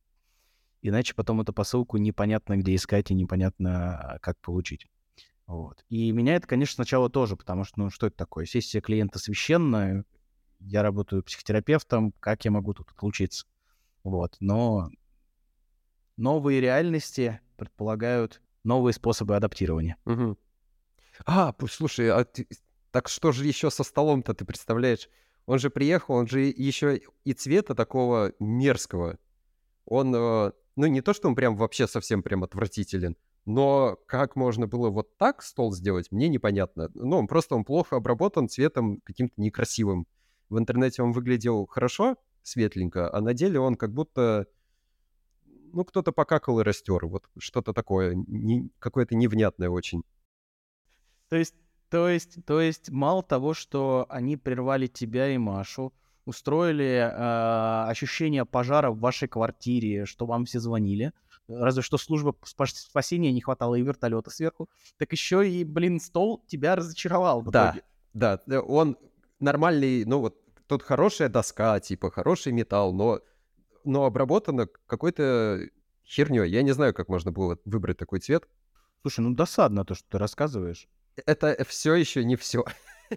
Иначе 0.82 1.14
потом 1.14 1.42
эту 1.42 1.54
посылку 1.54 1.98
непонятно 1.98 2.58
где 2.58 2.74
искать 2.74 3.12
и 3.12 3.16
непонятно 3.16 4.18
как 4.22 4.40
получить. 4.40 4.88
Вот. 5.46 5.84
И 5.90 6.12
меня 6.12 6.36
это, 6.36 6.48
конечно, 6.48 6.76
сначала 6.76 7.10
тоже, 7.10 7.36
потому 7.36 7.66
что, 7.66 7.80
ну, 7.80 7.90
что 7.92 8.08
это 8.08 8.18
такое? 8.18 8.46
Сессия 8.46 8.82
клиента 8.82 9.20
священная, 9.20 10.06
я 10.60 10.84
работаю 10.84 11.24
психотерапевтом, 11.24 12.14
как 12.20 12.46
я 12.46 12.52
могу 12.52 12.74
тут 12.74 12.90
отлучиться? 12.92 13.46
Вот. 14.04 14.38
Но 14.40 14.90
новые 16.18 16.62
реальности 16.62 17.40
предполагают 17.58 18.42
новые 18.64 18.94
способы 18.94 19.36
адаптирования. 19.36 19.98
Угу. 20.06 20.38
А, 21.26 21.56
слушай, 21.70 22.10
а 22.10 22.24
ты, 22.26 22.48
так 22.92 23.08
что 23.08 23.32
же 23.32 23.46
еще 23.46 23.70
со 23.72 23.84
столом-то 23.84 24.34
ты 24.34 24.46
представляешь? 24.46 25.10
Он 25.46 25.60
же 25.60 25.70
приехал, 25.70 26.16
он 26.16 26.28
же 26.28 26.42
еще 26.42 27.02
и 27.24 27.34
цвета 27.34 27.76
такого 27.76 28.34
мерзкого. 28.40 29.20
Он, 29.86 30.14
э, 30.16 30.52
ну 30.76 30.86
не 30.88 31.02
то, 31.02 31.14
что 31.14 31.28
он 31.28 31.36
прям 31.36 31.56
вообще 31.56 31.88
совсем 31.88 32.24
прям 32.24 32.44
отвратителен, 32.44 33.16
но 33.46 33.98
как 34.08 34.36
можно 34.36 34.68
было 34.68 34.90
вот 34.90 35.18
так 35.18 35.44
стол 35.44 35.72
сделать, 35.72 36.12
мне 36.12 36.28
непонятно. 36.30 36.90
Ну, 36.96 37.18
он 37.18 37.28
просто 37.28 37.56
он 37.56 37.64
плохо 37.64 37.96
обработан 37.96 38.50
цветом 38.50 39.02
каким-то 39.02 39.34
некрасивым. 39.38 40.08
В 40.50 40.58
интернете 40.58 41.04
он 41.04 41.12
выглядел 41.12 41.66
хорошо, 41.66 42.18
светленько, 42.44 43.14
а 43.14 43.22
на 43.22 43.34
деле 43.34 43.60
он 43.60 43.76
как 43.76 43.92
будто, 43.94 44.48
ну, 45.74 45.84
кто-то 45.84 46.12
покакал 46.12 46.60
и 46.60 46.64
растер. 46.64 47.06
Вот 47.08 47.28
что-то 47.38 47.74
такое, 47.74 48.14
не, 48.16 48.70
какое-то 48.80 49.16
невнятное 49.16 49.70
очень. 49.70 50.04
То 51.30 51.36
есть, 51.36 51.56
то 51.90 52.08
есть, 52.08 52.46
то 52.46 52.62
есть, 52.62 52.92
мало 52.92 53.24
того, 53.24 53.54
что 53.54 54.06
они 54.10 54.38
прервали 54.38 54.88
тебя 54.88 55.34
и 55.34 55.38
Машу, 55.38 55.94
устроили 56.26 56.86
э, 56.86 57.90
ощущение 57.90 58.46
пожара 58.46 58.92
в 58.92 59.00
вашей 59.00 59.28
квартире, 59.28 60.06
что 60.06 60.26
вам 60.26 60.46
все 60.46 60.60
звонили, 60.60 61.14
разве 61.48 61.82
что 61.82 61.98
служба 61.98 62.36
спасения 62.44 63.32
не 63.32 63.42
хватало 63.42 63.76
и 63.76 63.82
вертолета 63.82 64.32
сверху, 64.32 64.70
так 64.98 65.12
еще 65.12 65.48
и, 65.48 65.64
блин, 65.64 66.00
стол 66.00 66.44
тебя 66.48 66.76
разочаровал 66.76 67.42
в 67.42 67.52
да, 67.52 67.74
Да, 68.14 68.40
он 68.62 68.98
нормальный, 69.40 70.06
ну 70.06 70.20
вот 70.20 70.38
тут 70.68 70.84
хорошая 70.84 71.30
доска, 71.30 71.80
типа 71.80 72.12
хороший 72.12 72.52
металл, 72.52 72.94
но, 72.94 73.22
но 73.84 74.06
обработано 74.06 74.68
какой-то 74.88 75.62
херней. 76.06 76.50
Я 76.50 76.62
не 76.62 76.72
знаю, 76.72 76.94
как 76.94 77.10
можно 77.10 77.32
было 77.32 77.58
выбрать 77.66 77.98
такой 77.98 78.20
цвет. 78.20 78.48
Слушай, 79.02 79.22
ну 79.22 79.36
досадно 79.36 79.86
то, 79.86 79.96
что 79.96 80.08
ты 80.10 80.18
рассказываешь. 80.18 80.88
Это 81.26 81.64
все 81.68 81.96
еще 81.96 82.24
не 82.24 82.36
все. 82.36 82.66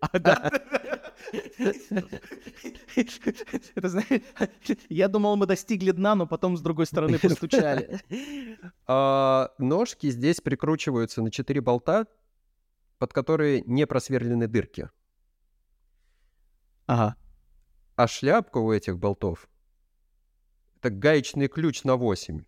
А, 0.00 0.18
да. 0.20 0.50
Это, 3.74 3.88
знаешь, 3.88 4.22
я 4.88 5.08
думал, 5.08 5.36
мы 5.36 5.46
достигли 5.46 5.90
дна, 5.90 6.14
но 6.14 6.26
потом 6.26 6.56
с 6.56 6.60
другой 6.60 6.86
стороны 6.86 7.18
постучали. 7.18 8.00
А, 8.86 9.50
ножки 9.58 10.08
здесь 10.10 10.40
прикручиваются 10.40 11.20
на 11.20 11.30
4 11.32 11.60
болта, 11.60 12.06
под 12.98 13.12
которые 13.12 13.62
не 13.62 13.86
просверлены 13.86 14.46
дырки. 14.46 14.90
Ага. 16.88 17.16
А 17.96 18.08
шляпка 18.08 18.58
у 18.58 18.72
этих 18.72 18.98
болтов— 18.98 19.48
это 20.80 20.88
гаечный 20.88 21.48
ключ 21.48 21.84
на 21.84 21.96
8. 21.96 22.44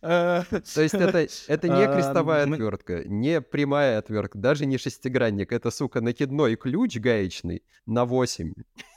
То 0.00 0.82
есть 0.82 0.94
это, 0.94 1.28
это 1.46 1.68
не 1.68 1.86
крестовая 1.86 2.42
отвертка, 2.44 3.04
не 3.04 3.40
прямая 3.40 3.98
отвертка, 3.98 4.36
даже 4.38 4.66
не 4.66 4.76
шестигранник. 4.76 5.52
Это, 5.52 5.70
сука, 5.70 6.00
накидной 6.00 6.56
ключ 6.56 6.96
гаечный 6.96 7.62
на 7.86 8.04
8, 8.04 8.52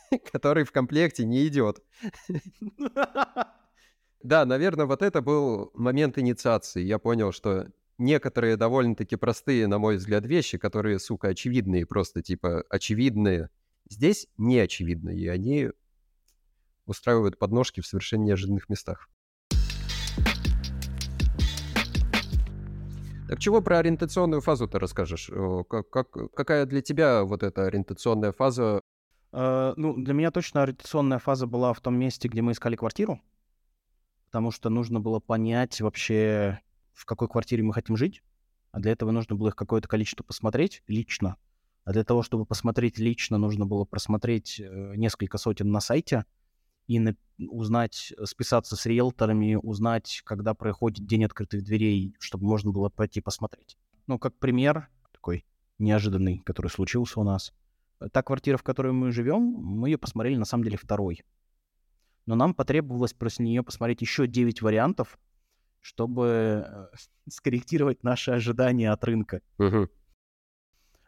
который 0.31 0.63
в 0.63 0.71
комплекте 0.71 1.25
не 1.25 1.47
идет. 1.47 1.83
Да, 4.23 4.45
наверное, 4.45 4.85
вот 4.85 5.01
это 5.01 5.21
был 5.21 5.69
момент 5.73 6.17
инициации. 6.17 6.81
Я 6.81 6.97
понял, 6.97 7.33
что 7.33 7.67
некоторые 7.97 8.57
довольно-таки 8.57 9.15
простые, 9.15 9.67
на 9.67 9.79
мой 9.79 9.97
взгляд, 9.97 10.25
вещи, 10.25 10.57
которые, 10.57 10.99
сука, 10.99 11.29
очевидные, 11.29 11.85
просто 11.85 12.21
типа 12.21 12.63
очевидные, 12.69 13.49
здесь 13.89 14.27
не 14.37 14.59
очевидные, 14.59 15.17
и 15.19 15.27
они 15.27 15.69
устраивают 16.85 17.37
подножки 17.37 17.81
в 17.81 17.85
совершенно 17.85 18.23
неожиданных 18.23 18.69
местах. 18.69 19.09
Так 23.29 23.39
чего 23.39 23.61
про 23.61 23.79
ориентационную 23.79 24.41
фазу 24.41 24.67
ты 24.67 24.77
расскажешь? 24.77 25.31
Как, 25.69 25.89
как, 25.89 26.11
какая 26.35 26.65
для 26.65 26.81
тебя 26.81 27.23
вот 27.23 27.41
эта 27.41 27.65
ориентационная 27.65 28.31
фаза? 28.31 28.81
Uh, 29.31 29.73
ну, 29.77 29.95
для 29.95 30.13
меня 30.13 30.29
точно 30.29 30.61
ориентационная 30.61 31.17
фаза 31.17 31.47
была 31.47 31.73
в 31.73 31.81
том 31.81 31.97
месте, 31.97 32.27
где 32.27 32.43
мы 32.43 32.51
искали 32.51 32.75
квартиру, 32.75 33.19
потому 34.25 34.51
что 34.51 34.69
нужно 34.69 34.99
было 34.99 35.19
понять 35.19 35.81
вообще, 35.81 36.59
в 36.93 37.05
какой 37.05 37.27
квартире 37.27 37.63
мы 37.63 37.73
хотим 37.73 37.97
жить. 37.97 38.21
а 38.71 38.79
для 38.79 38.91
этого 38.91 39.11
нужно 39.11 39.35
было 39.35 39.49
их 39.49 39.55
какое-то 39.55 39.87
количество 39.87 40.23
посмотреть 40.23 40.81
лично. 40.87 41.37
А 41.85 41.91
для 41.91 42.03
того, 42.03 42.23
чтобы 42.23 42.45
посмотреть 42.45 42.97
лично, 42.97 43.37
нужно 43.37 43.65
было 43.65 43.85
просмотреть 43.85 44.59
э, 44.59 44.93
несколько 44.95 45.37
сотен 45.37 45.69
на 45.71 45.79
сайте 45.79 46.25
и 46.87 46.99
на, 46.99 47.15
узнать, 47.37 48.13
списаться 48.23 48.75
с 48.75 48.85
риэлторами, 48.85 49.55
узнать, 49.61 50.21
когда 50.25 50.53
проходит 50.53 51.05
день 51.05 51.25
открытых 51.25 51.63
дверей, 51.63 52.15
чтобы 52.19 52.45
можно 52.45 52.71
было 52.71 52.89
пойти 52.89 53.21
посмотреть. 53.21 53.77
Ну, 54.07 54.17
как 54.17 54.37
пример, 54.39 54.89
такой 55.11 55.45
неожиданный, 55.77 56.39
который 56.39 56.67
случился 56.67 57.19
у 57.19 57.23
нас. 57.23 57.53
Та 58.11 58.23
квартира, 58.23 58.57
в 58.57 58.63
которой 58.63 58.91
мы 58.91 59.11
живем, 59.11 59.41
мы 59.41 59.89
ее 59.89 59.97
посмотрели 59.97 60.35
на 60.35 60.45
самом 60.45 60.63
деле 60.63 60.77
второй. 60.77 61.23
Но 62.25 62.35
нам 62.35 62.53
потребовалось 62.53 63.13
после 63.13 63.45
нее 63.45 63.63
посмотреть 63.63 64.01
еще 64.01 64.27
9 64.27 64.61
вариантов, 64.61 65.19
чтобы 65.83 66.65
э, 66.65 66.87
скорректировать 67.29 68.03
наши 68.03 68.31
ожидания 68.31 68.89
от 68.91 69.03
рынка. 69.03 69.41
Мгм. 69.57 69.89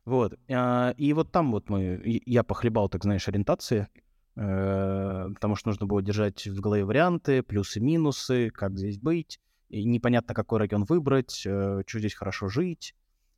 Вот. 0.03 0.37
а, 0.49 0.93
И 0.97 1.13
вот 1.13 1.31
там 1.31 1.51
вот 1.51 1.69
мы, 1.69 2.01
я 2.25 2.43
похлебал, 2.43 2.89
так 2.89 3.03
знаешь, 3.03 3.27
ориентации, 3.27 3.87
э, 4.35 5.29
потому 5.33 5.55
что 5.55 5.69
нужно 5.69 5.85
было 5.87 6.01
держать 6.01 6.45
в 6.45 6.59
голове 6.59 6.83
варианты, 6.83 7.41
плюсы-минусы, 7.41 8.49
как 8.49 8.77
здесь 8.77 8.99
быть, 8.99 9.39
и 9.69 9.85
непонятно, 9.85 10.35
какой 10.35 10.59
район 10.59 10.83
выбрать, 10.83 11.31
что 11.31 11.83
здесь 11.87 12.13
хорошо 12.13 12.49
жить. 12.49 12.93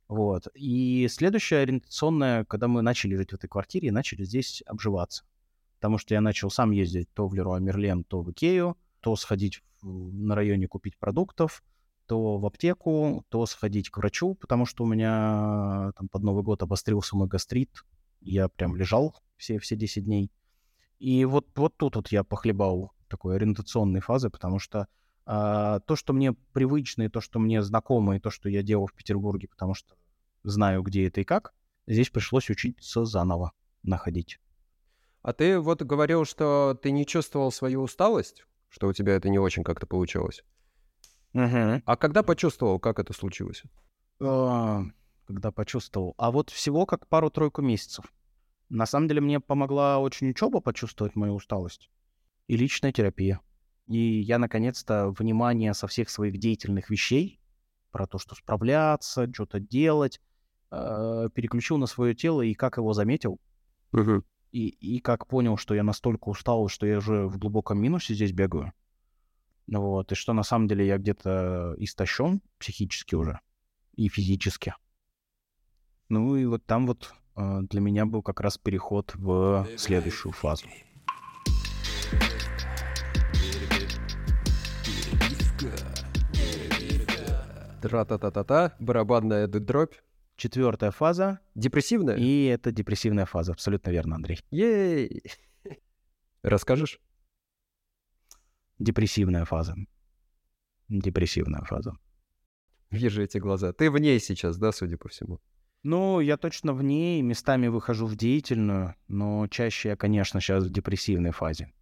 Вот. 0.08 0.48
И 0.54 1.06
следующее 1.08 1.60
ориентационное, 1.60 2.44
когда 2.46 2.66
мы 2.66 2.82
начали 2.82 3.14
жить 3.14 3.30
в 3.30 3.34
этой 3.34 3.48
квартире 3.48 3.92
начали 3.92 4.24
здесь 4.24 4.62
обживаться. 4.66 5.24
Потому 5.76 5.98
что 5.98 6.14
я 6.14 6.20
начал 6.20 6.50
сам 6.50 6.72
ездить 6.72 7.08
то 7.14 7.28
в 7.28 7.34
Леруа 7.34 7.60
Мерлен, 7.60 8.02
то 8.02 8.22
в 8.22 8.32
Икею, 8.32 8.76
то 9.00 9.16
сходить 9.16 9.62
на 9.82 10.34
районе 10.34 10.68
купить 10.68 10.98
продуктов, 10.98 11.62
то 12.06 12.38
в 12.38 12.46
аптеку, 12.46 13.24
то 13.28 13.46
сходить 13.46 13.90
к 13.90 13.98
врачу, 13.98 14.34
потому 14.34 14.64
что 14.64 14.84
у 14.84 14.86
меня 14.86 15.92
там 15.96 16.08
под 16.08 16.22
Новый 16.22 16.42
год 16.42 16.62
обострился 16.62 17.16
мой 17.16 17.28
гастрит. 17.28 17.84
Я 18.20 18.48
прям 18.48 18.76
лежал 18.76 19.14
все, 19.36 19.58
все 19.58 19.76
10 19.76 20.04
дней. 20.04 20.32
И 20.98 21.24
вот, 21.24 21.46
вот 21.56 21.76
тут 21.76 21.96
вот 21.96 22.08
я 22.08 22.24
похлебал 22.24 22.92
такой 23.08 23.36
ориентационной 23.36 24.00
фазы, 24.00 24.30
потому 24.30 24.58
что 24.58 24.88
а, 25.26 25.80
то, 25.80 25.94
что 25.94 26.12
мне 26.14 26.32
привычно, 26.32 27.02
и 27.02 27.08
то, 27.08 27.20
что 27.20 27.38
мне 27.38 27.62
знакомо, 27.62 28.16
и 28.16 28.20
то, 28.20 28.30
что 28.30 28.48
я 28.48 28.62
делал 28.62 28.86
в 28.86 28.94
Петербурге, 28.94 29.48
потому 29.48 29.74
что 29.74 29.94
знаю, 30.42 30.82
где 30.82 31.06
это 31.06 31.20
и 31.20 31.24
как, 31.24 31.52
здесь 31.86 32.08
пришлось 32.08 32.48
учиться 32.48 33.04
заново 33.04 33.52
находить. 33.82 34.40
А 35.20 35.34
ты 35.34 35.60
вот 35.60 35.82
говорил, 35.82 36.24
что 36.24 36.78
ты 36.82 36.90
не 36.90 37.04
чувствовал 37.04 37.52
свою 37.52 37.82
усталость, 37.82 38.46
что 38.68 38.88
у 38.88 38.92
тебя 38.92 39.14
это 39.14 39.28
не 39.28 39.38
очень 39.38 39.64
как-то 39.64 39.86
получалось. 39.86 40.42
А 41.34 41.96
когда 41.96 42.22
почувствовал, 42.22 42.78
как 42.78 42.98
это 42.98 43.12
случилось? 43.12 43.62
А, 44.20 44.82
Когда 45.26 45.52
почувствовал. 45.52 46.14
А 46.18 46.30
вот 46.30 46.50
всего 46.50 46.86
как 46.86 47.06
пару-тройку 47.06 47.62
месяцев. 47.62 48.12
На 48.68 48.86
самом 48.86 49.08
деле 49.08 49.20
мне 49.20 49.40
помогла 49.40 49.98
очень 49.98 50.30
учеба 50.30 50.60
почувствовать 50.60 51.16
мою 51.16 51.34
усталость 51.34 51.90
и 52.46 52.56
личная 52.56 52.92
терапия. 52.92 53.40
И 53.86 54.20
я, 54.20 54.38
наконец-то, 54.38 55.10
внимание 55.10 55.72
со 55.74 55.86
всех 55.86 56.10
своих 56.10 56.38
деятельных 56.38 56.90
вещей, 56.90 57.40
про 57.90 58.06
то, 58.06 58.18
что 58.18 58.34
справляться, 58.34 59.32
что-то 59.32 59.60
делать, 59.60 60.20
э, 60.70 61.28
переключил 61.34 61.78
на 61.78 61.86
свое 61.86 62.14
тело 62.14 62.42
и 62.42 62.54
как 62.54 62.76
его 62.76 62.92
заметил, 62.92 63.38
Мгм. 63.92 64.24
И, 64.52 64.68
и 64.68 65.00
как 65.00 65.26
понял, 65.26 65.56
что 65.56 65.74
я 65.74 65.82
настолько 65.82 66.28
устал, 66.28 66.68
что 66.68 66.86
я 66.86 66.98
уже 66.98 67.26
в 67.26 67.38
глубоком 67.38 67.80
минусе 67.80 68.14
здесь 68.14 68.32
бегаю. 68.32 68.72
Вот, 69.66 70.12
и 70.12 70.14
что 70.14 70.32
на 70.32 70.42
самом 70.42 70.66
деле 70.66 70.86
я 70.86 70.96
где-то 70.96 71.74
истощен 71.78 72.40
психически 72.58 73.14
уже 73.14 73.40
и 73.94 74.08
физически. 74.08 74.74
Ну 76.08 76.36
и 76.36 76.46
вот 76.46 76.64
там 76.64 76.86
вот 76.86 77.12
э, 77.36 77.60
для 77.68 77.80
меня 77.80 78.06
был 78.06 78.22
как 78.22 78.40
раз 78.40 78.56
переход 78.56 79.14
в 79.14 79.66
следующую 79.76 80.32
фазу. 80.32 80.66
Тра-та-та-та-та, 87.82 88.74
барабанная 88.78 89.46
дробь. 89.46 89.94
Четвертая 90.38 90.92
фаза, 90.92 91.40
Депрессивная? 91.56 92.14
и 92.16 92.44
это 92.44 92.70
депрессивная 92.70 93.26
фаза. 93.26 93.50
Абсолютно 93.52 93.90
верно, 93.90 94.14
Андрей. 94.14 94.38
Ей! 94.52 95.24
Расскажешь? 96.42 97.00
Депрессивная 98.78 99.44
фаза. 99.44 99.74
Депрессивная 100.88 101.62
фаза. 101.64 101.92
Вижу 102.90 103.20
эти 103.20 103.38
глаза. 103.38 103.72
Ты 103.72 103.90
в 103.90 103.98
ней 103.98 104.20
сейчас, 104.20 104.56
да, 104.58 104.70
судя 104.70 104.96
по 104.96 105.08
всему? 105.08 105.40
Ну, 105.82 106.20
я 106.20 106.36
точно 106.36 106.72
в 106.72 106.84
ней, 106.84 107.20
местами 107.20 107.66
выхожу 107.66 108.06
в 108.06 108.14
деятельную, 108.14 108.94
но 109.08 109.48
чаще 109.48 109.88
я, 109.88 109.96
конечно, 109.96 110.40
сейчас 110.40 110.62
в 110.64 110.70
депрессивной 110.70 111.32
фазе. 111.32 111.72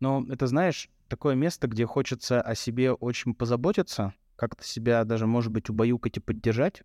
Но 0.00 0.24
это, 0.30 0.46
знаешь, 0.46 0.88
такое 1.08 1.34
место, 1.34 1.68
где 1.68 1.84
хочется 1.84 2.40
о 2.40 2.54
себе 2.54 2.92
очень 2.92 3.34
позаботиться, 3.34 4.14
как-то 4.36 4.64
себя 4.64 5.04
даже, 5.04 5.26
может 5.26 5.52
быть, 5.52 5.68
убаюкать 5.68 6.16
и 6.16 6.20
поддержать, 6.20 6.82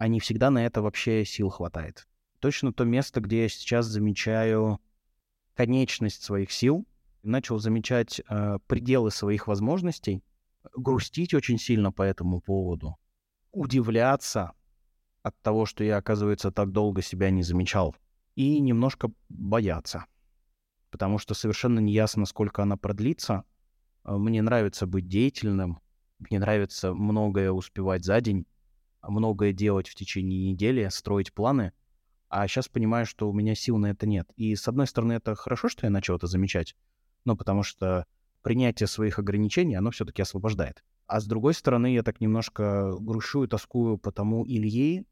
а 0.00 0.08
не 0.08 0.18
всегда 0.18 0.48
на 0.50 0.64
это 0.64 0.80
вообще 0.80 1.26
сил 1.26 1.50
хватает. 1.50 2.08
Точно 2.38 2.72
то 2.72 2.84
место, 2.84 3.20
где 3.20 3.42
я 3.42 3.48
сейчас 3.50 3.84
замечаю 3.84 4.80
конечность 5.54 6.22
своих 6.22 6.50
сил, 6.52 6.86
начал 7.22 7.58
замечать 7.58 8.22
э, 8.26 8.58
пределы 8.66 9.10
своих 9.10 9.46
возможностей, 9.46 10.24
грустить 10.74 11.34
очень 11.34 11.58
сильно 11.58 11.92
по 11.92 12.00
этому 12.00 12.40
поводу, 12.40 12.96
удивляться, 13.52 14.52
от 15.22 15.38
того, 15.42 15.66
что 15.66 15.84
я, 15.84 15.98
оказывается, 15.98 16.50
так 16.50 16.72
долго 16.72 17.02
себя 17.02 17.28
не 17.28 17.42
замечал. 17.42 17.94
И 18.36 18.58
немножко 18.58 19.10
бояться. 19.28 20.06
Потому 20.90 21.18
что 21.18 21.34
совершенно 21.34 21.78
не 21.78 21.92
ясно, 21.92 22.24
сколько 22.24 22.62
она 22.62 22.78
продлится. 22.78 23.44
Мне 24.04 24.40
нравится 24.40 24.86
быть 24.86 25.08
деятельным. 25.08 25.78
Мне 26.20 26.38
нравится 26.38 26.94
многое 26.94 27.52
успевать 27.52 28.02
за 28.02 28.18
день, 28.22 28.46
многое 29.02 29.52
делать 29.52 29.88
в 29.88 29.94
течение 29.94 30.52
недели, 30.52 30.88
строить 30.90 31.32
планы. 31.32 31.72
А 32.28 32.46
сейчас 32.46 32.68
понимаю, 32.68 33.06
что 33.06 33.28
у 33.28 33.32
меня 33.32 33.54
сил 33.54 33.76
на 33.78 33.86
это 33.86 34.06
нет. 34.06 34.30
И, 34.36 34.54
с 34.54 34.68
одной 34.68 34.86
стороны, 34.86 35.14
это 35.14 35.34
хорошо, 35.34 35.68
что 35.68 35.86
я 35.86 35.90
начал 35.90 36.16
это 36.16 36.26
замечать. 36.26 36.76
Ну, 37.24 37.36
потому 37.36 37.62
что 37.62 38.06
принятие 38.42 38.86
своих 38.86 39.18
ограничений, 39.18 39.74
оно 39.74 39.90
все-таки 39.90 40.22
освобождает. 40.22 40.84
А 41.06 41.20
с 41.20 41.26
другой 41.26 41.54
стороны, 41.54 41.92
я 41.92 42.02
так 42.02 42.20
немножко 42.20 42.92
грущу 43.00 43.44
и 43.44 43.48
тоскую 43.48 43.98
по 43.98 44.12
тому 44.12 44.46
Илье, 44.46 45.04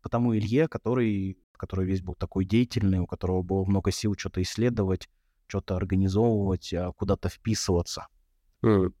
по 0.00 0.08
тому 0.08 0.34
Илье, 0.34 0.66
который, 0.66 1.38
который 1.56 1.84
весь 1.84 2.00
был 2.00 2.14
такой 2.14 2.46
деятельный, 2.46 3.00
у 3.00 3.06
которого 3.06 3.42
было 3.42 3.64
много 3.64 3.92
сил 3.92 4.14
что-то 4.16 4.40
исследовать, 4.40 5.10
что-то 5.46 5.76
организовывать, 5.76 6.72
а, 6.72 6.92
куда-то 6.92 7.28
вписываться. 7.28 8.06
М, 8.62 8.94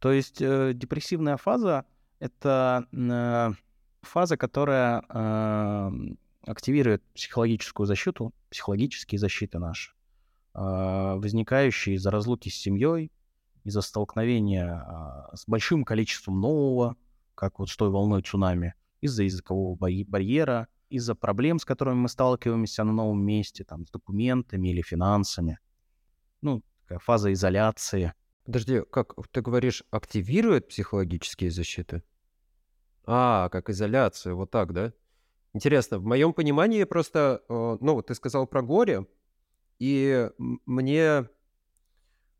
То 0.00 0.10
есть 0.10 0.42
э, 0.42 0.72
депрессивная 0.74 1.36
фаза— 1.36 1.84
это 2.20 2.86
э, 2.92 3.52
фаза, 4.02 4.36
которая 4.36 5.02
э, 5.08 5.90
активирует 6.46 7.02
психологическую 7.14 7.86
защиту, 7.86 8.32
психологические 8.50 9.18
защиты 9.18 9.58
наши, 9.58 9.92
э, 10.54 10.60
возникающие 11.16 11.96
из-за 11.96 12.10
разлуки 12.10 12.48
с 12.48 12.54
семьей, 12.54 13.10
из-за 13.64 13.82
столкновения 13.82 14.72
а, 14.72 15.36
с 15.36 15.46
большим 15.46 15.84
количеством 15.84 16.40
нового, 16.40 16.96
как 17.34 17.58
вот 17.58 17.68
с 17.68 17.76
той 17.76 17.90
волной 17.90 18.22
цунами, 18.22 18.74
из-за 19.00 19.24
языкового 19.24 19.76
барь- 19.76 20.04
барьера, 20.06 20.68
из-за 20.88 21.14
проблем, 21.14 21.58
с 21.58 21.64
которыми 21.64 21.96
мы 21.96 22.08
сталкиваемся 22.08 22.84
на 22.84 22.92
новом 22.92 23.22
месте, 23.22 23.64
там, 23.64 23.86
с 23.86 23.90
документами 23.90 24.68
или 24.68 24.82
финансами. 24.82 25.58
Ну, 26.42 26.62
такая 26.82 26.98
фаза 26.98 27.32
изоляции. 27.32 28.14
Подожди, 28.44 28.82
как 28.90 29.14
ты 29.30 29.42
говоришь, 29.42 29.84
активирует 29.90 30.68
психологические 30.68 31.50
защиты? 31.50 32.02
А, 33.12 33.48
как 33.48 33.68
изоляция, 33.70 34.34
вот 34.34 34.52
так, 34.52 34.72
да? 34.72 34.92
Интересно, 35.52 35.98
в 35.98 36.04
моем 36.04 36.32
понимании 36.32 36.84
просто, 36.84 37.42
э, 37.48 37.78
ну, 37.80 37.94
вот 37.94 38.06
ты 38.06 38.14
сказал 38.14 38.46
про 38.46 38.62
горе, 38.62 39.04
и 39.80 40.30
мне 40.38 41.28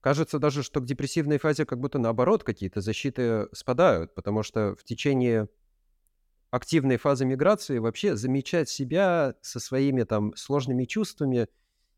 кажется 0.01 0.39
даже, 0.39 0.63
что 0.63 0.81
к 0.81 0.85
депрессивной 0.85 1.39
фазе 1.39 1.67
как 1.67 1.81
будто 1.81 1.99
наоборот 1.99 2.45
какие-то 2.45 2.83
защиты 2.83 3.49
спадают, 3.53 4.15
потому 4.15 4.45
что 4.45 4.77
в 4.77 4.85
течение 4.85 5.49
активной 6.53 6.99
фазы 6.99 7.25
миграции 7.25 7.79
вообще 7.79 8.15
замечать 8.15 8.69
себя 8.69 9.35
со 9.41 9.59
своими 9.59 10.05
там 10.05 10.37
сложными 10.37 10.85
чувствами 10.85 11.49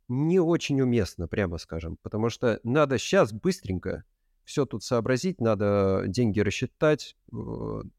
не 0.08 0.40
очень 0.40 0.80
уместно, 0.80 1.28
прямо 1.28 1.58
скажем, 1.58 1.98
потому 2.00 2.30
что 2.30 2.58
надо 2.62 2.96
сейчас 2.96 3.34
быстренько 3.34 4.04
все 4.53 4.66
тут 4.66 4.84
сообразить, 4.84 5.40
надо 5.40 6.05
деньги 6.07 6.40
рассчитать, 6.40 7.16
э, 7.32 7.36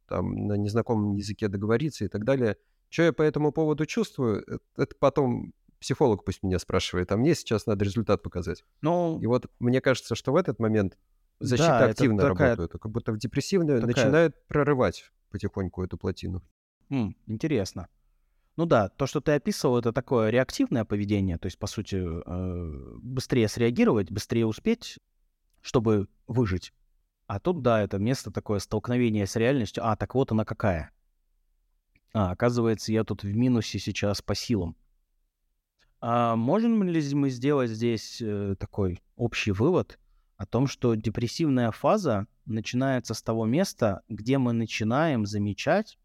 там 0.07 0.47
на 0.47 0.53
незнакомом 0.53 1.15
языке 1.15 1.47
договориться 1.47 2.05
и 2.05 2.07
так 2.07 2.23
далее. 2.25 2.57
Что 2.89 3.03
я 3.03 3.11
по 3.13 3.23
этому 3.23 3.51
поводу 3.51 3.87
чувствую, 3.87 4.43
э- 4.47 4.59
это 4.77 4.95
потом 4.99 5.53
психолог 5.79 6.23
пусть 6.23 6.43
меня 6.43 6.59
спрашивает, 6.59 7.11
а 7.11 7.17
мне 7.17 7.33
сейчас 7.33 7.65
надо 7.65 7.83
результат 7.83 8.21
показать. 8.21 8.63
Ну, 8.81 9.19
И 9.19 9.25
вот 9.25 9.47
мне 9.59 9.81
кажется, 9.81 10.13
что 10.15 10.31
в 10.31 10.35
этот 10.35 10.59
момент 10.59 10.97
защита 11.39 11.79
Да, 11.79 11.85
активно 11.85 12.21
такая- 12.21 12.49
работает, 12.49 12.75
а 12.75 12.77
как 12.77 12.91
будто 12.91 13.11
в 13.11 13.17
депрессивную 13.17 13.81
такая- 13.81 13.95
начинает 14.05 14.47
прорывать 14.47 15.11
потихоньку 15.31 15.83
эту 15.83 15.97
плотину. 15.97 16.43
М, 16.91 17.15
интересно. 17.25 17.87
Ну 18.57 18.67
да, 18.67 18.89
то, 18.89 19.07
что 19.07 19.19
ты 19.21 19.31
описывал, 19.31 19.79
это 19.79 19.91
такое 19.91 20.29
реактивное 20.29 20.85
поведение, 20.85 21.39
то 21.39 21.47
есть, 21.47 21.57
по 21.57 21.65
сути, 21.65 21.95
э, 21.97 22.97
быстрее 23.01 23.47
среагировать, 23.47 24.11
быстрее 24.11 24.45
успеть, 24.45 24.99
чтобы 25.61 26.07
выжить. 26.27 26.73
А 27.27 27.39
тут, 27.39 27.61
да, 27.61 27.81
это 27.81 27.97
место 27.97 28.31
такое 28.31 28.59
столкновение 28.59 29.25
с 29.25 29.35
реальностью. 29.35 29.85
А, 29.85 29.95
так 29.95 30.13
вот 30.15 30.31
она 30.31 30.45
какая. 30.45 30.91
А, 32.13 32.31
оказывается, 32.31 32.91
я 32.91 33.03
тут 33.03 33.23
в 33.23 33.35
минусе 33.35 33.79
сейчас 33.79 34.21
по 34.21 34.35
силам. 34.35 34.75
А 36.01 36.35
можем 36.35 36.83
ли 36.83 37.15
мы 37.15 37.29
сделать 37.29 37.69
здесь 37.69 38.21
э, 38.21 38.55
такой 38.59 39.01
общий 39.15 39.51
вывод 39.51 39.99
о 40.35 40.45
том, 40.45 40.67
что 40.67 40.95
депрессивная 40.95 41.71
фаза 41.71 42.27
начинается 42.45 43.13
с 43.13 43.23
того 43.23 43.45
места, 43.45 44.03
где 44.09 44.37
мы 44.37 44.51
начинаем 44.51 45.25
замечать, 45.25 45.97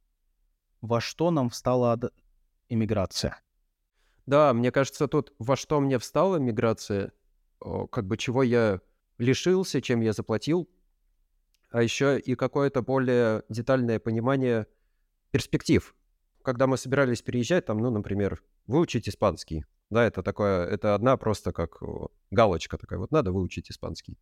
во 0.80 1.00
что 1.00 1.32
нам 1.32 1.50
встала 1.50 1.98
иммиграция. 2.68 3.40
Да, 4.26 4.52
мне 4.52 4.70
кажется, 4.70 5.08
тут 5.08 5.32
во 5.38 5.56
что 5.56 5.80
мне 5.80 5.98
встала 5.98 6.36
миграция, 6.36 7.12
как 7.90 8.06
бы 8.06 8.16
чего 8.16 8.42
я 8.42 8.80
лишился, 9.18 9.80
чем 9.80 10.00
я 10.00 10.12
заплатил, 10.12 10.68
а 11.70 11.82
еще 11.82 12.18
и 12.18 12.34
какое-то 12.34 12.82
более 12.82 13.42
детальное 13.48 13.98
понимание 13.98 14.66
перспектив. 15.30 15.94
Когда 16.42 16.66
мы 16.66 16.78
собирались 16.78 17.20
переезжать, 17.22 17.66
там, 17.66 17.78
ну, 17.78 17.90
например, 17.90 18.42
выучить 18.66 19.08
испанский. 19.08 19.64
Да, 19.90 20.04
это 20.04 20.22
такое, 20.22 20.66
это 20.66 20.94
одна 20.94 21.16
просто 21.16 21.52
как 21.52 21.78
галочка 22.30 22.78
такая, 22.78 22.98
вот 22.98 23.10
надо 23.10 23.32
выучить 23.32 23.70
испанский. 23.70 24.18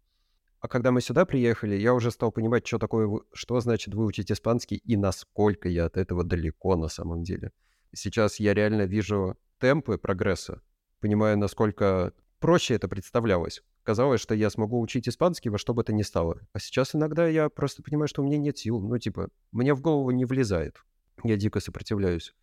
А 0.60 0.68
когда 0.68 0.90
мы 0.90 1.00
сюда 1.00 1.26
приехали, 1.26 1.76
я 1.76 1.92
уже 1.94 2.10
стал 2.10 2.32
понимать, 2.32 2.66
что 2.66 2.78
такое, 2.78 3.20
что 3.32 3.60
значит 3.60 3.94
выучить 3.94 4.32
испанский 4.32 4.76
и 4.76 4.96
насколько 4.96 5.68
я 5.68 5.84
от 5.84 5.96
этого 5.96 6.24
далеко 6.24 6.76
на 6.76 6.88
самом 6.88 7.22
деле 7.22 7.52
сейчас 7.96 8.38
я 8.40 8.54
реально 8.54 8.82
вижу 8.82 9.36
темпы 9.58 9.98
прогресса, 9.98 10.62
понимаю, 11.00 11.38
насколько 11.38 12.12
проще 12.38 12.74
это 12.74 12.88
представлялось. 12.88 13.62
Казалось, 13.82 14.20
что 14.20 14.34
я 14.34 14.50
смогу 14.50 14.80
учить 14.80 15.08
испанский 15.08 15.48
во 15.48 15.58
что 15.58 15.74
бы 15.74 15.84
то 15.84 15.92
ни 15.92 16.02
стало. 16.02 16.40
А 16.52 16.58
сейчас 16.58 16.94
иногда 16.94 17.26
я 17.26 17.48
просто 17.48 17.82
понимаю, 17.82 18.08
что 18.08 18.22
у 18.22 18.26
меня 18.26 18.38
нет 18.38 18.58
сил. 18.58 18.80
Ну, 18.80 18.98
типа, 18.98 19.28
мне 19.52 19.74
в 19.74 19.80
голову 19.80 20.10
не 20.10 20.24
влезает. 20.24 20.82
Я 21.22 21.36
дико 21.36 21.60
сопротивляюсь. 21.60 22.34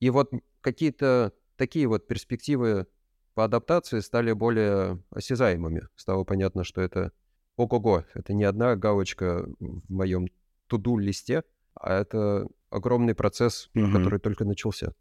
И 0.00 0.10
вот 0.10 0.30
какие-то 0.60 1.32
такие 1.56 1.86
вот 1.86 2.06
перспективы 2.06 2.86
по 3.34 3.44
адаптации 3.44 4.00
стали 4.00 4.32
более 4.32 5.02
осязаемыми. 5.10 5.88
Стало 5.96 6.24
понятно, 6.24 6.64
что 6.64 6.80
это 6.80 7.12
ого-го, 7.56 8.04
это 8.14 8.32
не 8.32 8.44
одна 8.44 8.76
галочка 8.76 9.46
в 9.58 9.92
моем 9.92 10.28
туду-листе, 10.66 11.44
а 11.74 12.00
это 12.00 12.46
огромный 12.70 13.14
процесс, 13.14 13.70
угу. 13.74 13.90
который 13.92 14.18
только 14.18 14.44
начался. 14.44 14.92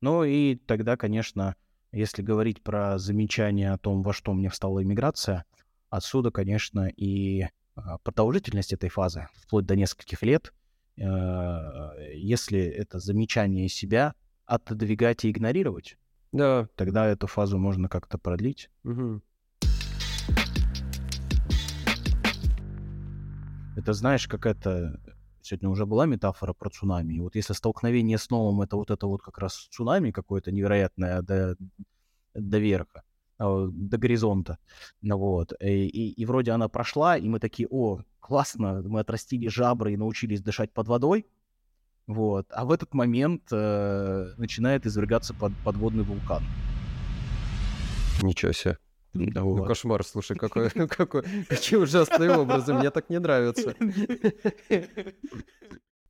Ну 0.00 0.24
и 0.24 0.56
тогда, 0.56 0.96
конечно, 0.96 1.56
если 1.94 2.22
говорить 2.22 2.62
про 2.62 2.98
замечание 2.98 3.72
о 3.72 3.78
том, 3.78 4.02
во 4.02 4.12
что 4.12 4.32
мне 4.32 4.50
встала 4.50 4.82
иммиграция, 4.82 5.44
отсюда, 5.90 6.30
конечно, 6.30 6.88
и 6.88 7.46
а, 7.76 7.98
продолжительность 7.98 8.72
этой 8.72 8.88
фазы, 8.88 9.28
вплоть 9.34 9.66
до 9.66 9.76
нескольких 9.76 10.22
лет, 10.22 10.52
э, 10.96 11.02
если 12.14 12.60
это 12.60 12.98
замечание 12.98 13.68
себя 13.68 14.14
отодвигать 14.46 15.24
и 15.24 15.30
игнорировать, 15.30 15.96
да. 16.32 16.68
тогда 16.74 17.06
эту 17.06 17.26
фазу 17.26 17.58
можно 17.58 17.88
как-то 17.88 18.18
продлить. 18.18 18.70
Угу. 18.84 19.22
Это 23.76 23.92
знаешь, 23.92 24.28
как 24.28 24.46
это 24.46 25.00
Сегодня 25.44 25.68
уже 25.68 25.84
была 25.84 26.06
метафора 26.06 26.54
про 26.54 26.70
цунами. 26.70 27.12
И 27.14 27.20
вот 27.20 27.36
если 27.36 27.52
столкновение 27.52 28.16
с 28.16 28.30
новым 28.30 28.62
это 28.62 28.76
вот 28.76 28.90
это 28.90 29.06
вот 29.06 29.20
как 29.20 29.36
раз 29.36 29.68
цунами 29.70 30.10
какое-то 30.10 30.50
невероятное 30.50 31.20
до, 31.20 31.56
до 32.32 32.58
верха, 32.58 33.02
а, 33.36 33.68
до 33.70 33.98
горизонта. 33.98 34.56
Вот. 35.02 35.52
И, 35.60 35.86
и, 35.86 36.12
и 36.12 36.24
вроде 36.24 36.52
она 36.52 36.70
прошла, 36.70 37.18
и 37.18 37.28
мы 37.28 37.40
такие, 37.40 37.68
о, 37.70 38.00
классно, 38.20 38.80
мы 38.86 39.00
отрастили 39.00 39.48
жабры 39.48 39.92
и 39.92 39.98
научились 39.98 40.40
дышать 40.40 40.72
под 40.72 40.88
водой. 40.88 41.26
Вот. 42.06 42.46
А 42.50 42.64
в 42.64 42.70
этот 42.70 42.94
момент 42.94 43.42
э, 43.52 44.32
начинает 44.38 44.86
извергаться 44.86 45.34
под, 45.34 45.52
подводный 45.62 46.04
вулкан. 46.04 46.42
Ничего 48.22 48.52
себе. 48.52 48.78
Ну, 49.14 49.54
вот. 49.54 49.68
кошмар, 49.68 50.04
слушай, 50.04 50.36
какой, 50.36 50.70
какой, 50.88 51.22
какие 51.48 51.78
ужасные 51.78 52.36
образы, 52.36 52.74
мне 52.74 52.90
так 52.90 53.08
не 53.10 53.18
нравятся. 53.18 53.74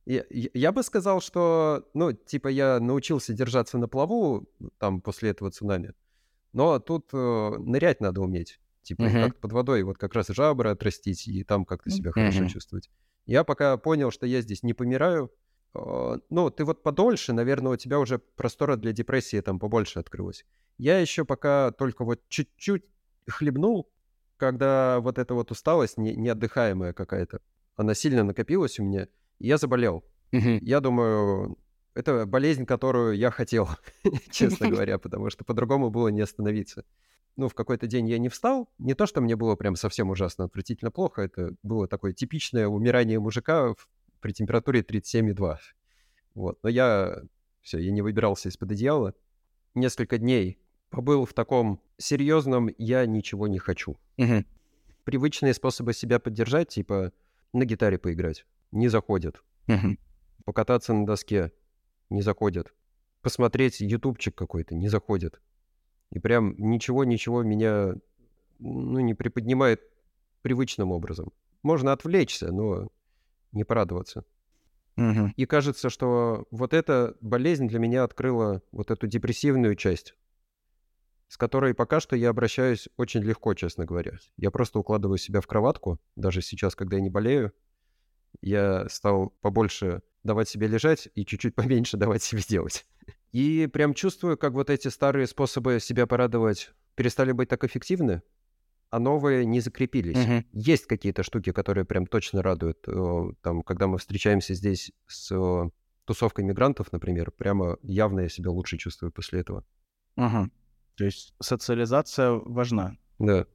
Я, 0.05 0.23
я 0.29 0.71
бы 0.71 0.83
сказал, 0.83 1.19
что, 1.19 1.89
ну, 1.95 2.13
типа, 2.13 2.47
я 2.47 2.79
научился 2.79 3.33
держаться 3.33 3.79
на 3.79 3.87
плаву 3.87 4.47
там 4.77 5.01
после 5.01 5.31
этого 5.31 5.49
цунами, 5.49 5.93
но 6.53 6.79
тут 6.79 7.09
э, 7.11 7.55
нырять 7.57 8.01
надо 8.01 8.21
уметь. 8.21 8.59
Типа, 8.83 9.01
uh-huh. 9.01 9.23
как 9.25 9.39
под 9.39 9.51
водой, 9.51 9.81
вот 9.81 9.97
как 9.97 10.13
раз 10.13 10.27
жабры 10.27 10.69
отрастить 10.69 11.27
и 11.27 11.43
там 11.43 11.65
как-то 11.65 11.89
себя 11.89 12.11
uh-huh. 12.11 12.13
хорошо 12.13 12.47
чувствовать. 12.47 12.91
Я 13.25 13.43
пока 13.43 13.77
понял, 13.77 14.11
что 14.11 14.27
я 14.27 14.41
здесь 14.41 14.61
не 14.61 14.75
помираю. 14.75 15.31
Э, 15.73 16.19
ну, 16.29 16.51
ты 16.51 16.63
вот 16.65 16.83
подольше, 16.83 17.33
наверное, 17.33 17.73
у 17.73 17.75
тебя 17.77 17.99
уже 17.99 18.19
простора 18.19 18.75
для 18.75 18.91
депрессии 18.91 19.41
там 19.41 19.57
побольше 19.57 19.97
открылось. 19.97 20.45
Я 20.77 20.99
еще 20.99 21.25
пока 21.25 21.71
только 21.71 22.05
вот 22.05 22.21
чуть-чуть 22.29 22.83
хлебнул, 23.27 23.89
когда 24.37 24.99
вот 24.99 25.17
эта 25.17 25.33
вот 25.33 25.51
усталость 25.51 25.97
не, 25.97 26.15
неотдыхаемая 26.15 26.93
какая-то, 26.93 27.39
она 27.75 27.93
сильно 27.93 28.23
накопилась 28.23 28.79
у 28.79 28.83
меня, 28.83 29.07
и 29.39 29.47
я 29.47 29.57
заболел. 29.57 30.03
Mm-hmm. 30.31 30.59
Я 30.61 30.79
думаю, 30.79 31.57
это 31.93 32.25
болезнь, 32.25 32.65
которую 32.65 33.17
я 33.17 33.31
хотел, 33.31 33.69
честно 34.31 34.69
говоря, 34.69 34.97
потому 34.99 35.29
что 35.29 35.45
по-другому 35.45 35.89
было 35.89 36.09
не 36.09 36.21
остановиться. 36.21 36.85
Ну, 37.37 37.49
в 37.49 37.53
какой-то 37.53 37.87
день 37.87 38.07
я 38.07 38.17
не 38.17 38.29
встал. 38.29 38.69
Не 38.77 38.93
то, 38.93 39.05
что 39.05 39.19
мне 39.19 39.35
было 39.35 39.55
прям 39.55 39.75
совсем 39.75 40.09
ужасно, 40.09 40.45
отвратительно 40.45 40.89
плохо. 40.89 41.21
Это 41.21 41.53
было 41.63 41.87
такое 41.87 42.13
типичное 42.13 42.67
умирание 42.67 43.19
мужика 43.19 43.73
при 44.21 44.31
температуре 44.31 44.81
37,2. 44.81 45.57
Вот. 46.33 46.59
Но 46.63 46.69
я... 46.69 47.21
Все, 47.61 47.79
я 47.79 47.91
не 47.91 48.01
выбирался 48.01 48.47
из-под 48.49 48.71
одеяла. 48.71 49.15
Несколько 49.73 50.17
дней 50.17 50.59
побыл 50.95 51.25
в 51.25 51.33
таком 51.33 51.81
серьезном 51.97 52.69
«я 52.77 53.05
ничего 53.05 53.47
не 53.47 53.59
хочу». 53.59 53.97
Угу. 54.17 54.45
Привычные 55.03 55.53
способы 55.53 55.93
себя 55.93 56.19
поддержать, 56.19 56.69
типа 56.69 57.11
на 57.53 57.65
гитаре 57.65 57.97
поиграть, 57.97 58.45
не 58.71 58.87
заходят. 58.87 59.43
Угу. 59.67 59.97
Покататься 60.45 60.93
на 60.93 61.05
доске 61.05 61.51
не 62.09 62.21
заходят. 62.21 62.73
Посмотреть 63.21 63.81
ютубчик 63.81 64.35
какой-то 64.35 64.73
не 64.73 64.87
заходит. 64.87 65.41
И 66.11 66.19
прям 66.19 66.55
ничего-ничего 66.57 67.43
меня 67.43 67.95
ну, 68.59 68.99
не 68.99 69.13
приподнимает 69.13 69.81
привычным 70.43 70.91
образом. 70.91 71.33
Можно 71.61 71.91
отвлечься, 71.91 72.51
но 72.51 72.87
не 73.51 73.63
порадоваться. 73.63 74.23
Угу. 74.97 75.33
И 75.35 75.45
кажется, 75.45 75.89
что 75.89 76.45
вот 76.51 76.73
эта 76.73 77.15
болезнь 77.19 77.67
для 77.67 77.79
меня 77.79 78.03
открыла 78.03 78.61
вот 78.71 78.91
эту 78.91 79.07
депрессивную 79.07 79.75
часть 79.75 80.15
с 81.35 81.37
которой 81.37 81.73
пока 81.73 81.99
что 81.99 82.15
я 82.15 82.29
обращаюсь 82.29 82.87
очень 82.95 83.19
легко, 83.19 83.53
честно 83.55 83.83
говоря. 83.83 84.13
Я 84.37 84.51
просто 84.51 84.79
укладываю 84.79 85.17
себя 85.17 85.41
в 85.41 85.47
кроватку, 85.47 85.99
даже 86.15 86.41
сейчас, 86.41 86.75
когда 86.75 86.95
я 86.95 87.01
не 87.01 87.09
болею. 87.09 87.51
Я 88.39 88.87
стал 88.87 89.31
побольше 89.41 90.01
давать 90.23 90.47
себе 90.47 90.67
лежать 90.67 91.09
и 91.13 91.25
чуть-чуть 91.25 91.53
поменьше 91.61 91.97
давать 91.97 92.23
себе 92.23 92.41
делать. 92.41 92.85
И 93.33 93.67
прям 93.67 93.93
чувствую, 93.93 94.37
как 94.37 94.53
вот 94.53 94.69
эти 94.69 94.87
старые 94.87 95.27
способы 95.27 95.81
себя 95.81 96.07
порадовать 96.07 96.71
перестали 96.95 97.33
быть 97.33 97.49
так 97.49 97.65
эффективны, 97.65 98.21
а 98.89 98.99
новые 98.99 99.45
не 99.45 99.59
закрепились. 99.59 100.15
Uh-huh. 100.15 100.45
Есть 100.53 100.85
какие-то 100.85 101.23
штуки, 101.23 101.51
которые 101.51 101.83
прям 101.83 102.07
точно 102.07 102.43
радуют. 102.43 102.87
Там, 103.41 103.61
когда 103.63 103.87
мы 103.87 103.97
встречаемся 103.97 104.53
здесь 104.53 104.93
с 105.05 105.69
тусовкой 106.05 106.45
мигрантов, 106.45 106.93
например, 106.93 107.31
прямо 107.31 107.77
явно 107.81 108.21
я 108.21 108.29
себя 108.29 108.51
лучше 108.51 108.77
чувствую 108.77 109.11
после 109.11 109.41
этого. 109.41 109.65
Uh-huh. 110.17 110.49
То 110.95 111.05
есть 111.05 111.33
социализация 111.41 112.31
важна. 112.31 112.97
Да. 113.19 113.45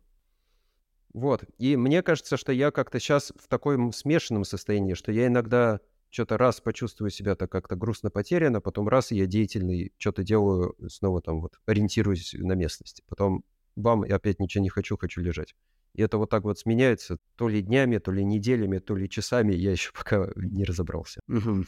Вот. 1.12 1.44
И 1.58 1.76
мне 1.76 2.02
кажется, 2.02 2.36
что 2.36 2.52
я 2.52 2.70
как-то 2.70 3.00
сейчас 3.00 3.32
в 3.36 3.48
таком 3.48 3.92
смешанном 3.92 4.44
состоянии, 4.44 4.94
что 4.94 5.10
я 5.10 5.26
иногда 5.26 5.80
что-то 6.10 6.38
раз 6.38 6.60
почувствую 6.60 7.10
себя 7.10 7.36
так 7.36 7.50
как-то 7.50 7.76
грустно 7.76 8.10
потеряно, 8.10 8.60
потом 8.60 8.88
раз 8.88 9.12
я 9.12 9.26
деятельный, 9.26 9.92
что-то 9.98 10.22
делаю, 10.22 10.76
снова 10.88 11.22
там 11.22 11.40
вот 11.40 11.58
ориентируюсь 11.66 12.34
на 12.34 12.52
местности. 12.52 13.02
Потом 13.08 13.44
бам, 13.76 14.04
и 14.04 14.10
опять 14.10 14.40
ничего 14.40 14.62
не 14.62 14.70
хочу, 14.70 14.96
хочу 14.96 15.20
лежать. 15.20 15.54
И 15.94 16.02
это 16.02 16.18
вот 16.18 16.30
так 16.30 16.44
вот 16.44 16.58
сменяется 16.58 17.18
то 17.36 17.48
ли 17.48 17.62
днями, 17.62 17.98
то 17.98 18.12
ли 18.12 18.24
неделями, 18.24 18.78
то 18.78 18.94
ли 18.94 19.08
часами, 19.08 19.54
я 19.54 19.72
еще 19.72 19.92
пока 19.92 20.30
не 20.36 20.64
разобрался. 20.64 21.20
Угу. 21.28 21.64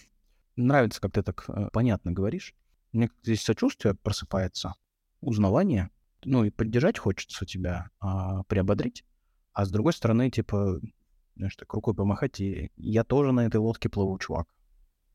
Нравится, 0.57 1.01
как 1.01 1.13
ты 1.13 1.23
так 1.23 1.45
э, 1.49 1.69
понятно 1.73 2.13
говоришь. 2.13 2.55
Мне 2.93 3.11
здесь 3.23 3.43
сочувствие 3.43 3.95
просыпается 3.95 4.75
узнавание, 5.23 5.91
ну 6.25 6.45
и 6.45 6.51
поддержать 6.51 6.99
хочется 6.99 7.47
тебя, 7.47 7.89
а, 8.01 8.43
приободрить, 8.45 9.05
а 9.53 9.65
с 9.65 9.71
другой 9.71 9.93
стороны, 9.95 10.31
типа, 10.31 10.81
знаешь, 11.37 11.57
так 11.57 11.73
рукой 11.73 11.95
помахать, 11.95 12.41
и 12.41 12.71
я 12.77 13.05
тоже 13.05 13.33
на 13.33 13.47
этой 13.47 13.57
лодке 13.57 13.89
плыву, 13.89 14.19
чувак. 14.19 14.55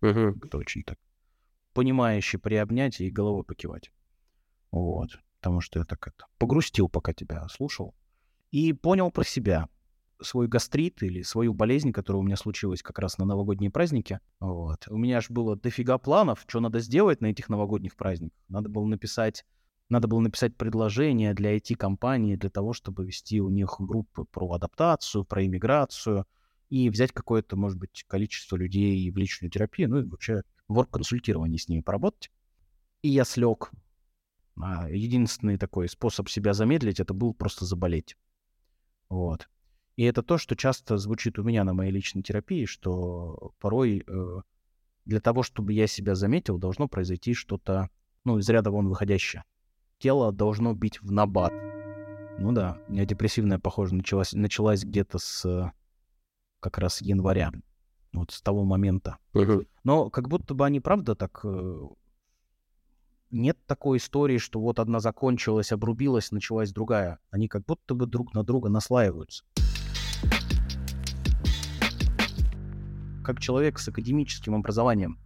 Это 0.02 0.58
очень 0.58 0.84
так 0.84 0.98
понимающий 1.74 2.40
приобнять 2.40 3.00
и 3.02 3.12
головой 3.12 3.44
покивать. 3.44 3.92
Вот. 4.72 5.20
Потому 5.40 5.62
что 5.62 5.78
я 5.78 5.86
так 5.86 6.08
это 6.08 6.26
погрустил, 6.40 6.90
пока 6.90 7.14
тебя 7.14 7.48
слушал. 7.50 7.94
И 8.50 8.74
понял 8.74 9.12
про 9.12 9.24
себя 9.24 9.70
свой 10.20 10.48
гастрит 10.48 11.04
или 11.04 11.22
свою 11.22 11.54
болезнь, 11.54 11.92
которая 11.92 12.22
у 12.22 12.24
меня 12.24 12.36
случилась 12.36 12.82
как 12.82 12.98
раз 12.98 13.20
на 13.20 13.26
новогодние 13.26 13.70
праздники. 13.70 14.20
Вот. 14.40 14.88
У 14.88 14.98
меня 14.98 15.18
аж 15.18 15.30
было 15.30 15.56
дофига 15.56 16.00
планов, 16.00 16.46
что 16.48 16.60
надо 16.60 16.80
сделать 16.80 17.22
на 17.22 17.28
этих 17.28 17.48
новогодних 17.48 17.96
праздниках. 17.96 18.40
Надо 18.48 18.70
было 18.70 18.86
написать 18.86 19.46
надо 19.90 20.08
было 20.08 20.20
написать 20.20 20.56
предложение 20.56 21.34
для 21.34 21.56
IT-компании 21.56 22.36
для 22.36 22.50
того, 22.50 22.74
чтобы 22.74 23.06
вести 23.06 23.40
у 23.40 23.50
них 23.50 23.76
группы 23.80 24.26
про 24.26 24.52
адаптацию, 24.54 25.24
про 25.24 25.46
иммиграцию 25.46 26.26
и 26.70 26.90
взять 26.90 27.14
какое-то, 27.14 27.56
может 27.56 27.78
быть, 27.78 28.04
количество 28.08 28.58
людей 28.58 29.10
в 29.10 29.18
личную 29.18 29.50
терапию, 29.50 29.90
ну 29.90 30.00
и 30.00 30.04
вообще 30.04 30.44
в 30.68 30.84
консультировании 30.84 31.58
с 31.58 31.70
ними 31.70 31.82
поработать. 31.82 32.32
И 33.02 33.10
я 33.10 33.24
слег. 33.24 33.72
А 34.60 34.90
единственный 34.90 35.58
такой 35.58 35.88
способ 35.88 36.30
себя 36.30 36.54
замедлить, 36.54 37.00
это 37.00 37.14
был 37.14 37.34
просто 37.34 37.64
заболеть. 37.64 38.18
Вот. 39.08 39.48
И 39.96 40.04
это 40.04 40.24
то, 40.24 40.38
что 40.38 40.56
часто 40.56 40.98
звучит 40.98 41.40
у 41.40 41.44
меня 41.44 41.64
на 41.64 41.74
моей 41.74 41.92
личной 41.92 42.24
терапии, 42.24 42.66
что 42.66 43.54
порой 43.60 44.04
э, 44.06 44.42
для 45.06 45.22
того, 45.22 45.44
чтобы 45.44 45.74
я 45.74 45.88
себя 45.88 46.16
заметил, 46.16 46.58
должно 46.58 46.88
произойти 46.88 47.34
что-то, 47.34 47.90
ну, 48.26 48.40
из 48.40 48.50
ряда 48.50 48.72
вон 48.72 48.90
выходящее. 48.90 49.44
Тело 50.00 50.32
должно 50.32 50.74
бить 50.74 51.02
в 51.02 51.12
набат. 51.12 51.52
Ну 52.38 52.52
да, 52.52 52.78
у 52.88 52.92
меня 52.92 53.06
депрессивная, 53.06 53.58
похоже, 53.58 53.96
началась, 53.96 54.34
началась 54.34 54.84
где-то 54.84 55.18
с 55.18 55.44
э, 55.44 55.72
как 56.60 56.78
раз 56.78 57.02
января. 57.02 57.52
Вот 58.14 58.30
с 58.32 58.42
того 58.42 58.64
момента. 58.64 59.18
Но 59.84 60.12
как 60.12 60.28
будто 60.30 60.54
бы 60.54 60.66
они, 60.66 60.80
правда, 60.80 61.16
так... 61.16 61.40
э, 61.44 61.80
Нет 63.32 63.58
такой 63.66 63.98
истории, 63.98 64.38
что 64.38 64.60
вот 64.60 64.78
одна 64.78 65.00
закончилась, 65.00 65.72
обрубилась, 65.72 66.32
началась 66.32 66.72
другая. 66.72 67.18
Они 67.32 67.48
как 67.48 67.66
будто 67.66 67.96
бы 67.96 68.06
друг 68.06 68.36
на 68.36 68.44
друга 68.44 68.70
наслаиваются. 68.70 69.46
Как 73.24 73.40
человек 73.40 73.80
с 73.80 73.88
академическим 73.88 74.54
образованием, 74.54 75.20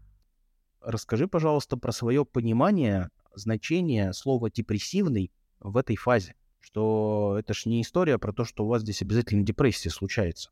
расскажи, 0.79 1.27
пожалуйста, 1.27 1.75
про 1.75 1.91
свое 1.91 2.25
понимание 2.25 3.09
значения 3.33 4.13
слова 4.13 4.49
депрессивный 4.49 5.31
в 5.59 5.77
этой 5.77 5.95
фазе. 5.95 6.35
Что 6.59 7.37
это 7.39 7.53
ж 7.53 7.65
не 7.65 7.81
история 7.81 8.17
про 8.17 8.33
то, 8.33 8.45
что 8.45 8.65
у 8.65 8.67
вас 8.67 8.83
здесь 8.83 9.01
обязательно 9.01 9.43
депрессия 9.43 9.89
случается, 9.89 10.51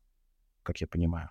как 0.62 0.80
я 0.80 0.86
понимаю. 0.86 1.30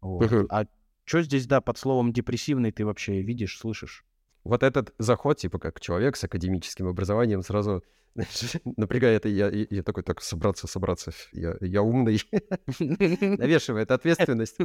Вот. 0.00 0.30
Мгм. 0.30 0.46
А 0.50 0.66
что 1.04 1.22
здесь, 1.22 1.46
да, 1.46 1.60
под 1.60 1.76
словом 1.76 2.12
депрессивный 2.12 2.72
ты 2.72 2.84
вообще 2.84 3.20
видишь, 3.20 3.58
слышишь? 3.58 4.04
Вот 4.44 4.62
этот 4.62 4.94
заход, 4.98 5.38
типа, 5.38 5.58
как 5.58 5.80
человек 5.80 6.16
с 6.16 6.24
академическим 6.24 6.86
образованием, 6.86 7.42
сразу 7.42 7.82
напрягает, 8.76 9.26
и 9.26 9.30
я, 9.30 9.50
и 9.50 9.66
я 9.74 9.82
такой, 9.82 10.02
так, 10.02 10.22
собраться, 10.22 10.66
собраться, 10.66 11.12
я, 11.32 11.56
я 11.60 11.82
умный, 11.82 12.20
навешивает 12.78 13.90
ответственность. 13.90 14.56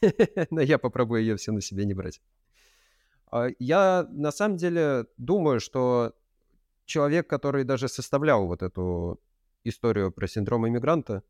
Но 0.50 0.60
я 0.60 0.78
попробую 0.78 1.22
ее 1.22 1.36
все 1.36 1.52
на 1.52 1.60
себе 1.60 1.84
не 1.84 1.94
брать. 1.94 2.20
А, 3.30 3.48
Я 3.58 4.06
на 4.10 4.32
самом 4.32 4.56
деле 4.56 5.06
думаю, 5.16 5.60
что 5.60 6.14
человек, 6.84 7.28
который 7.28 7.64
даже 7.64 7.88
составлял 7.88 8.46
вот 8.46 8.62
эту 8.62 9.20
историю 9.64 10.10
про 10.12 10.26
синдром 10.26 10.66
иммигранта, 10.66 11.22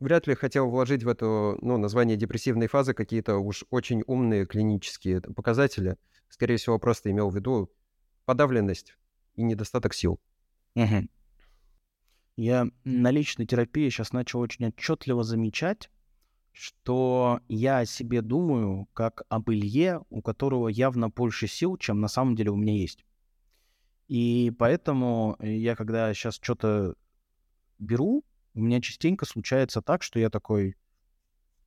вряд 0.00 0.26
ли 0.26 0.34
хотел 0.34 0.68
вложить 0.68 1.02
в 1.02 1.08
это 1.08 1.56
ну, 1.60 1.78
название 1.78 2.16
депрессивной 2.16 2.68
фазы 2.68 2.94
какие-то 2.94 3.38
уж 3.38 3.64
очень 3.70 4.02
умные 4.06 4.46
клинические 4.46 5.20
показатели. 5.20 5.96
Скорее 6.28 6.56
всего, 6.56 6.78
просто 6.78 7.10
имел 7.10 7.30
в 7.30 7.34
виду 7.34 7.72
подавленность 8.24 8.96
и 9.34 9.42
недостаток 9.42 9.94
сил. 9.94 10.20
Мгм. 10.74 11.08
Я 12.36 12.68
на 12.84 13.10
личной 13.10 13.46
терапии 13.46 13.88
сейчас 13.88 14.12
начал 14.12 14.40
очень 14.40 14.66
отчетливо 14.66 15.24
замечать, 15.24 15.90
что 16.58 17.40
я 17.48 17.80
о 17.80 17.86
себе 17.86 18.22
думаю 18.22 18.88
как 18.94 19.24
об 19.28 19.50
Илье, 19.50 20.02
у 20.08 20.22
которого 20.22 20.68
явно 20.68 21.10
больше 21.10 21.48
сил, 21.48 21.76
чем 21.76 22.00
на 22.00 22.08
самом 22.08 22.34
деле 22.34 22.50
у 22.50 22.56
меня 22.56 22.72
есть. 22.72 23.04
И 24.08 24.50
поэтому 24.58 25.36
я, 25.40 25.76
когда 25.76 26.14
сейчас 26.14 26.36
что-то 26.36 26.94
беру, 27.78 28.24
у 28.54 28.60
меня 28.60 28.80
частенько 28.80 29.26
случается 29.26 29.82
так, 29.82 30.02
что 30.02 30.18
я 30.18 30.30
такой 30.30 30.76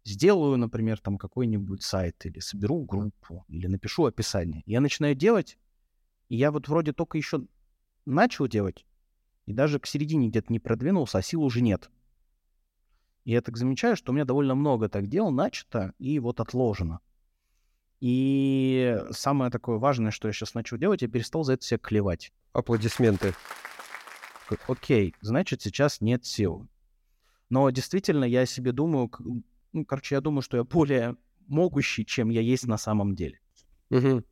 сделаю, 0.06 0.58
например, 0.58 1.00
там 1.00 1.20
какой-нибудь 1.20 1.84
сайт 1.84 2.26
или 2.26 2.40
соберу 2.40 2.84
группу, 2.84 3.46
или 3.48 3.68
напишу 3.68 4.06
описание. 4.06 4.64
Я 4.66 4.82
начинаю 4.82 5.14
делать, 5.14 5.60
и 6.30 6.36
я 6.36 6.52
вот 6.52 6.68
вроде 6.68 6.94
только 6.94 7.20
еще 7.20 7.46
начал 8.08 8.48
делать, 8.48 8.88
и 9.46 9.54
даже 9.54 9.80
к 9.80 9.86
середине 9.86 10.30
где-то 10.30 10.52
не 10.52 10.60
продвинулся, 10.60 11.20
а 11.20 11.22
сил 11.22 11.44
уже 11.44 11.62
нет. 11.62 11.92
И 13.30 13.32
я 13.32 13.42
так 13.42 13.58
замечаю, 13.58 13.96
что 13.96 14.12
у 14.12 14.16
меня 14.16 14.26
довольно 14.26 14.56
много 14.56 14.90
так 14.90 15.06
дел 15.06 15.30
начато 15.30 15.94
и 16.00 16.18
вот 16.18 16.40
отложено. 16.40 17.00
И 18.00 19.00
самое 19.12 19.52
такое 19.52 19.78
важное, 19.78 20.10
что 20.10 20.28
я 20.28 20.34
сейчас 20.34 20.56
начал 20.56 20.78
делать, 20.78 21.04
я 21.04 21.08
перестал 21.08 21.44
за 21.44 21.54
это 21.54 21.64
себя 21.64 21.78
клевать. 21.78 22.34
Аплодисменты. 22.54 23.36
Окей, 24.68 25.14
значит, 25.22 25.62
сейчас 25.62 26.02
нет 26.02 26.26
сил. 26.26 26.68
Но 27.52 27.70
действительно, 27.70 28.24
я 28.24 28.48
себе 28.48 28.72
думаю, 28.72 29.12
ну, 29.74 29.86
короче, 29.86 30.16
я 30.16 30.22
думаю, 30.22 30.42
что 30.42 30.58
я 30.58 30.64
более 30.64 31.16
могущий, 31.46 32.08
чем 32.08 32.30
я 32.30 32.42
есть 32.42 32.66
на 32.66 32.80
самом 32.80 33.14
деле. 33.14 33.40
Мгм. 33.92 34.26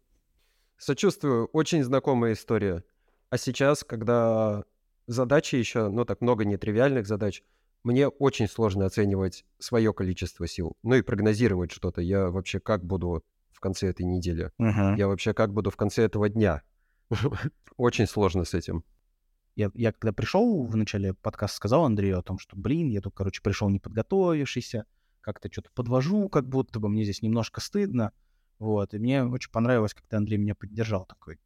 Сочувствую, 0.79 1.45
очень 1.53 1.83
знакомая 1.83 2.33
история. 2.33 2.83
А 3.29 3.37
сейчас, 3.37 3.83
когда 3.83 4.63
задачи 5.05 5.55
еще, 5.55 5.89
ну 5.89 6.03
так 6.03 6.21
много 6.21 6.45
нетривиальных 6.45 7.05
задач, 7.05 7.43
мне 7.87 8.09
очень 8.09 8.49
сложно 8.49 8.85
оценивать 8.85 9.45
свое 9.59 9.93
количество 9.93 10.45
сил. 10.45 10.75
Ну 10.83 10.95
и 10.95 11.01
прогнозировать 11.01 11.71
что-то. 11.71 12.01
Я 12.01 12.29
вообще 12.29 12.59
как 12.59 12.83
буду 12.83 13.23
в 13.49 13.61
конце 13.61 13.87
этой 13.87 14.05
недели? 14.05 14.51
Я 14.97 15.07
вообще 15.07 15.33
как 15.33 15.53
буду 15.53 15.69
в 15.69 15.77
конце 15.77 16.03
этого 16.03 16.27
дня? 16.27 16.63
Очень 17.77 18.05
сложно 18.05 18.43
с 18.43 18.53
этим. 18.53 18.83
Я, 19.55 19.71
я 19.73 19.93
когда 19.93 20.11
пришел 20.11 20.65
в 20.65 20.75
начале 20.75 21.13
подкаста, 21.13 21.55
сказал 21.55 21.85
Андрею 21.85 22.19
о 22.19 22.23
том, 22.23 22.39
что, 22.39 22.57
блин, 22.57 22.89
я 22.89 22.99
тут, 22.99 23.15
короче, 23.15 23.41
пришел 23.41 23.69
не 23.69 23.79
подготовившийся, 23.79 24.85
как-то 25.21 25.49
что-то 25.49 25.71
подвожу, 25.73 26.27
как 26.27 26.45
будто 26.45 26.81
бы 26.81 26.89
мне 26.89 27.05
здесь 27.05 27.21
немножко 27.21 27.61
стыдно. 27.61 28.11
Вот, 28.59 28.93
и 28.93 28.99
мне 28.99 29.23
очень 29.23 29.49
понравилось, 29.49 29.93
когда 29.93 30.17
Андрей 30.17 30.37
меня 30.37 30.55
поддержал 30.55 31.05
такой. 31.05 31.39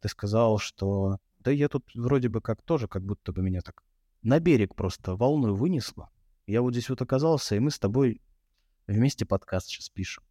Ты 0.00 0.08
сказал, 0.08 0.58
что 0.58 1.18
да 1.40 1.50
я 1.50 1.68
тут 1.68 1.84
вроде 1.94 2.30
бы 2.30 2.40
как 2.40 2.62
тоже, 2.62 2.88
как 2.88 3.04
будто 3.04 3.32
бы 3.32 3.42
меня 3.42 3.60
так 3.60 3.82
на 4.22 4.40
берег 4.40 4.74
просто 4.74 5.16
волной 5.16 5.52
вынесло. 5.52 6.10
Я 6.46 6.62
вот 6.62 6.72
здесь 6.72 6.88
вот 6.88 7.02
оказался, 7.02 7.56
и 7.56 7.60
мы 7.60 7.70
с 7.70 7.78
тобой 7.78 8.20
вместе 8.86 9.26
подкаст 9.26 9.68
сейчас 9.68 9.88
пишем. 9.90 10.24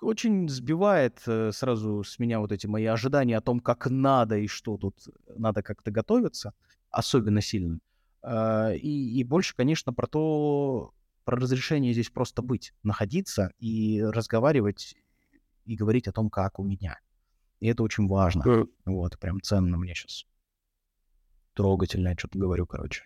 Очень 0.00 0.48
сбивает 0.48 1.22
э, 1.26 1.52
сразу 1.52 2.02
с 2.02 2.18
меня 2.18 2.40
вот 2.40 2.50
эти 2.50 2.66
мои 2.66 2.86
ожидания 2.86 3.36
о 3.36 3.40
том, 3.40 3.60
как 3.60 3.88
надо 3.88 4.36
и 4.36 4.48
что 4.48 4.76
тут 4.76 4.96
надо 5.36 5.62
как-то 5.62 5.90
готовиться, 5.92 6.54
особенно 6.90 7.40
сильно. 7.40 7.78
А, 8.22 8.72
И, 8.72 8.88
и 8.88 9.22
больше, 9.24 9.54
конечно, 9.54 9.92
про 9.92 10.06
то, 10.08 10.92
про 11.24 11.36
разрешение 11.36 11.92
здесь 11.92 12.10
просто 12.10 12.42
быть, 12.42 12.74
находиться 12.82 13.52
и 13.60 14.02
разговаривать 14.02 14.96
и 15.64 15.76
говорить 15.76 16.08
о 16.08 16.12
том, 16.12 16.30
как 16.30 16.58
у 16.58 16.64
меня. 16.64 16.98
И 17.60 17.68
это 17.68 17.84
очень 17.84 18.08
важно. 18.08 18.42
Э, 18.44 18.64
Вот, 18.86 19.18
прям 19.20 19.40
ценно 19.40 19.76
мне 19.76 19.94
сейчас. 19.94 20.24
Трогательно 21.54 22.08
я 22.08 22.14
что-то 22.18 22.38
говорю, 22.38 22.66
короче. 22.66 23.04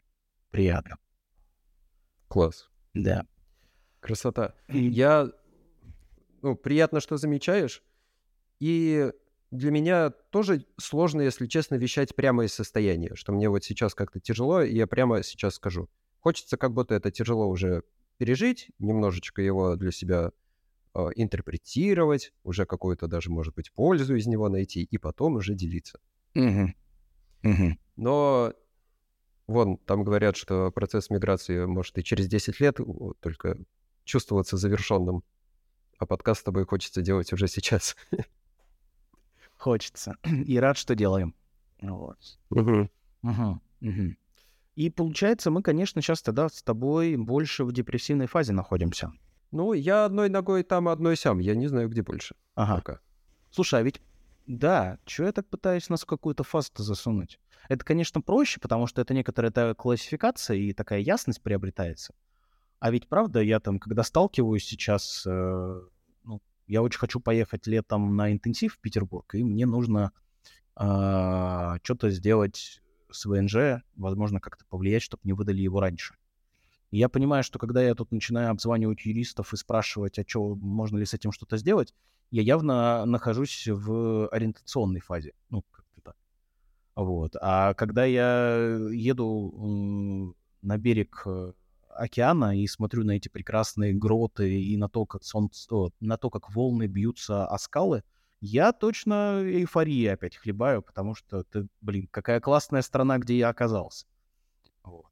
Приятно. 0.57 0.97
Класс. 2.29 2.71
Да. 2.95 3.27
Красота. 4.01 4.55
Я... 4.69 5.31
Ну, 6.41 6.57
приятно, 6.57 7.01
что 7.01 7.19
замечаешь. 7.19 7.83
И 8.59 9.13
для 9.51 9.71
меня 9.71 10.09
тоже 10.09 10.65
сложно, 10.79 11.21
если 11.21 11.47
честно, 11.47 11.75
вещать 11.75 12.17
прямо 12.17 12.47
из 12.47 12.55
состояния, 12.55 13.15
что 13.17 13.33
мне 13.33 13.51
вот 13.51 13.65
сейчас 13.65 13.95
как-то 13.95 14.19
тяжело, 14.19 14.63
и 14.63 14.75
я 14.75 14.87
прямо 14.87 15.23
сейчас 15.23 15.57
скажу. 15.57 15.91
Хочется 16.21 16.57
как 16.57 16.73
будто 16.73 16.95
это 16.95 17.11
тяжело 17.11 17.47
уже 17.49 17.83
пережить, 18.17 18.71
немножечко 18.79 19.43
его 19.43 19.77
для 19.77 19.93
себя 19.93 20.31
э, 20.95 21.09
интерпретировать, 21.17 22.33
уже 22.45 22.65
какую-то 22.65 23.09
даже, 23.09 23.31
может 23.31 23.55
быть, 23.55 23.71
пользу 23.75 24.15
из 24.15 24.27
него 24.27 24.49
найти, 24.49 24.85
и 24.85 24.97
потом 24.97 25.35
уже 25.35 25.55
делиться. 25.55 26.01
Мгм. 26.33 26.75
Мгм. 27.43 27.79
Но 27.97 28.55
вон, 29.47 29.79
там 29.79 30.05
говорят, 30.05 30.37
что 30.37 30.71
процесс 30.71 31.11
миграции 31.11 31.65
может 31.67 31.99
и 31.99 32.05
через 32.05 32.29
10 32.29 32.61
лет 32.61 32.79
только 33.21 33.59
чувствоваться 34.05 34.57
завершенным. 34.57 35.23
А 35.99 36.07
подкаст 36.07 36.41
с 36.41 36.45
тобой 36.45 36.67
хочется 36.67 37.03
делать 37.03 37.33
уже 37.33 37.49
сейчас. 37.49 37.97
Хочется. 39.57 40.17
И 40.47 40.59
рад, 40.59 40.77
что 40.77 40.95
делаем. 40.95 41.35
Вот. 41.81 42.19
Мгм. 42.51 42.91
Мгм. 43.23 44.19
И 44.75 44.91
получается, 44.91 45.51
мы, 45.51 45.63
конечно, 45.63 46.03
сейчас 46.03 46.21
тогда 46.21 46.49
с 46.49 46.63
тобой 46.63 47.17
больше 47.17 47.65
в 47.65 47.73
депрессивной 47.73 48.27
фазе 48.27 48.53
находимся. 48.53 49.13
Ну, 49.51 49.73
я 49.73 50.05
одной 50.05 50.29
ногой 50.29 50.65
там, 50.65 50.89
одной 50.89 51.17
сям. 51.17 51.39
Я 51.39 51.55
не 51.55 51.67
знаю, 51.67 51.89
где 51.89 52.03
больше. 52.03 52.35
Ага. 52.55 52.77
Пока. 52.77 53.01
Слушай, 53.51 53.81
а 53.81 53.83
ведь 53.83 54.03
да, 54.47 54.99
что 55.07 55.25
я 55.25 55.33
так 55.33 55.49
пытаюсь 55.49 55.89
нас 55.89 56.03
в 56.03 56.07
какую-то 56.07 56.45
фазу 56.45 56.71
засунуть? 56.77 57.41
Это, 57.69 57.85
конечно, 57.85 58.21
проще, 58.21 58.61
потому 58.61 58.87
что 58.87 59.03
это 59.03 59.13
некоторая 59.13 59.51
такая 59.51 59.75
классификация 59.75 60.57
и 60.57 60.73
такая 60.73 61.01
ясность 61.01 61.43
приобретается. 61.43 62.15
А 62.79 62.91
ведь 62.91 63.09
правда, 63.09 63.41
я 63.41 63.59
там, 63.59 63.79
когда 63.79 64.03
сталкиваюсь 64.03 64.65
сейчас, 64.65 65.25
э, 65.27 65.81
ну, 66.25 66.43
я 66.67 66.83
очень 66.83 66.99
хочу 66.99 67.21
поехать 67.21 67.67
летом 67.67 68.15
на 68.15 68.33
интенсив 68.33 68.75
в 68.75 68.79
Петербург, 68.79 69.35
и 69.35 69.43
мне 69.43 69.67
нужно 69.67 70.13
э, 70.79 71.79
что-то 71.83 72.11
сделать 72.11 72.83
с 73.11 73.25
ВНЖ, 73.25 73.83
возможно, 73.97 74.41
как-то 74.41 74.65
повлиять, 74.67 75.03
чтобы 75.03 75.23
не 75.25 75.33
выдали 75.33 75.61
его 75.61 75.81
раньше. 75.81 76.15
Я 76.97 77.11
понимаю, 77.11 77.45
что 77.45 77.59
когда 77.59 77.83
я 77.83 77.95
тут 77.95 78.11
начинаю 78.11 78.51
обзванивать 78.51 79.05
юристов 79.05 79.53
и 79.53 79.57
спрашивать, 79.59 80.19
а 80.19 80.25
что, 80.27 80.55
можно 80.55 80.97
ли 80.97 81.05
с 81.05 81.13
этим 81.13 81.31
что-то 81.31 81.59
сделать, 81.59 81.93
я 82.31 82.41
явно 82.41 83.05
нахожусь 83.05 83.69
в 83.69 84.29
ориентационной 84.29 85.01
фазе. 85.01 85.35
Ну, 85.51 85.63
как-то 85.71 86.01
так. 86.01 86.17
Вот. 86.95 87.37
А 87.39 87.75
когда 87.75 88.07
я 88.07 88.79
еду 88.91 90.35
на 90.63 90.79
берег 90.79 91.23
э, 91.27 91.53
океана 91.91 92.59
и 92.59 92.67
смотрю 92.67 93.05
на 93.05 93.11
эти 93.11 93.29
прекрасные 93.29 93.93
гроты 93.93 94.59
и 94.59 94.79
на 94.79 94.89
то, 94.89 95.05
как 95.05 95.23
солнце, 95.23 95.69
на 96.01 96.17
то, 96.17 96.31
как 96.31 96.51
волны 96.55 96.87
бьются 96.87 97.47
о 97.47 97.59
скалы, 97.59 98.05
я 98.41 98.73
точно 98.73 99.43
эйфории 99.45 100.07
опять 100.07 100.37
хлебаю, 100.37 100.81
потому 100.81 101.15
что, 101.15 101.45
ты, 101.45 101.69
блин, 101.83 102.09
какая 102.11 102.41
классная 102.41 102.81
страна, 102.81 103.19
где 103.19 103.37
я 103.37 103.51
оказался. 103.51 104.07
Вот. 104.83 105.11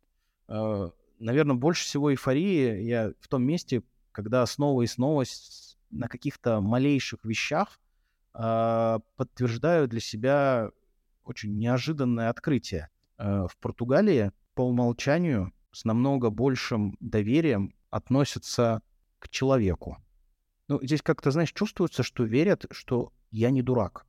Наверное, 1.25 1.57
больше 1.57 1.85
всего 1.85 2.13
эйфории 2.13 2.83
я 2.83 3.13
в 3.19 3.29
том 3.29 3.45
месте, 3.45 3.83
когда 4.13 4.45
снова 4.45 4.83
и 4.83 4.87
снова 4.87 5.25
на 5.91 6.07
каких-то 6.07 6.61
малейших 6.61 7.25
вещах 7.25 7.81
э, 8.35 8.99
подтверждаю 9.17 9.89
для 9.89 10.01
себя 10.01 10.71
очень 11.25 11.57
неожиданное 11.57 12.29
открытие. 12.29 12.91
Э, 13.17 13.47
в 13.51 13.57
Португалии 13.57 14.33
по 14.55 14.69
умолчанию 14.69 15.55
с 15.73 15.87
намного 15.87 16.29
большим 16.29 16.95
доверием 17.01 17.75
относятся 17.89 18.83
к 19.19 19.31
человеку. 19.31 19.97
Ну, 20.69 20.79
здесь 20.83 21.01
как-то, 21.01 21.31
знаешь, 21.31 21.55
чувствуется, 21.55 22.03
что 22.03 22.25
верят, 22.25 22.67
что 22.71 23.15
я 23.31 23.49
не 23.49 23.63
дурак. 23.63 24.05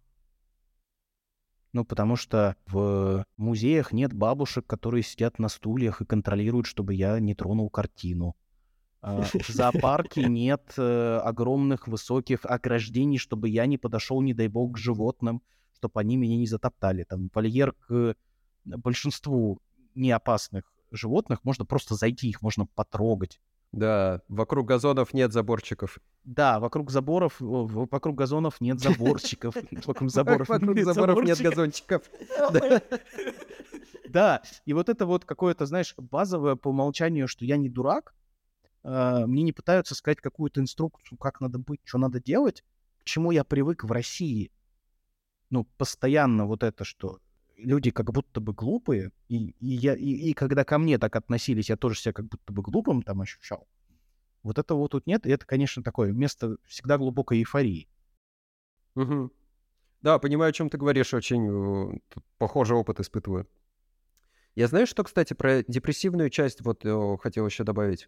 Ну, 1.76 1.84
потому 1.84 2.15
что 2.15 2.55
в 2.67 3.26
музеях 3.36 3.91
нет 3.91 4.13
бабушек, 4.13 4.65
которые 4.65 5.03
сидят 5.03 5.39
на 5.39 5.49
стульях 5.49 5.99
и 5.99 6.05
контролируют, 6.05 6.67
чтобы 6.67 6.93
я 6.93 7.19
не 7.19 7.36
тронул 7.36 7.69
картину. 7.69 8.38
А, 9.01 9.23
в 9.23 9.49
зоопарке 9.49 10.23
нет 10.30 10.73
э, 10.78 11.17
огромных 11.21 11.89
высоких 11.89 12.45
ограждений, 12.45 13.17
чтобы 13.17 13.49
я 13.49 13.65
не 13.65 13.78
подошел, 13.78 14.21
не 14.21 14.34
дай 14.34 14.47
бог, 14.47 14.76
к 14.76 14.78
животным, 14.78 15.41
чтобы 15.73 15.99
они 15.99 16.15
меня 16.15 16.38
не 16.38 16.47
затоптали. 16.47 17.03
Там 17.03 17.30
вольер 17.34 17.73
к 17.73 18.15
большинству 18.63 19.59
неопасных 19.95 20.63
животных 20.91 21.43
можно 21.43 21.65
просто 21.65 21.95
зайти, 21.95 22.30
их 22.30 22.41
можно 22.41 22.67
потрогать. 22.67 23.41
Да, 23.76 24.21
вокруг 24.30 24.67
газонов 24.67 25.13
нет 25.13 25.34
заборчиков. 25.34 25.99
Да, 26.23 26.61
вокруг 26.61 26.91
заборов, 26.91 27.36
вокруг 27.39 28.15
газонов 28.15 28.61
нет 28.61 28.80
заборчиков. 28.80 29.53
Вокруг 29.86 30.09
заборов 30.09 31.23
нет 31.23 31.41
газончиков. 31.41 32.03
Да, 34.07 34.41
и 34.65 34.71
вот 34.71 34.88
это 34.88 35.05
вот 35.05 35.26
какое-то, 35.26 35.65
знаешь, 35.65 35.93
базовое 35.97 36.55
по 36.55 36.69
умолчанию, 36.69 37.28
что 37.28 37.43
я 37.43 37.57
не 37.57 37.67
дурак, 37.67 38.15
а, 38.82 39.28
мне 39.28 39.43
не 39.43 39.51
пытаются 39.51 39.93
сказать 39.93 40.21
какую-то 40.21 40.61
инструкцию, 40.61 41.17
как 41.17 41.41
надо 41.41 41.59
быть, 41.59 41.82
что 41.84 41.97
надо 41.97 42.21
делать, 42.21 42.63
к 42.99 43.03
чему 43.03 43.32
я 43.32 43.43
привык 43.43 43.84
в 43.84 43.91
России. 43.91 44.53
Ну, 45.49 45.65
постоянно 45.78 46.45
вот 46.45 46.63
это, 46.63 46.86
что 46.86 47.19
люди 47.58 47.91
как 47.91 48.12
будто 48.12 48.39
бы 48.39 48.53
глупые, 48.53 49.12
и, 49.28 49.51
и, 49.60 49.68
я, 49.68 49.95
и, 49.95 50.30
и 50.30 50.34
когда 50.34 50.64
ко 50.64 50.78
мне 50.78 50.97
так 50.97 51.16
относились, 51.16 51.70
я 51.70 51.78
тоже 51.78 51.99
себя 51.99 52.14
как 52.14 52.28
будто 52.28 52.53
бы 52.53 52.62
глупым 52.62 53.01
там 53.01 53.22
ощущал. 53.22 53.68
Вот 54.43 54.60
этого 54.60 54.88
тут 54.89 55.08
нет, 55.08 55.26
и 55.26 55.32
это, 55.32 55.45
конечно, 55.45 55.84
такое 55.84 56.12
место 56.12 56.58
всегда 56.66 56.97
глубокой 56.97 57.39
эйфории. 57.39 57.88
Угу. 58.95 59.32
Да, 60.01 60.20
понимаю, 60.20 60.49
о 60.49 60.53
чем 60.53 60.70
ты 60.70 60.78
говоришь, 60.78 61.14
очень 61.14 62.01
похожий 62.38 62.78
опыт 62.78 62.99
испытываю. 62.99 63.47
Я 64.53 64.68
знаю, 64.68 64.88
что, 64.88 65.03
кстати, 65.03 65.34
про 65.34 65.64
депрессивную 65.64 66.30
часть 66.30 66.62
вот 66.62 66.86
хотел 67.22 67.45
еще 67.45 67.64
добавить. 67.64 68.08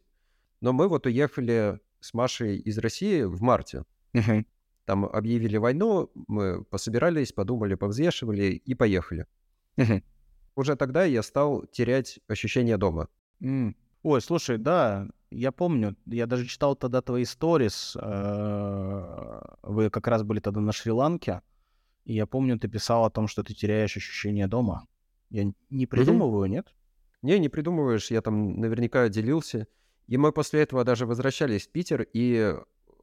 Но 0.62 0.74
мы 0.74 0.88
вот 0.88 1.06
уехали 1.06 1.80
с 2.00 2.14
Машей 2.14 2.58
из 2.58 2.78
России 2.78 3.24
в 3.24 3.42
марте. 3.42 3.84
Угу. 4.14 4.46
Там 4.86 5.06
объявили 5.06 5.58
войну, 5.58 6.10
мы 6.28 6.64
пособирались, 6.64 7.34
подумали, 7.34 7.76
повзвешивали 7.76 8.54
и 8.54 8.74
поехали. 8.76 9.26
Угу. 9.78 10.02
Уже 10.56 10.76
тогда 10.76 11.04
я 11.04 11.22
стал 11.24 11.66
терять 11.68 12.20
ощущение 12.28 12.78
дома. 12.78 13.08
Mm. 13.42 13.76
Ой, 14.04 14.22
слушай, 14.22 14.58
да, 14.58 15.08
я 15.30 15.52
помню, 15.52 15.96
я 16.06 16.26
даже 16.26 16.46
читал 16.46 16.76
тогда 16.76 17.02
твои 17.02 17.26
сторис. 17.26 17.96
Э, 18.02 19.42
вы 19.62 19.90
как 19.90 20.08
раз 20.08 20.24
были 20.24 20.40
тогда 20.40 20.62
на 20.62 20.72
Шри-Ланке, 20.72 21.42
и 22.06 22.14
я 22.14 22.26
помню, 22.26 22.58
ты 22.58 22.68
писал 22.68 23.06
о 23.06 23.10
том, 23.10 23.28
что 23.28 23.44
ты 23.44 23.54
теряешь 23.54 23.98
ощущение 23.98 24.48
дома. 24.48 24.88
Я 25.30 25.52
не 25.70 25.86
придумываю, 25.86 26.48
mm-hmm. 26.48 26.52
нет? 26.52 26.74
Не, 27.22 27.38
не 27.40 27.50
придумываешь, 27.50 28.10
я 28.12 28.22
там 28.22 28.60
наверняка 28.60 29.10
делился. 29.10 29.68
И 30.08 30.18
мы 30.18 30.32
после 30.32 30.62
этого 30.62 30.86
даже 30.86 31.06
возвращались 31.06 31.68
в 31.68 31.72
Питер, 31.72 32.08
и 32.14 32.56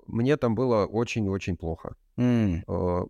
мне 0.06 0.36
там 0.36 0.54
было 0.54 0.86
очень-очень 0.86 1.56
плохо. 1.56 1.96
Mm. 2.16 2.62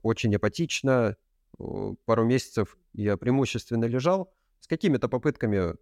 Очень 0.03 0.35
апатично. 0.35 1.17
Пару 1.59 2.25
месяцев 2.25 2.77
я 2.93 3.17
преимущественно 3.17 3.85
лежал 3.85 4.33
с 4.61 4.67
какими-то 4.67 5.09
попытками 5.09 5.75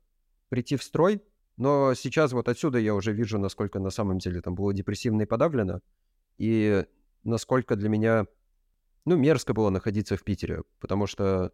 прийти 0.48 0.76
в 0.76 0.82
строй, 0.82 1.22
но 1.56 1.94
сейчас 1.94 2.32
вот 2.32 2.48
отсюда 2.48 2.78
я 2.78 2.94
уже 2.94 3.12
вижу, 3.12 3.38
насколько 3.38 3.78
на 3.78 3.90
самом 3.90 4.18
деле 4.18 4.40
там 4.40 4.54
было 4.54 4.72
депрессивно 4.72 5.22
и 5.22 5.26
подавлено, 5.26 5.80
и 6.38 6.84
насколько 7.24 7.76
для 7.76 7.88
меня, 7.88 8.26
ну, 9.04 9.16
мерзко 9.16 9.54
было 9.54 9.70
находиться 9.70 10.16
в 10.16 10.24
Питере, 10.24 10.62
потому 10.80 11.06
что 11.06 11.52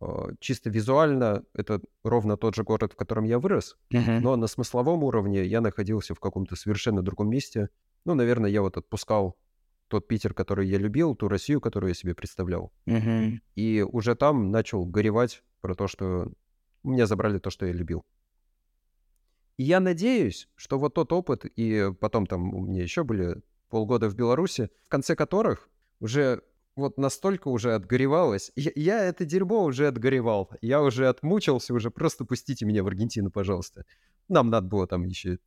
а, 0.00 0.30
чисто 0.40 0.70
визуально 0.70 1.44
это 1.52 1.80
ровно 2.02 2.36
тот 2.36 2.54
же 2.54 2.64
город, 2.64 2.92
в 2.92 2.96
котором 2.96 3.24
я 3.24 3.38
вырос, 3.38 3.76
uh-huh. 3.92 4.20
но 4.20 4.36
на 4.36 4.46
смысловом 4.46 5.04
уровне 5.04 5.44
я 5.44 5.60
находился 5.60 6.14
в 6.14 6.20
каком-то 6.20 6.56
совершенно 6.56 7.02
другом 7.02 7.28
месте. 7.28 7.68
Ну, 8.04 8.14
наверное, 8.14 8.50
я 8.50 8.62
вот 8.62 8.76
отпускал 8.76 9.36
тот 9.90 10.08
Питер, 10.08 10.32
который 10.32 10.68
я 10.68 10.78
любил, 10.78 11.14
ту 11.14 11.28
Россию, 11.28 11.60
которую 11.60 11.90
я 11.90 11.94
себе 11.94 12.14
представлял. 12.14 12.72
Uh-huh. 12.86 13.38
И 13.56 13.82
уже 13.82 14.14
там 14.14 14.50
начал 14.50 14.86
горевать 14.86 15.42
про 15.60 15.74
то, 15.74 15.88
что 15.88 16.32
у 16.82 16.90
меня 16.90 17.06
забрали 17.06 17.38
то, 17.38 17.50
что 17.50 17.66
я 17.66 17.72
любил. 17.72 18.04
И 19.58 19.64
я 19.64 19.80
надеюсь, 19.80 20.48
что 20.56 20.78
вот 20.78 20.94
тот 20.94 21.12
опыт, 21.12 21.44
и 21.44 21.92
потом 22.00 22.26
там 22.26 22.54
у 22.54 22.66
меня 22.66 22.82
еще 22.82 23.04
были 23.04 23.42
полгода 23.68 24.08
в 24.08 24.14
Беларуси, 24.14 24.70
в 24.86 24.88
конце 24.88 25.14
которых 25.14 25.68
уже 26.00 26.42
вот 26.76 26.96
настолько 26.96 27.48
уже 27.48 27.74
отгоревалось. 27.74 28.52
Я, 28.56 28.70
я 28.74 29.04
это 29.04 29.24
дерьмо 29.24 29.64
уже 29.64 29.88
отгоревал. 29.88 30.50
Я 30.62 30.82
уже 30.82 31.08
отмучился, 31.08 31.74
уже 31.74 31.90
просто 31.90 32.24
пустите 32.24 32.64
меня 32.64 32.82
в 32.82 32.86
Аргентину, 32.86 33.30
пожалуйста. 33.30 33.84
Нам 34.28 34.48
надо 34.48 34.68
было 34.68 34.86
там 34.86 35.04
еще 35.04 35.38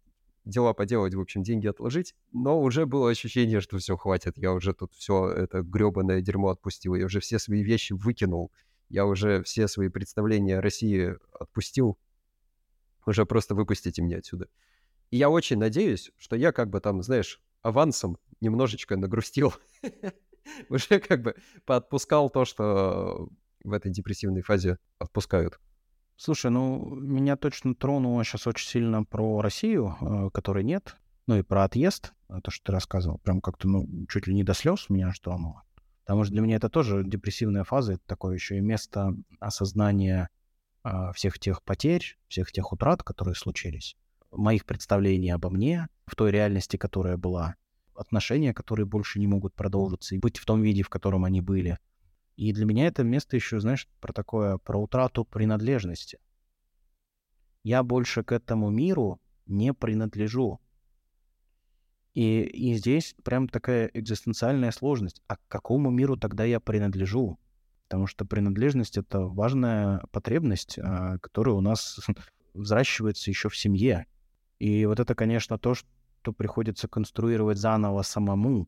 дела 0.45 0.73
поделать, 0.73 1.13
в 1.13 1.19
общем, 1.19 1.43
деньги 1.43 1.67
отложить. 1.67 2.15
Но 2.31 2.61
уже 2.61 2.85
было 2.85 3.09
ощущение, 3.09 3.61
что 3.61 3.77
все, 3.77 3.97
хватит. 3.97 4.37
Я 4.37 4.53
уже 4.53 4.73
тут 4.73 4.93
все 4.93 5.29
это 5.29 5.61
гребаное 5.61 6.21
дерьмо 6.21 6.49
отпустил. 6.49 6.95
Я 6.95 7.05
уже 7.05 7.19
все 7.19 7.39
свои 7.39 7.63
вещи 7.63 7.93
выкинул. 7.93 8.51
Я 8.89 9.05
уже 9.05 9.43
все 9.43 9.67
свои 9.67 9.89
представления 9.89 10.57
о 10.57 10.61
России 10.61 11.15
отпустил. 11.39 11.97
Уже 13.05 13.25
просто 13.25 13.55
выпустите 13.55 14.01
меня 14.01 14.17
отсюда. 14.17 14.47
И 15.11 15.17
я 15.17 15.29
очень 15.29 15.57
надеюсь, 15.57 16.11
что 16.17 16.35
я 16.35 16.51
как 16.51 16.69
бы 16.69 16.79
там, 16.79 17.01
знаешь, 17.03 17.41
авансом 17.61 18.17
немножечко 18.41 18.97
нагрустил 18.97 19.53
уже 20.69 20.99
как 20.99 21.21
бы 21.21 21.35
поотпускал 21.65 22.29
то, 22.29 22.45
что 22.45 23.29
в 23.63 23.71
этой 23.71 23.91
депрессивной 23.91 24.41
фазе 24.41 24.77
отпускают. 24.99 25.59
Слушай, 26.23 26.51
ну, 26.51 26.95
меня 26.95 27.35
точно 27.35 27.75
тронуло 27.75 28.23
сейчас 28.23 28.47
очень 28.47 28.69
сильно 28.69 29.03
про 29.03 29.41
Россию, 29.41 29.97
э, 29.99 30.29
которой 30.33 30.63
нет, 30.63 30.95
ну 31.27 31.35
и 31.35 31.41
про 31.41 31.65
отъезд, 31.65 32.13
э, 32.29 32.39
то, 32.41 32.49
что 32.49 32.67
ты 32.67 32.71
рассказывал, 32.71 33.17
прям 33.17 33.41
как-то, 33.41 33.67
ну, 33.67 33.85
чуть 34.07 34.27
ли 34.27 34.33
не 34.33 34.45
до 34.45 34.53
слез 34.53 34.85
меня 34.87 35.11
что 35.11 35.31
тронуло. 35.31 35.63
Потому 36.05 36.23
что 36.23 36.31
для 36.31 36.41
меня 36.41 36.55
это 36.55 36.69
тоже 36.69 37.03
депрессивная 37.03 37.65
фаза, 37.65 37.95
это 37.95 38.03
такое 38.05 38.35
еще 38.35 38.57
и 38.57 38.61
место 38.61 39.13
осознания 39.41 40.29
э, 40.85 41.11
всех 41.13 41.39
тех 41.39 41.61
потерь, 41.61 42.17
всех 42.29 42.53
тех 42.53 42.71
утрат, 42.71 43.03
которые 43.03 43.35
случились, 43.35 43.97
моих 44.31 44.65
представлений 44.65 45.31
обо 45.31 45.49
мне, 45.49 45.89
в 46.05 46.15
той 46.15 46.31
реальности, 46.31 46.77
которая 46.77 47.17
была, 47.17 47.55
отношения, 47.95 48.53
которые 48.53 48.85
больше 48.85 49.19
не 49.19 49.27
могут 49.27 49.55
продолжиться 49.55 50.15
и 50.15 50.19
быть 50.19 50.37
в 50.37 50.45
том 50.45 50.61
виде, 50.61 50.83
в 50.83 50.89
котором 50.89 51.25
они 51.25 51.41
были. 51.41 51.79
И 52.35 52.51
для 52.51 52.65
меня 52.65 52.87
это 52.87 53.03
место 53.03 53.35
еще, 53.35 53.59
знаешь, 53.59 53.87
про 53.99 54.11
такое, 54.11 54.57
про 54.57 54.81
утрату 54.81 55.23
принадлежности. 55.25 56.19
я 57.63 57.81
больше 57.83 58.23
к 58.23 58.31
этому 58.31 58.69
миру 58.69 59.21
не 59.45 59.73
принадлежу. 59.73 60.59
И, 62.13 62.41
и 62.41 62.73
здесь 62.75 63.15
прям 63.23 63.47
такая 63.47 63.89
экзистенциальная 63.93 64.71
сложность. 64.71 65.21
А 65.27 65.37
к 65.37 65.41
какому 65.47 65.89
миру 65.89 66.17
тогда 66.17 66.43
я 66.43 66.59
принадлежу? 66.59 67.39
Потому 67.87 68.07
что 68.07 68.25
принадлежность— 68.25 68.97
это 68.99 69.21
важная 69.21 70.01
потребность, 70.11 70.77
а, 70.79 71.17
которая 71.19 71.55
у 71.55 71.61
нас 71.61 71.99
взращивается 72.53 73.29
еще 73.31 73.49
в 73.49 73.57
семье. 73.57 74.05
И 74.59 74.85
вот 74.85 74.99
это, 74.99 75.15
конечно, 75.15 75.57
то, 75.57 75.73
что 75.73 76.33
приходится 76.33 76.87
конструировать 76.87 77.57
заново 77.57 78.01
самому, 78.01 78.67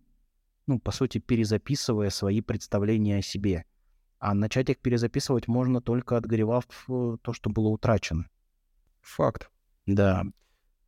ну, 0.68 0.80
по 0.80 0.92
сути, 0.92 1.20
перезаписывая 1.20 2.10
свои 2.10 2.42
представления 2.42 3.18
о 3.18 3.22
себе. 3.22 3.66
А 4.20 4.34
начать 4.34 4.70
их 4.70 4.80
перезаписывать 4.80 5.48
можно 5.48 5.82
только 5.82 6.18
отгоревав 6.18 6.66
э, 6.90 7.18
то, 7.22 7.34
что 7.34 7.50
было 7.50 7.68
утрачено. 7.68 8.28
Факт. 9.02 9.52
Да. 9.86 10.24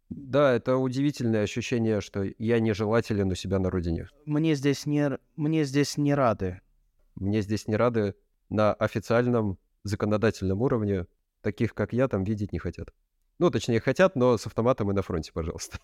Да, 0.10 0.54
это 0.54 0.78
удивительное 0.78 1.44
ощущение, 1.44 2.02
что 2.02 2.24
я 2.38 2.60
нежелателен 2.60 3.30
у 3.30 3.36
себя 3.36 3.60
на 3.60 3.70
родине. 3.70 4.10
Мне 4.26 4.56
здесь 4.56 4.86
не, 4.86 5.20
мне 5.36 5.66
здесь 5.66 5.98
не 5.98 6.14
рады. 6.14 6.62
Мне 7.16 7.42
здесь 7.42 7.68
не 7.68 7.76
рады 7.76 8.16
на 8.50 8.74
официальном 8.74 9.60
законодательном 9.84 10.62
уровне. 10.62 11.06
Таких, 11.42 11.74
как 11.74 11.94
я, 11.94 12.08
там 12.08 12.24
видеть 12.24 12.54
не 12.54 12.60
хотят. 12.60 12.94
Ну, 13.40 13.52
точнее, 13.52 13.80
хотят, 13.80 14.16
но 14.16 14.38
с 14.38 14.48
автоматом 14.48 14.90
и 14.90 14.94
на 14.94 15.02
фронте, 15.02 15.32
пожалуйста. 15.32 15.78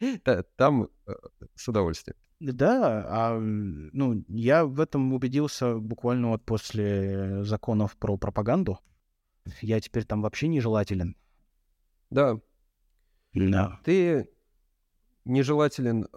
Там 0.56 0.88
э, 1.06 1.12
с 1.54 1.68
удовольствием. 1.68 2.16
Да, 2.42 3.04
а, 3.06 3.38
ну, 3.38 4.24
я 4.26 4.64
в 4.64 4.80
этом 4.80 5.12
убедился 5.12 5.76
буквально 5.76 6.30
вот 6.30 6.44
после 6.44 7.44
законов 7.44 7.96
про 7.96 8.16
пропаганду. 8.16 8.80
Я 9.60 9.80
теперь 9.80 10.04
там 10.04 10.22
вообще 10.22 10.48
нежелателен. 10.48 11.16
Да. 12.10 12.40
Да. 13.32 13.78
Ты 13.84 14.28
нежелателен 15.24 16.08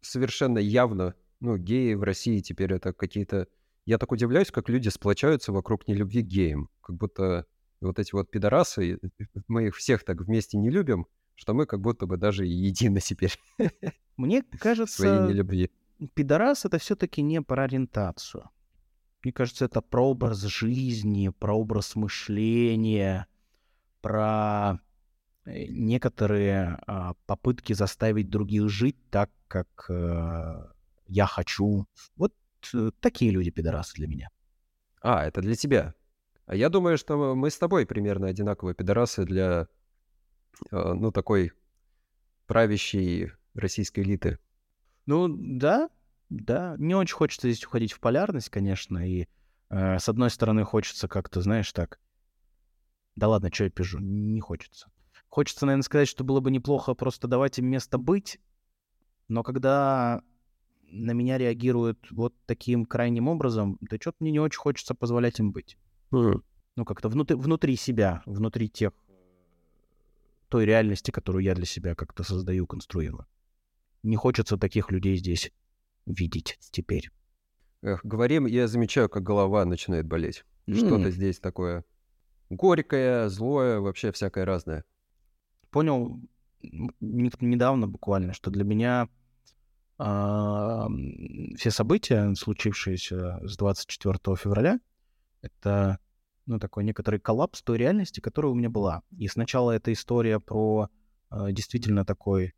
совершенно 0.00 0.58
явно. 0.58 1.14
Ну, 1.38 1.56
геи 1.56 1.94
в 1.94 2.02
России 2.02 2.40
теперь 2.40 2.72
это 2.72 2.92
какие-то... 2.92 3.46
Я 3.84 3.98
так 3.98 4.10
удивляюсь, 4.10 4.50
как 4.50 4.68
люди 4.68 4.88
сплочаются 4.88 5.52
вокруг 5.52 5.86
нелюбви 5.86 6.22
к 6.22 6.26
геям. 6.26 6.68
Как 6.80 6.96
будто 6.96 7.46
вот 7.80 8.00
эти 8.00 8.12
вот 8.12 8.28
пидорасы, 8.28 8.98
мы 9.46 9.68
их 9.68 9.76
всех 9.76 10.04
так 10.04 10.20
вместе 10.20 10.58
не 10.58 10.70
любим, 10.70 11.06
что 11.34 11.54
мы 11.54 11.66
как 11.66 11.80
будто 11.80 12.06
бы 12.06 12.16
даже 12.16 12.46
едины 12.46 13.00
теперь. 13.00 13.32
Мне 14.16 14.42
кажется, 14.42 14.96
своей 14.96 15.28
нелюбви. 15.28 15.70
пидорас— 16.14 16.64
это 16.66 16.78
все-таки 16.78 17.22
не 17.22 17.42
про 17.42 17.64
ориентацию. 17.64 18.50
Мне 19.22 19.32
кажется, 19.32 19.64
это 19.64 19.80
про 19.80 20.10
образ 20.10 20.40
жизни, 20.42 21.28
про 21.28 21.54
образ 21.54 21.94
мышления, 21.94 23.26
про 24.00 24.80
э, 25.44 25.66
некоторые 25.68 26.78
а, 26.86 27.14
попытки 27.26 27.72
заставить 27.72 28.30
других 28.30 28.68
жить 28.68 28.96
так, 29.10 29.30
как 29.46 29.86
э, 29.88 30.66
я 31.06 31.26
хочу. 31.26 31.86
Вот 32.16 32.34
э, 32.74 32.90
такие 33.00 33.30
люди 33.30 33.50
пидорасы 33.50 33.94
для 33.94 34.08
меня. 34.08 34.28
А, 35.00 35.24
это 35.24 35.40
для 35.40 35.54
тебя. 35.54 35.94
А 36.46 36.56
я 36.56 36.68
думаю, 36.68 36.98
что 36.98 37.34
мы 37.36 37.50
с 37.50 37.58
тобой 37.58 37.86
примерно 37.86 38.26
одинаковые 38.26 38.74
пидорасы 38.74 39.24
для, 39.24 39.68
ну, 40.70 41.10
такой 41.12 41.52
правящей 42.46 43.32
российской 43.54 44.00
элиты. 44.00 44.38
Ну, 45.06 45.28
да, 45.28 45.90
да. 46.28 46.76
Не 46.78 46.94
очень 46.94 47.14
хочется 47.14 47.50
здесь 47.50 47.64
уходить 47.64 47.92
в 47.92 48.00
полярность, 48.00 48.50
конечно, 48.50 49.06
и 49.06 49.26
э, 49.70 49.98
с 49.98 50.08
одной 50.08 50.30
стороны 50.30 50.64
хочется 50.64 51.08
как-то, 51.08 51.40
знаешь, 51.40 51.72
так, 51.72 51.98
да 53.16 53.28
ладно, 53.28 53.50
что 53.52 53.64
я 53.64 53.70
пишу, 53.70 53.98
не 53.98 54.40
хочется. 54.40 54.90
Хочется, 55.28 55.66
наверное, 55.66 55.82
сказать, 55.82 56.08
что 56.08 56.24
было 56.24 56.40
бы 56.40 56.50
неплохо 56.50 56.94
просто 56.94 57.26
давать 57.26 57.58
им 57.58 57.66
место 57.66 57.98
быть, 57.98 58.38
но 59.28 59.42
когда 59.42 60.22
на 60.92 61.12
меня 61.12 61.38
реагируют 61.38 62.06
вот 62.10 62.34
таким 62.46 62.84
крайним 62.84 63.28
образом, 63.28 63.78
да 63.80 63.96
что-то 63.98 64.18
мне 64.20 64.30
не 64.30 64.40
очень 64.40 64.60
хочется 64.60 64.94
позволять 64.94 65.38
им 65.38 65.52
быть. 65.52 65.78
Mm. 66.12 66.42
Ну, 66.76 66.84
как-то 66.84 67.08
внутри, 67.08 67.36
внутри 67.36 67.76
себя, 67.76 68.22
внутри 68.26 68.68
тех 68.68 68.92
той 70.52 70.66
реальности, 70.66 71.10
которую 71.10 71.42
я 71.42 71.54
для 71.54 71.64
себя 71.64 71.94
как-то 71.94 72.24
создаю, 72.24 72.66
конструирую. 72.66 73.26
Не 74.02 74.16
хочется 74.16 74.58
таких 74.58 74.90
людей 74.90 75.16
здесь 75.16 75.50
видеть 76.04 76.58
теперь. 76.70 77.08
Эх, 77.80 78.04
говорим, 78.04 78.44
я 78.44 78.68
замечаю, 78.68 79.08
как 79.08 79.22
голова 79.22 79.64
начинает 79.64 80.06
болеть. 80.06 80.44
Mm. 80.66 80.74
Что-то 80.74 81.10
здесь 81.10 81.40
такое 81.40 81.84
горькое, 82.50 83.30
злое, 83.30 83.80
вообще 83.80 84.12
всякое 84.12 84.44
разное. 84.44 84.84
Понял 85.70 86.20
недавно 86.60 87.88
буквально, 87.88 88.34
что 88.34 88.50
для 88.50 88.64
меня 88.64 89.08
э, 89.98 90.86
все 91.56 91.70
события, 91.70 92.34
случившиеся 92.34 93.40
с 93.42 93.56
24 93.56 94.36
февраля, 94.36 94.80
это 95.40 95.98
ну, 96.46 96.58
такой 96.58 96.84
некоторый 96.84 97.20
коллапс 97.20 97.62
той 97.62 97.78
реальности, 97.78 98.20
которая 98.20 98.52
у 98.52 98.54
меня 98.54 98.70
была. 98.70 99.02
И 99.16 99.28
сначала 99.28 99.70
эта 99.72 99.92
история 99.92 100.40
про 100.40 100.88
э, 101.30 101.52
действительно 101.52 102.04
такой 102.04 102.54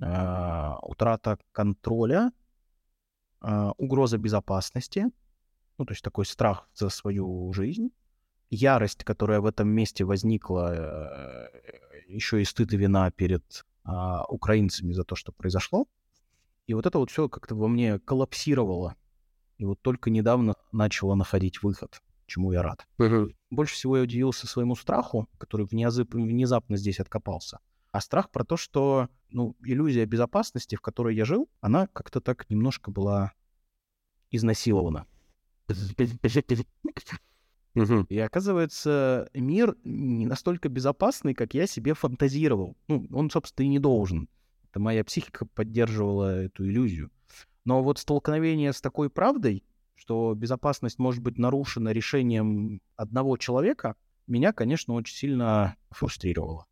э, 0.00 0.72
утрата 0.82 1.38
контроля, 1.52 2.32
э, 3.42 3.70
угроза 3.76 4.18
безопасности, 4.18 5.06
ну, 5.78 5.84
то 5.84 5.92
есть 5.92 6.02
такой 6.02 6.24
страх 6.24 6.68
за 6.74 6.88
свою 6.88 7.52
жизнь, 7.52 7.90
ярость, 8.48 9.04
которая 9.04 9.40
в 9.40 9.46
этом 9.46 9.68
месте 9.68 10.04
возникла, 10.04 10.74
э, 10.74 11.48
еще 12.08 12.40
и 12.40 12.44
стыд 12.44 12.72
и 12.72 12.76
вина 12.76 13.10
перед 13.10 13.64
э, 13.84 13.90
украинцами 14.28 14.92
за 14.92 15.04
то, 15.04 15.14
что 15.14 15.32
произошло. 15.32 15.86
И 16.66 16.74
вот 16.74 16.86
это 16.86 16.98
вот 16.98 17.10
все 17.10 17.28
как-то 17.28 17.54
во 17.54 17.68
мне 17.68 17.98
коллапсировало. 17.98 18.96
И 19.58 19.64
вот 19.64 19.80
только 19.80 20.10
недавно 20.10 20.54
начало 20.72 21.14
находить 21.14 21.62
выход 21.62 22.02
чему 22.26 22.52
я 22.52 22.62
рад. 22.62 22.86
Угу. 22.98 23.30
Больше 23.50 23.74
всего 23.74 23.96
я 23.96 24.02
удивился 24.02 24.46
своему 24.46 24.76
страху, 24.76 25.28
который 25.38 25.66
внезапно 25.66 26.76
здесь 26.76 27.00
откопался. 27.00 27.60
А 27.92 28.00
страх 28.00 28.30
про 28.30 28.44
то, 28.44 28.56
что 28.56 29.08
ну, 29.30 29.56
иллюзия 29.64 30.04
безопасности, 30.04 30.76
в 30.76 30.80
которой 30.80 31.16
я 31.16 31.24
жил, 31.24 31.48
она 31.60 31.86
как-то 31.88 32.20
так 32.20 32.48
немножко 32.50 32.90
была 32.90 33.32
изнасилована. 34.30 35.06
Угу. 37.74 38.06
И 38.08 38.18
оказывается, 38.18 39.28
мир 39.34 39.76
не 39.84 40.26
настолько 40.26 40.68
безопасный, 40.68 41.34
как 41.34 41.54
я 41.54 41.66
себе 41.66 41.92
фантазировал. 41.94 42.76
Ну, 42.88 43.06
он, 43.12 43.30
собственно, 43.30 43.66
и 43.66 43.68
не 43.68 43.78
должен. 43.78 44.28
Это 44.70 44.80
моя 44.80 45.04
психика 45.04 45.44
поддерживала 45.44 46.44
эту 46.44 46.66
иллюзию. 46.66 47.10
Но 47.64 47.82
вот 47.82 47.98
столкновение 47.98 48.72
с 48.72 48.80
такой 48.80 49.10
правдой, 49.10 49.64
что 49.96 50.34
безопасность 50.34 50.98
может 50.98 51.22
быть 51.22 51.38
нарушена 51.38 51.90
решением 51.90 52.80
одного 52.96 53.36
человека, 53.36 53.96
меня, 54.26 54.52
конечно, 54.52 54.94
очень 54.94 55.16
сильно 55.16 55.76
фрустрировало. 55.90 56.66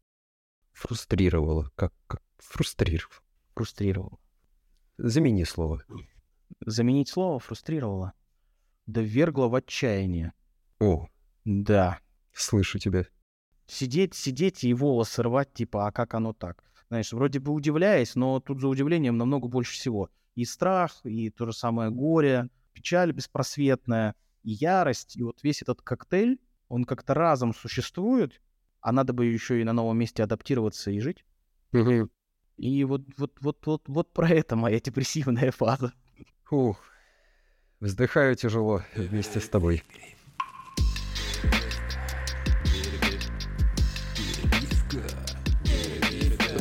Фрустрировало. 0.72 1.70
Как, 1.74 1.92
как? 2.06 2.22
Фрустрировало. 2.38 3.22
Фрустрировало. 3.54 4.18
Замени 4.98 5.44
слово. 5.44 5.82
Заменить 6.60 7.08
слово 7.08 7.38
фрустрировало. 7.38 8.12
Да 8.86 9.00
вергло 9.00 9.48
в 9.48 9.54
отчаяние. 9.54 10.32
О. 10.80 11.08
Да. 11.44 12.00
Слышу 12.32 12.78
тебя. 12.78 13.06
Сидеть, 13.66 14.14
сидеть 14.14 14.64
и 14.64 14.74
волосы 14.74 15.22
рвать, 15.22 15.52
типа, 15.52 15.86
а 15.86 15.92
как 15.92 16.14
оно 16.14 16.32
так? 16.32 16.62
Знаешь, 16.88 17.12
вроде 17.12 17.38
бы 17.40 17.52
удивляясь, 17.52 18.14
но 18.14 18.40
тут 18.40 18.60
за 18.60 18.68
удивлением 18.68 19.16
намного 19.16 19.48
больше 19.48 19.72
всего. 19.72 20.10
И 20.34 20.44
страх, 20.44 21.00
и 21.04 21.30
то 21.30 21.46
же 21.46 21.52
самое 21.52 21.90
горе, 21.90 22.50
печаль 22.74 23.12
беспросветная, 23.12 24.14
и 24.42 24.52
ярость, 24.52 25.16
и 25.16 25.22
вот 25.22 25.42
весь 25.42 25.62
этот 25.62 25.80
коктейль, 25.80 26.38
он 26.68 26.84
как-то 26.84 27.14
разом 27.14 27.54
существует, 27.54 28.40
а 28.80 28.92
надо 28.92 29.12
бы 29.12 29.24
еще 29.24 29.60
и 29.60 29.64
на 29.64 29.72
новом 29.72 29.98
месте 29.98 30.22
адаптироваться 30.22 30.90
и 30.90 31.00
жить. 31.00 31.24
Угу. 31.72 32.10
И 32.58 32.84
вот, 32.84 33.02
вот, 33.16 33.38
вот, 33.40 33.66
вот, 33.66 33.82
вот 33.88 34.12
про 34.12 34.28
это 34.28 34.56
моя 34.56 34.80
депрессивная 34.80 35.50
фаза. 35.50 35.92
Фух. 36.44 36.78
Вздыхаю 37.80 38.36
тяжело 38.36 38.82
вместе 38.94 39.40
с 39.40 39.48
тобой. 39.48 39.82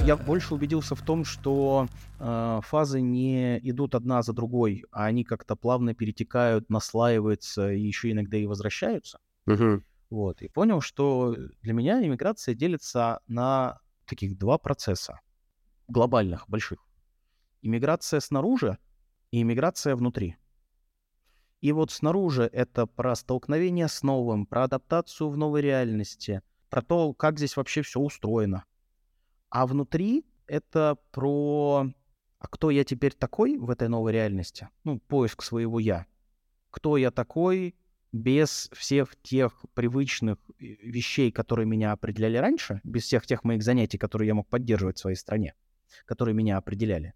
Я 0.05 0.17
больше 0.17 0.53
убедился 0.53 0.95
в 0.95 1.01
том, 1.01 1.23
что 1.23 1.87
э, 2.19 2.59
фазы 2.63 2.99
не 2.99 3.57
идут 3.69 3.95
одна 3.95 4.21
за 4.21 4.33
другой, 4.33 4.83
а 4.91 5.05
они 5.05 5.23
как-то 5.23 5.55
плавно 5.55 5.93
перетекают, 5.95 6.69
наслаиваются 6.69 7.71
и 7.71 7.79
еще 7.79 8.11
иногда 8.11 8.37
и 8.37 8.45
возвращаются. 8.45 9.19
Угу. 9.47 9.81
Вот. 10.09 10.41
И 10.41 10.49
понял, 10.49 10.81
что 10.81 11.35
для 11.61 11.73
меня 11.73 12.05
иммиграция 12.05 12.53
делится 12.53 13.21
на 13.27 13.79
таких 14.05 14.37
два 14.37 14.57
процесса 14.57 15.21
глобальных, 15.87 16.49
больших. 16.49 16.79
Иммиграция 17.61 18.19
снаружи 18.19 18.77
и 19.31 19.41
иммиграция 19.41 19.95
внутри. 19.95 20.35
И 21.61 21.71
вот 21.71 21.91
снаружи 21.91 22.43
это 22.51 22.87
про 22.87 23.15
столкновение 23.15 23.87
с 23.87 24.03
новым, 24.03 24.47
про 24.47 24.65
адаптацию 24.65 25.29
в 25.29 25.37
новой 25.37 25.61
реальности, 25.61 26.41
про 26.69 26.81
то, 26.81 27.13
как 27.13 27.37
здесь 27.37 27.55
вообще 27.55 27.83
все 27.83 28.01
устроено. 28.01 28.65
А 29.53 29.67
внутри 29.67 30.25
это 30.47 30.97
про 31.11 31.85
а 32.39 32.47
кто 32.47 32.71
я 32.71 32.83
теперь 32.83 33.13
такой 33.13 33.59
в 33.59 33.69
этой 33.69 33.87
новой 33.87 34.11
реальности? 34.11 34.67
Ну, 34.83 34.97
поиск 34.97 35.43
своего 35.43 35.79
я. 35.79 36.07
Кто 36.71 36.97
я 36.97 37.11
такой 37.11 37.75
без 38.11 38.67
всех 38.73 39.15
тех 39.21 39.63
привычных 39.75 40.39
э, 40.59 40.63
вещей, 40.81 41.31
которые 41.31 41.67
меня 41.67 41.91
определяли 41.91 42.37
раньше, 42.37 42.81
без 42.83 43.03
всех 43.03 43.27
тех 43.27 43.43
моих 43.43 43.61
занятий, 43.61 43.99
которые 43.99 44.27
я 44.27 44.33
мог 44.33 44.47
поддерживать 44.47 44.97
в 44.97 45.01
своей 45.01 45.17
стране, 45.17 45.53
которые 46.05 46.33
меня 46.33 46.57
определяли. 46.57 47.13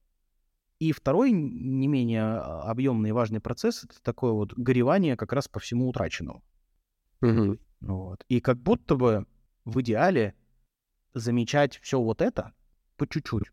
И 0.77 0.91
второй, 0.91 1.31
не 1.31 1.87
менее 1.87 2.21
а, 2.21 2.69
объемный 2.69 3.09
и 3.09 3.13
важный 3.13 3.39
процесс, 3.39 3.83
это 3.83 3.99
такое 4.03 4.33
вот 4.33 4.53
горевание 4.53 5.17
как 5.17 5.33
раз 5.33 5.47
по 5.47 5.59
всему 5.59 5.89
утраченному. 5.89 6.43
Мгм. 7.21 7.59
Вот. 7.81 8.23
И 8.29 8.41
как 8.41 8.61
будто 8.61 8.95
бы 8.95 9.25
в 9.65 9.81
идеале 9.81 10.35
замечать 11.13 11.79
все 11.81 11.99
вот 11.99 12.21
это 12.21 12.53
по 12.97 13.07
чуть-чуть. 13.07 13.51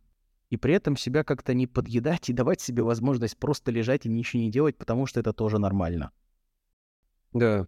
И 0.51 0.57
при 0.57 0.75
этом 0.75 0.97
себя 0.97 1.25
как-то 1.25 1.55
не 1.55 1.67
подъедать 1.67 2.29
и 2.29 2.33
давать 2.33 2.61
себе 2.61 2.83
возможность 2.83 3.39
просто 3.39 3.71
лежать 3.71 4.07
и 4.07 4.09
ничего 4.09 4.43
не 4.43 4.51
делать, 4.51 4.77
потому 4.77 5.07
что 5.07 5.21
это 5.21 5.33
тоже 5.33 5.59
нормально. 5.59 6.13
Да. 7.33 7.67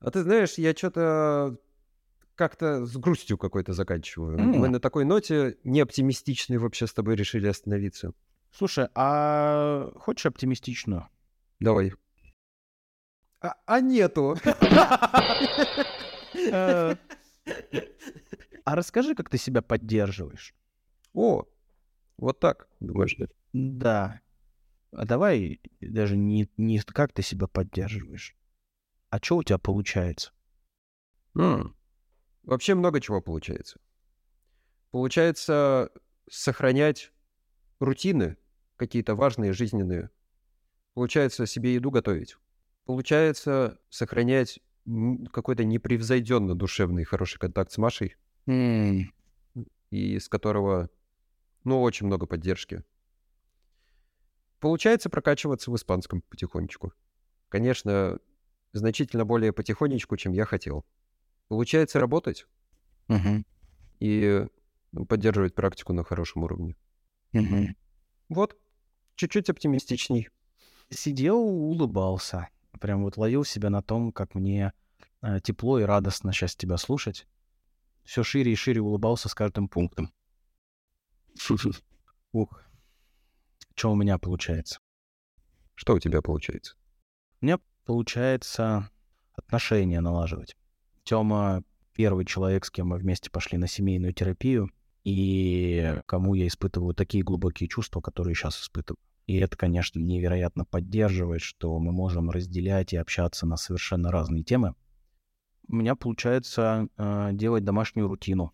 А 0.00 0.10
ты 0.10 0.22
знаешь, 0.22 0.54
я 0.54 0.74
что-то 0.74 1.58
как-то 2.34 2.84
с 2.84 2.96
грустью 2.96 3.38
какой-то 3.38 3.72
заканчиваю. 3.72 4.38
М. 4.38 4.50
Мы 4.52 4.68
на 4.68 4.80
такой 4.80 5.04
ноте 5.04 5.56
не 5.64 5.80
оптимистичной 5.80 6.58
вообще 6.58 6.86
с 6.86 6.92
тобой 6.92 7.16
решили 7.16 7.46
остановиться. 7.46 8.12
Слушай, 8.52 8.88
а 8.94 9.90
хочешь 9.96 10.26
оптимистичную? 10.26 11.08
Давай. 11.60 11.92
А, 13.40 13.54
а 13.66 13.80
нету. 13.80 14.36
А 18.66 18.74
расскажи, 18.74 19.14
как 19.14 19.30
ты 19.30 19.38
себя 19.38 19.62
поддерживаешь. 19.62 20.52
О, 21.14 21.44
вот 22.18 22.40
так, 22.40 22.68
думаешь, 22.80 23.16
да? 23.18 23.26
Да. 23.52 24.20
А 24.92 25.04
давай 25.06 25.60
даже 25.80 26.16
не, 26.16 26.50
не 26.56 26.80
как 26.80 27.12
ты 27.12 27.22
себя 27.22 27.46
поддерживаешь, 27.46 28.36
а 29.10 29.18
что 29.22 29.36
у 29.38 29.44
тебя 29.44 29.58
получается? 29.58 30.32
М. 31.36 31.76
Вообще 32.44 32.74
много 32.74 33.00
чего 33.00 33.20
получается. 33.20 33.78
Получается 34.90 35.90
сохранять 36.28 37.12
рутины 37.80 38.36
какие-то 38.76 39.14
важные, 39.14 39.52
жизненные. 39.52 40.10
Получается 40.94 41.46
себе 41.46 41.74
еду 41.74 41.90
готовить. 41.90 42.36
Получается 42.84 43.78
сохранять 43.90 44.60
какой-то 45.32 45.64
непревзойденно 45.64 46.54
душевный 46.54 47.04
хороший 47.04 47.38
контакт 47.38 47.72
с 47.72 47.78
Машей, 47.78 48.16
И 48.46 50.18
с 50.18 50.28
которого, 50.28 50.90
ну, 51.64 51.82
очень 51.82 52.06
много 52.06 52.26
поддержки. 52.26 52.84
Получается 54.60 55.10
прокачиваться 55.10 55.70
в 55.70 55.76
испанском 55.76 56.22
потихонечку. 56.22 56.92
Конечно, 57.48 58.18
значительно 58.72 59.24
более 59.24 59.52
потихонечку, 59.52 60.16
чем 60.16 60.32
я 60.32 60.44
хотел. 60.44 60.84
Получается 61.48 62.00
работать 62.00 62.46
мгм, 63.08 63.44
и 64.00 64.46
ну, 64.92 65.06
поддерживать 65.06 65.54
практику 65.54 65.92
на 65.92 66.04
хорошем 66.04 66.42
уровне. 66.44 66.76
мгм. 67.32 67.76
Вот, 68.28 68.56
чуть-чуть 69.16 69.50
оптимистичней. 69.50 70.28
Сидел, 70.90 71.38
улыбался. 71.38 72.48
Прям 72.80 73.04
вот 73.04 73.16
ловил 73.16 73.44
себя 73.44 73.70
на 73.70 73.82
том, 73.82 74.12
как 74.12 74.34
мне 74.34 74.72
э, 75.22 75.40
тепло 75.42 75.78
и 75.80 75.84
радостно 75.84 76.32
сейчас 76.32 76.56
тебя 76.56 76.76
слушать. 76.76 77.26
Все 78.06 78.22
шире 78.22 78.52
и 78.52 78.56
шире 78.56 78.80
улыбался 78.80 79.28
с 79.28 79.34
каждым 79.34 79.68
пунктом. 79.68 80.12
Ух. 82.32 82.62
Что 83.74 83.92
у 83.92 83.96
меня 83.96 84.16
получается? 84.16 84.78
Что 85.74 85.94
у 85.94 85.98
тебя 85.98 86.22
получается? 86.22 86.76
У 87.40 87.44
меня 87.44 87.58
получается 87.84 88.90
отношения 89.34 90.00
налаживать. 90.00 90.56
Тёма 91.02 91.62
первый 91.92 92.24
человек, 92.24 92.64
с 92.64 92.70
кем 92.70 92.88
мы 92.88 92.98
вместе 92.98 93.30
пошли 93.30 93.58
на 93.58 93.66
семейную 93.66 94.14
терапию, 94.14 94.70
и 95.04 96.00
кому 96.06 96.34
я 96.34 96.46
испытываю 96.46 96.94
такие 96.94 97.24
глубокие 97.24 97.68
чувства, 97.68 98.00
которые 98.00 98.34
сейчас 98.34 98.60
испытываю. 98.60 98.98
И 99.26 99.36
это, 99.36 99.56
конечно, 99.56 99.98
невероятно 99.98 100.64
поддерживает, 100.64 101.42
что 101.42 101.78
мы 101.80 101.90
можем 101.90 102.30
разделять 102.30 102.92
и 102.92 102.96
общаться 102.96 103.46
на 103.46 103.56
совершенно 103.56 104.12
разные 104.12 104.44
темы. 104.44 104.74
У 105.68 105.76
меня 105.76 105.96
получается 105.96 106.88
э, 106.96 107.30
делать 107.32 107.64
домашнюю 107.64 108.08
рутину. 108.08 108.52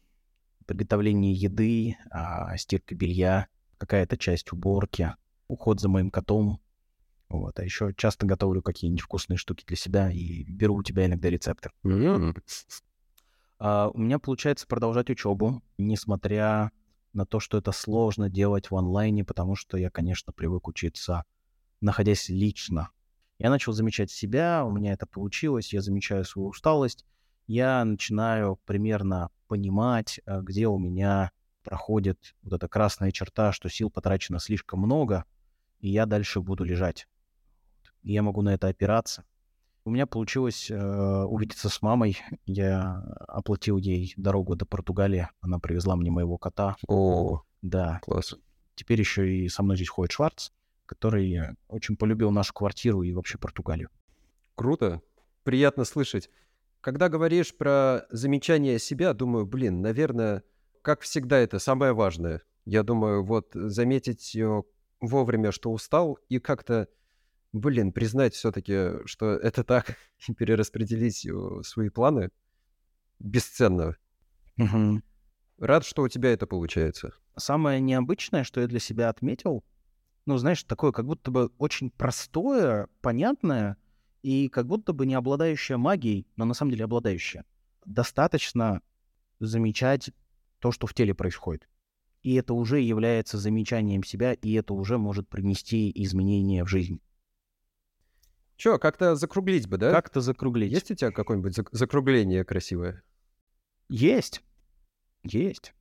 Приготовление 0.66 1.32
еды, 1.32 1.96
а, 2.10 2.56
стирка 2.56 2.94
белья, 2.94 3.48
какая-то 3.78 4.16
часть 4.16 4.52
уборки, 4.52 5.14
уход 5.48 5.80
за 5.80 5.88
моим 5.88 6.10
котом, 6.10 6.60
вот. 7.28 7.58
А 7.58 7.64
еще 7.64 7.94
часто 7.96 8.26
готовлю 8.26 8.62
какие-нибудь 8.62 9.02
вкусные 9.02 9.38
штуки 9.38 9.64
для 9.66 9.76
себя 9.76 10.10
и 10.10 10.44
беру 10.44 10.76
у 10.76 10.82
тебя 10.82 11.06
иногда 11.06 11.30
рецепты. 11.30 11.70
М, 11.84 12.34
А, 13.58 13.88
у 13.88 13.98
меня 13.98 14.18
получается 14.18 14.66
продолжать 14.66 15.08
учебу, 15.10 15.62
несмотря 15.78 16.72
на 17.12 17.26
то, 17.26 17.40
что 17.40 17.58
это 17.58 17.72
сложно 17.72 18.28
делать 18.28 18.70
в 18.70 18.76
онлайне, 18.76 19.24
потому 19.24 19.54
что 19.56 19.76
я, 19.76 19.90
конечно, 19.90 20.32
привык 20.32 20.68
учиться, 20.68 21.24
находясь 21.80 22.28
лично. 22.28 22.90
Я 23.42 23.50
начал 23.50 23.72
замечать 23.72 24.08
себя, 24.12 24.64
у 24.64 24.70
меня 24.70 24.92
это 24.92 25.04
получилось, 25.04 25.72
я 25.72 25.80
замечаю 25.80 26.24
свою 26.24 26.50
усталость, 26.50 27.04
я 27.48 27.84
начинаю 27.84 28.60
примерно 28.66 29.30
понимать, 29.48 30.20
а, 30.26 30.42
где 30.42 30.68
у 30.68 30.78
меня 30.78 31.32
проходит 31.64 32.36
вот 32.44 32.52
эта 32.52 32.68
красная 32.68 33.10
черта, 33.10 33.50
что 33.50 33.68
сил 33.68 33.90
потрачено 33.90 34.38
слишком 34.38 34.78
много, 34.78 35.24
и 35.80 35.90
я 35.90 36.06
дальше 36.06 36.40
буду 36.40 36.62
лежать. 36.62 37.08
И 38.04 38.12
я 38.12 38.22
могу 38.22 38.42
на 38.42 38.54
это 38.54 38.68
опираться. 38.68 39.24
У 39.84 39.90
меня 39.90 40.06
получилось 40.06 40.70
э, 40.70 41.24
увидеться 41.24 41.68
с 41.68 41.82
мамой. 41.82 42.18
Я 42.46 43.02
оплатил 43.26 43.76
ей 43.76 44.14
дорогу 44.16 44.54
до 44.54 44.66
Португалии. 44.66 45.28
Она 45.40 45.58
привезла 45.58 45.96
мне 45.96 46.12
моего 46.12 46.38
кота. 46.38 46.76
О, 46.86 47.42
Да. 47.60 47.98
класс. 48.04 48.36
Теперь 48.76 49.00
еще 49.00 49.28
и 49.28 49.48
со 49.48 49.64
мной 49.64 49.74
здесь 49.74 49.88
ходит 49.88 50.12
Шварц, 50.12 50.50
который 50.92 51.56
очень 51.68 51.96
полюбил 51.96 52.30
нашу 52.30 52.52
квартиру 52.52 53.02
и 53.02 53.12
вообще 53.12 53.38
Португалию. 53.38 53.88
Круто. 54.54 55.00
Приятно 55.42 55.84
слышать. 55.84 56.30
Когда 56.80 57.08
говоришь 57.08 57.56
про 57.56 58.06
замечание 58.10 58.78
себя, 58.78 59.12
думаю, 59.14 59.46
блин, 59.46 59.80
наверное, 59.80 60.42
как 60.82 61.00
всегда, 61.00 61.38
это 61.38 61.58
самое 61.58 61.92
важное. 61.92 62.42
Я 62.64 62.82
думаю, 62.82 63.24
вот 63.24 63.50
заметить 63.54 64.36
э, 64.36 64.62
вовремя, 65.00 65.52
что 65.52 65.72
устал, 65.72 66.18
и 66.28 66.38
как-то, 66.38 66.88
блин, 67.52 67.92
признать 67.92 68.34
все-таки, 68.34 69.06
что 69.06 69.32
это 69.32 69.64
так, 69.64 69.96
и 70.28 70.34
перераспределить 70.34 71.26
свои 71.66 71.88
планы 71.88 72.30
бесценно. 73.18 73.96
Мгм. 74.56 75.02
Рад, 75.58 75.84
что 75.84 76.02
у 76.02 76.08
тебя 76.08 76.32
это 76.32 76.46
получается. 76.46 77.12
Самое 77.36 77.80
необычное, 77.80 78.44
что 78.44 78.60
я 78.60 78.66
для 78.66 78.80
себя 78.80 79.08
отметил, 79.08 79.64
ну, 80.26 80.36
знаешь, 80.36 80.62
такое 80.64 80.92
как 80.92 81.06
будто 81.06 81.30
бы 81.30 81.50
очень 81.58 81.90
простое, 81.90 82.88
понятное 83.00 83.76
и 84.22 84.48
как 84.48 84.66
будто 84.66 84.92
бы 84.92 85.06
не 85.06 85.14
обладающее 85.14 85.76
магией, 85.76 86.26
но 86.36 86.44
на 86.44 86.54
самом 86.54 86.70
деле 86.70 86.84
обладающее. 86.84 87.44
Достаточно 87.84 88.80
замечать 89.40 90.10
то, 90.60 90.70
что 90.70 90.86
в 90.86 90.94
теле 90.94 91.14
происходит. 91.14 91.68
И 92.22 92.34
это 92.34 92.54
уже 92.54 92.80
является 92.80 93.36
замечанием 93.36 94.04
себя, 94.04 94.32
и 94.32 94.52
это 94.52 94.74
уже 94.74 94.96
может 94.96 95.28
принести 95.28 95.90
изменения 96.04 96.64
в 96.64 96.68
жизнь. 96.68 97.00
Че, 98.56 98.78
как-то 98.78 99.16
закруглить 99.16 99.68
бы, 99.68 99.76
да? 99.76 99.90
Как-то 99.90 100.20
закруглить. 100.20 100.70
Есть 100.70 100.92
у 100.92 100.94
тебя 100.94 101.10
какое-нибудь 101.10 101.58
зак- 101.58 101.68
закругление 101.72 102.44
красивое? 102.44 103.02
Есть. 103.88 104.44
Есть. 105.24 105.74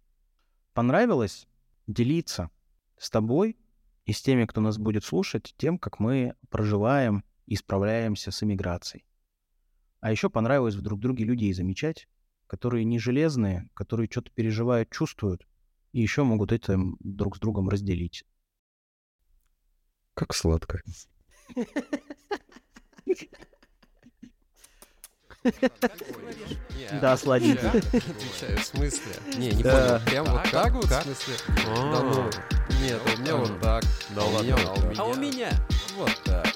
Понравилось 0.74 1.48
делиться 1.86 2.50
с 2.98 3.12
тобой 3.12 3.61
и 4.06 4.14
с 4.14 4.22
теми, 4.22 4.46
кто 4.46 4.62
нас 4.62 4.78
будет 4.78 5.04
слушать, 5.04 5.54
тем, 5.58 5.78
как 5.78 6.00
мы 6.00 6.36
проживаем 6.50 7.24
и 7.46 7.56
справляемся 7.56 8.32
с 8.32 8.44
иммиграцией. 8.44 9.06
А 10.00 10.12
еще 10.12 10.30
понравилось 10.30 10.76
в 10.76 10.82
друг 10.82 11.00
друге 11.00 11.24
людей 11.26 11.54
замечать, 11.54 12.08
которые 12.48 12.84
не 12.86 13.00
железные, 13.00 13.70
которые 13.74 14.10
что-то 14.10 14.32
переживают, 14.32 14.90
чувствуют, 14.90 15.48
и 15.92 16.02
еще 16.02 16.24
могут 16.24 16.52
это 16.52 16.78
друг 17.00 17.38
с 17.38 17.40
другом 17.40 17.70
разделить. 17.70 18.26
Как 20.14 20.34
сладко. 20.34 20.82
Да, 27.02 27.14
а 27.14 27.18
сладенько. 27.18 27.70
отвечаю, 27.70 28.58
в 28.60 28.64
смысле? 28.64 29.14
Не, 29.38 29.52
не 29.52 29.64
понял. 29.64 30.00
Прям 30.06 30.26
вот 30.26 30.44
так 30.52 30.74
вот? 30.74 30.86
В 30.86 31.02
смысле? 31.02 31.34
Да 31.66 32.02
ну, 32.02 32.30
нет, 32.82 33.00
у 33.06 33.22
меня 33.22 33.36
вот 33.36 33.60
так. 33.62 33.84
Да 34.10 34.24
ладно, 34.24 34.58
а. 34.66 34.94
А 34.98 35.06
у 35.06 35.16
меня 35.16 35.50
вот 35.96 36.12
так. 36.26 36.48